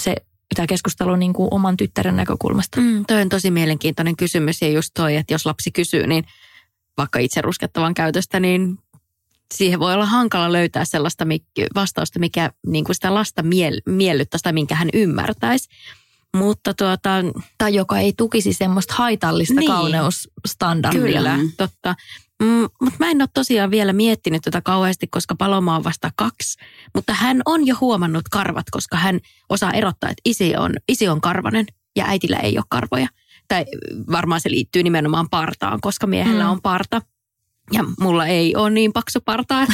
se 0.00 0.16
tämä 0.54 0.66
keskustelu 0.66 1.16
niin 1.16 1.32
kuin 1.32 1.48
oman 1.50 1.76
tyttären 1.76 2.16
näkökulmasta? 2.16 2.80
Mm, 2.80 3.04
toi 3.06 3.22
on 3.22 3.28
tosi 3.28 3.50
mielenkiintoinen 3.50 4.16
kysymys 4.16 4.62
ja 4.62 4.68
just 4.68 4.90
toi, 4.94 5.16
että 5.16 5.34
jos 5.34 5.46
lapsi 5.46 5.70
kysyy, 5.70 6.06
niin 6.06 6.24
vaikka 6.98 7.18
itse 7.18 7.40
ruskettavan 7.40 7.94
käytöstä, 7.94 8.40
niin 8.40 8.78
siihen 9.54 9.80
voi 9.80 9.94
olla 9.94 10.06
hankala 10.06 10.52
löytää 10.52 10.84
sellaista 10.84 11.24
vastausta, 11.74 12.18
mikä 12.18 12.50
niin 12.66 12.84
kuin 12.84 12.94
sitä 12.94 13.14
lasta 13.14 13.42
miel- 13.42 13.82
miellyttäisi 13.86 14.42
tai 14.42 14.52
minkä 14.52 14.74
hän 14.74 14.88
ymmärtäisi. 14.92 15.68
Mutta 16.36 16.74
tuota, 16.74 17.08
tai 17.58 17.74
joka 17.74 17.98
ei 17.98 18.12
tukisi 18.16 18.52
semmoista 18.52 18.94
haitallista 18.94 19.60
niin, 19.60 19.70
kauneusstandardia. 19.70 21.02
Kyllä, 21.02 21.38
totta. 21.56 21.94
Mm, 22.42 22.68
mutta 22.80 22.96
mä 22.98 23.10
en 23.10 23.22
ole 23.22 23.28
tosiaan 23.34 23.70
vielä 23.70 23.92
miettinyt 23.92 24.42
tätä 24.42 24.60
kauheasti, 24.60 25.06
koska 25.06 25.34
Paloma 25.34 25.76
on 25.76 25.84
vasta 25.84 26.10
kaksi. 26.16 26.58
Mutta 26.94 27.14
hän 27.14 27.42
on 27.46 27.66
jo 27.66 27.76
huomannut 27.80 28.28
karvat, 28.30 28.66
koska 28.70 28.96
hän 28.96 29.20
osaa 29.48 29.72
erottaa, 29.72 30.10
että 30.10 30.22
isi 30.24 30.56
on, 30.56 30.72
isi 30.88 31.08
on 31.08 31.20
karvanen 31.20 31.66
ja 31.96 32.04
äitillä 32.06 32.36
ei 32.36 32.58
ole 32.58 32.64
karvoja. 32.68 33.08
Tai 33.48 33.64
varmaan 34.12 34.40
se 34.40 34.50
liittyy 34.50 34.82
nimenomaan 34.82 35.28
partaan, 35.30 35.80
koska 35.80 36.06
miehellä 36.06 36.44
mm. 36.44 36.50
on 36.50 36.62
parta. 36.62 37.02
Ja 37.72 37.84
mulla 38.00 38.26
ei 38.26 38.56
ole 38.56 38.70
niin 38.70 38.92
paksu 38.92 39.20
partaa. 39.24 39.66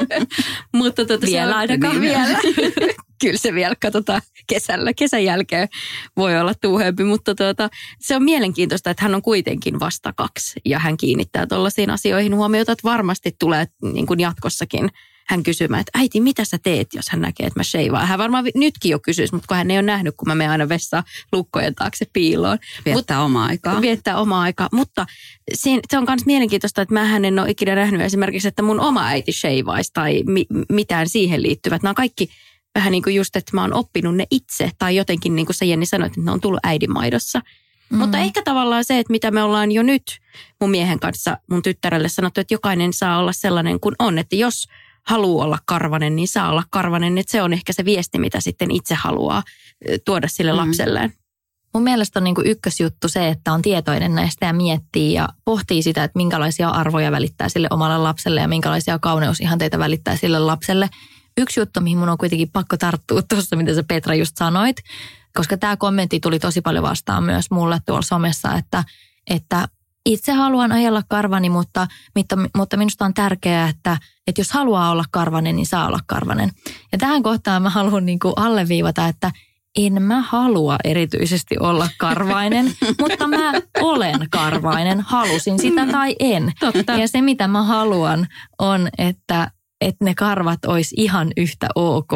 Mutta 0.74 1.04
tuota, 1.04 1.26
vielä 1.26 1.50
on, 1.50 1.56
ainakaan 1.56 2.00
niin, 2.00 2.02
vielä. 2.02 2.38
Kyllä 3.20 3.38
se 3.38 3.54
vielä 3.54 3.74
katsotaan 3.82 4.22
kesällä. 4.46 4.92
Kesän 4.94 5.24
jälkeen 5.24 5.68
voi 6.16 6.40
olla 6.40 6.54
tuuhempi, 6.54 7.04
mutta 7.04 7.34
tuota, 7.34 7.68
se 8.00 8.16
on 8.16 8.22
mielenkiintoista, 8.22 8.90
että 8.90 9.02
hän 9.02 9.14
on 9.14 9.22
kuitenkin 9.22 9.80
vasta 9.80 10.12
kaksi. 10.12 10.60
Ja 10.64 10.78
hän 10.78 10.96
kiinnittää 10.96 11.46
tuollaisiin 11.46 11.90
asioihin 11.90 12.34
huomiota, 12.34 12.72
että 12.72 12.88
varmasti 12.88 13.36
tulee 13.38 13.66
niin 13.82 14.06
kuin 14.06 14.20
jatkossakin– 14.20 14.90
hän 15.28 15.42
kysymään, 15.42 15.80
että 15.80 15.98
äiti, 15.98 16.20
mitä 16.20 16.44
sä 16.44 16.58
teet, 16.62 16.94
jos 16.94 17.08
hän 17.08 17.20
näkee, 17.20 17.46
että 17.46 17.60
mä 17.60 17.64
sheivaan. 17.64 18.06
Hän 18.06 18.18
varmaan 18.18 18.44
nytkin 18.54 18.90
jo 18.90 18.98
kysyisi, 18.98 19.34
mutta 19.34 19.46
kun 19.48 19.56
hän 19.56 19.70
ei 19.70 19.76
ole 19.76 19.82
nähnyt, 19.82 20.14
kun 20.16 20.28
mä 20.28 20.34
menen 20.34 20.50
aina 20.50 20.68
vessaan 20.68 21.04
lukkojen 21.32 21.74
taakse 21.74 22.04
piiloon. 22.12 22.58
Viettää 22.84 23.18
Mut, 23.18 23.24
omaa 23.24 23.46
aikaa. 23.46 23.80
Viettää 23.80 24.18
omaa 24.18 24.42
aikaa, 24.42 24.68
mutta 24.72 25.06
siinä, 25.54 25.82
se 25.90 25.98
on 25.98 26.04
myös 26.08 26.26
mielenkiintoista, 26.26 26.82
että 26.82 26.94
mä 26.94 27.16
en 27.16 27.38
ole 27.38 27.50
ikinä 27.50 27.74
nähnyt 27.74 28.00
esimerkiksi, 28.00 28.48
että 28.48 28.62
mun 28.62 28.80
oma 28.80 29.06
äiti 29.06 29.32
sheivaisi 29.32 29.90
tai 29.94 30.22
mi, 30.26 30.46
mitään 30.68 31.08
siihen 31.08 31.42
liittyvät. 31.42 31.82
Nämä 31.82 31.90
on 31.90 31.94
kaikki 31.94 32.28
vähän 32.74 32.92
niin 32.92 33.02
kuin 33.02 33.14
just, 33.14 33.36
että 33.36 33.50
mä 33.54 33.62
oon 33.62 33.74
oppinut 33.74 34.16
ne 34.16 34.26
itse 34.30 34.70
tai 34.78 34.96
jotenkin 34.96 35.36
niin 35.36 35.46
kuin 35.46 35.56
sä 35.56 35.64
Jenni 35.64 35.86
sanoit, 35.86 36.12
että 36.12 36.20
ne 36.24 36.30
on 36.30 36.40
tullut 36.40 36.60
äidinmaidossa. 36.62 37.42
Mm. 37.90 37.98
Mutta 37.98 38.18
ehkä 38.18 38.42
tavallaan 38.42 38.84
se, 38.84 38.98
että 38.98 39.10
mitä 39.10 39.30
me 39.30 39.42
ollaan 39.42 39.72
jo 39.72 39.82
nyt 39.82 40.02
mun 40.60 40.70
miehen 40.70 41.00
kanssa 41.00 41.38
mun 41.50 41.62
tyttärelle 41.62 42.08
sanottu, 42.08 42.40
että 42.40 42.54
jokainen 42.54 42.92
saa 42.92 43.18
olla 43.18 43.32
sellainen 43.32 43.80
kuin 43.80 43.94
on. 43.98 44.18
Että 44.18 44.36
jos 44.36 44.66
haluaa 45.06 45.44
olla 45.44 45.58
karvanen, 45.66 46.16
niin 46.16 46.28
saa 46.28 46.50
olla 46.50 46.64
karvanen. 46.70 47.18
Että 47.18 47.32
se 47.32 47.42
on 47.42 47.52
ehkä 47.52 47.72
se 47.72 47.84
viesti, 47.84 48.18
mitä 48.18 48.40
sitten 48.40 48.70
itse 48.70 48.94
haluaa 48.94 49.42
tuoda 50.04 50.28
sille 50.28 50.52
mm. 50.52 50.56
lapselleen. 50.56 51.12
Mun 51.74 51.82
mielestä 51.82 52.18
on 52.18 52.24
niin 52.24 52.34
kuin 52.34 52.46
ykkösjuttu 52.46 53.08
se, 53.08 53.28
että 53.28 53.52
on 53.52 53.62
tietoinen 53.62 54.14
näistä 54.14 54.46
ja 54.46 54.52
miettii 54.52 55.12
ja 55.12 55.28
pohtii 55.44 55.82
sitä, 55.82 56.04
että 56.04 56.16
minkälaisia 56.16 56.68
arvoja 56.68 57.12
välittää 57.12 57.48
sille 57.48 57.68
omalle 57.70 57.98
lapselle 57.98 58.40
ja 58.40 58.48
minkälaisia 58.48 58.98
kauneusihanteita 58.98 59.78
välittää 59.78 60.16
sille 60.16 60.38
lapselle. 60.38 60.88
Yksi 61.38 61.60
juttu, 61.60 61.80
mihin 61.80 61.98
mun 61.98 62.08
on 62.08 62.18
kuitenkin 62.18 62.50
pakko 62.52 62.76
tarttua 62.76 63.22
tuossa, 63.22 63.56
mitä 63.56 63.74
sä 63.74 63.82
Petra 63.88 64.14
just 64.14 64.36
sanoit, 64.36 64.76
koska 65.34 65.56
tämä 65.56 65.76
kommentti 65.76 66.20
tuli 66.20 66.38
tosi 66.38 66.60
paljon 66.60 66.84
vastaan 66.84 67.24
myös 67.24 67.50
mulle 67.50 67.78
tuolla 67.86 68.02
somessa, 68.02 68.54
että, 68.54 68.84
että 69.30 69.68
itse 70.06 70.32
haluan 70.32 70.72
ajella 70.72 71.02
karvani, 71.08 71.50
mutta, 71.50 71.86
mutta, 72.14 72.36
mutta 72.56 72.76
minusta 72.76 73.04
on 73.04 73.14
tärkeää, 73.14 73.68
että, 73.68 73.98
että 74.26 74.40
jos 74.40 74.50
haluaa 74.50 74.90
olla 74.90 75.04
karvanen, 75.10 75.56
niin 75.56 75.66
saa 75.66 75.86
olla 75.86 76.00
karvanen. 76.06 76.50
Ja 76.92 76.98
tähän 76.98 77.22
kohtaan 77.22 77.62
mä 77.62 77.70
haluan 77.70 78.06
niin 78.06 78.18
kuin 78.18 78.34
alleviivata, 78.36 79.06
että 79.06 79.30
en 79.76 80.02
mä 80.02 80.20
halua 80.20 80.76
erityisesti 80.84 81.58
olla 81.60 81.88
karvainen, 81.98 82.66
mutta 83.00 83.28
mä 83.28 83.52
olen 83.80 84.26
karvainen, 84.30 85.00
halusin 85.00 85.58
sitä 85.58 85.86
tai 85.86 86.16
en. 86.18 86.52
Totta. 86.60 86.92
Ja 86.92 87.08
se 87.08 87.22
mitä 87.22 87.48
mä 87.48 87.62
haluan 87.62 88.26
on, 88.58 88.88
että, 88.98 89.50
että 89.80 90.04
ne 90.04 90.14
karvat 90.14 90.64
olisi 90.64 90.94
ihan 90.98 91.32
yhtä 91.36 91.68
ok 91.74 92.12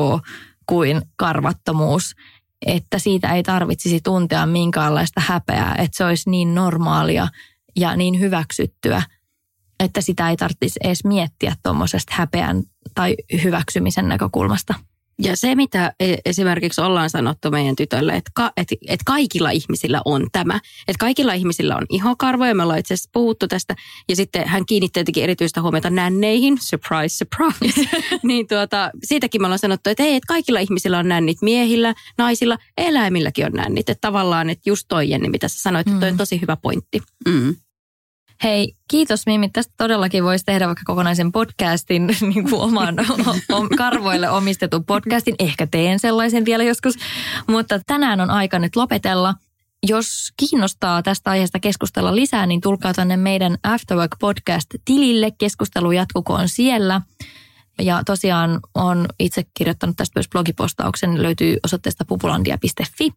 kuin 0.67 1.03
karvattomuus. 1.17 2.15
Että 2.67 2.99
siitä 2.99 3.35
ei 3.35 3.43
tarvitsisi 3.43 4.01
tuntea 4.01 4.47
minkäänlaista 4.47 5.21
häpeää, 5.25 5.75
että 5.79 5.97
se 5.97 6.05
olisi 6.05 6.31
niin 6.31 6.55
normaalia 6.55 7.29
ja 7.81 7.97
niin 7.97 8.21
hyväksyttyä, 8.21 9.03
että 9.81 10.01
sitä 10.01 10.31
ei 10.31 10.37
tarvitsisi 10.37 10.81
edes 10.85 11.05
miettiä 11.05 11.57
tuommoisesta 11.63 12.15
häpeän 12.15 12.63
tai 12.95 13.17
hyväksymisen 13.45 14.09
näkökulmasta. 14.09 14.75
Ja 15.23 15.37
se, 15.37 15.55
mitä 15.55 15.93
e, 16.01 16.15
esimerkiksi 16.25 16.81
ollaan 16.81 17.11
sanottu 17.11 17.51
meidän 17.51 17.77
tytölle, 17.77 18.13
että, 18.13 18.31
ka, 18.35 18.53
että, 18.57 18.75
että 18.89 19.05
kaikilla 19.07 19.51
ihmisillä 19.51 20.03
on 20.05 20.27
tämä. 20.33 20.55
Että 20.89 20.99
kaikilla 21.01 21.33
ihmisillä 21.33 21.77
on 21.77 21.87
ihokarvoja, 21.89 22.55
me 22.55 22.63
ollaan 22.63 22.79
itse 22.79 22.95
asiassa 22.95 23.11
puhuttu 23.13 23.49
tästä. 23.49 23.77
Ja 24.09 24.17
sitten 24.17 24.49
hän 24.49 24.67
kiinnitti 24.67 25.01
jotenkin 25.01 25.23
erityistä 25.23 25.63
huomiota 25.63 25.91
nänneihin, 25.91 26.59
surprise, 26.61 27.17
surprise. 27.17 27.91
niin 28.23 28.47
tuota, 28.47 28.91
siitäkin 29.03 29.43
me 29.43 29.47
ollaan 29.47 29.59
sanottu, 29.59 29.91
että 29.91 30.03
hei, 30.03 30.15
että 30.15 30.29
kaikilla 30.29 30.61
ihmisillä 30.61 30.99
on 30.99 31.09
nännit 31.09 31.43
miehillä, 31.43 31.95
naisilla, 32.19 32.59
eläimilläkin 32.79 33.47
on 33.47 33.53
nännit. 33.53 33.89
Että 33.89 34.09
tavallaan, 34.09 34.51
että 34.51 34.71
just 34.71 34.85
toi 34.89 35.11
Jenni, 35.11 35.29
mitä 35.29 35.49
sä 35.49 35.59
sanoit, 35.59 35.87
mm. 35.87 35.93
että 35.93 36.01
toi 36.01 36.09
on 36.09 36.15
mm. 36.15 36.19
tosi 36.19 36.41
hyvä 36.41 36.57
pointti. 36.57 37.03
Mm. 37.29 37.57
Hei, 38.45 38.75
kiitos 38.91 39.27
Mimi. 39.27 39.49
Tästä 39.49 39.75
todellakin 39.77 40.25
voisi 40.25 40.45
tehdä 40.45 40.67
vaikka 40.67 40.83
kokonaisen 40.87 41.33
podcastin, 41.33 42.07
niin 42.35 42.51
kuin 42.51 42.63
oman 42.63 42.95
karvoille 43.77 44.31
omistetun 44.31 44.85
podcastin. 44.85 45.35
Ehkä 45.39 45.67
teen 45.67 45.99
sellaisen 45.99 46.45
vielä 46.45 46.65
joskus. 46.65 46.95
Mutta 47.49 47.81
tänään 47.87 48.21
on 48.21 48.31
aika 48.31 48.59
nyt 48.59 48.77
lopetella. 48.77 49.35
jos 49.89 50.33
kiinnostaa 50.37 51.03
tästä 51.03 51.31
aiheesta 51.31 51.61
keskustella 51.61 52.17
lisää, 52.17 52.47
niin 52.47 52.61
tulkaa 52.61 52.95
tänne 52.95 53.17
meidän 53.17 53.59
Afterwork 53.63 54.17
Podcast-tilille. 54.21 55.31
Keskustelu 55.39 55.93
jatkukoon 55.93 56.49
siellä. 56.49 57.01
Ja 57.81 58.03
tosiaan 58.07 58.61
on 58.75 59.07
itse 59.19 59.43
kirjoittanut 59.59 59.97
tästä 59.97 60.19
myös 60.19 60.29
blogipostauksen, 60.29 61.23
löytyy 61.23 61.57
osoitteesta 61.65 62.05
pupulandia.fi. 62.05 63.11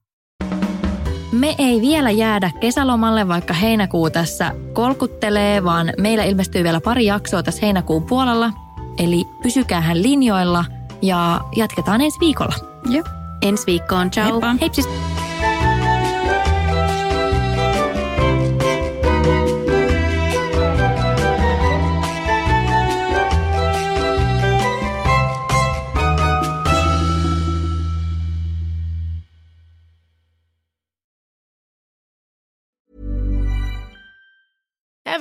Me 1.44 1.56
ei 1.58 1.82
vielä 1.82 2.12
jäädä 2.12 2.52
kesälomalle, 2.60 3.28
vaikka 3.28 3.54
heinäkuu 3.54 4.10
tässä 4.10 4.52
kolkuttelee, 4.74 5.64
vaan 5.64 5.94
meillä 5.98 6.24
ilmestyy 6.24 6.64
vielä 6.64 6.82
pari 6.82 7.06
jaksoa 7.06 7.44
tässä 7.44 7.62
heinäkuun 7.62 8.04
puolella. 8.04 8.52
Eli 8.98 9.26
pysykäähän 9.41 10.04
linjoilla 10.04 10.66
ja 11.02 11.41
jatketaan 11.56 12.02
ensi 12.02 12.20
viikolla. 12.20 12.56
Joo. 12.89 13.04
Ensi 13.41 13.66
viikkoon. 13.66 14.12
Ciao. 14.12 14.32
Heippa. 14.32 14.56
Heipsis. 14.62 14.88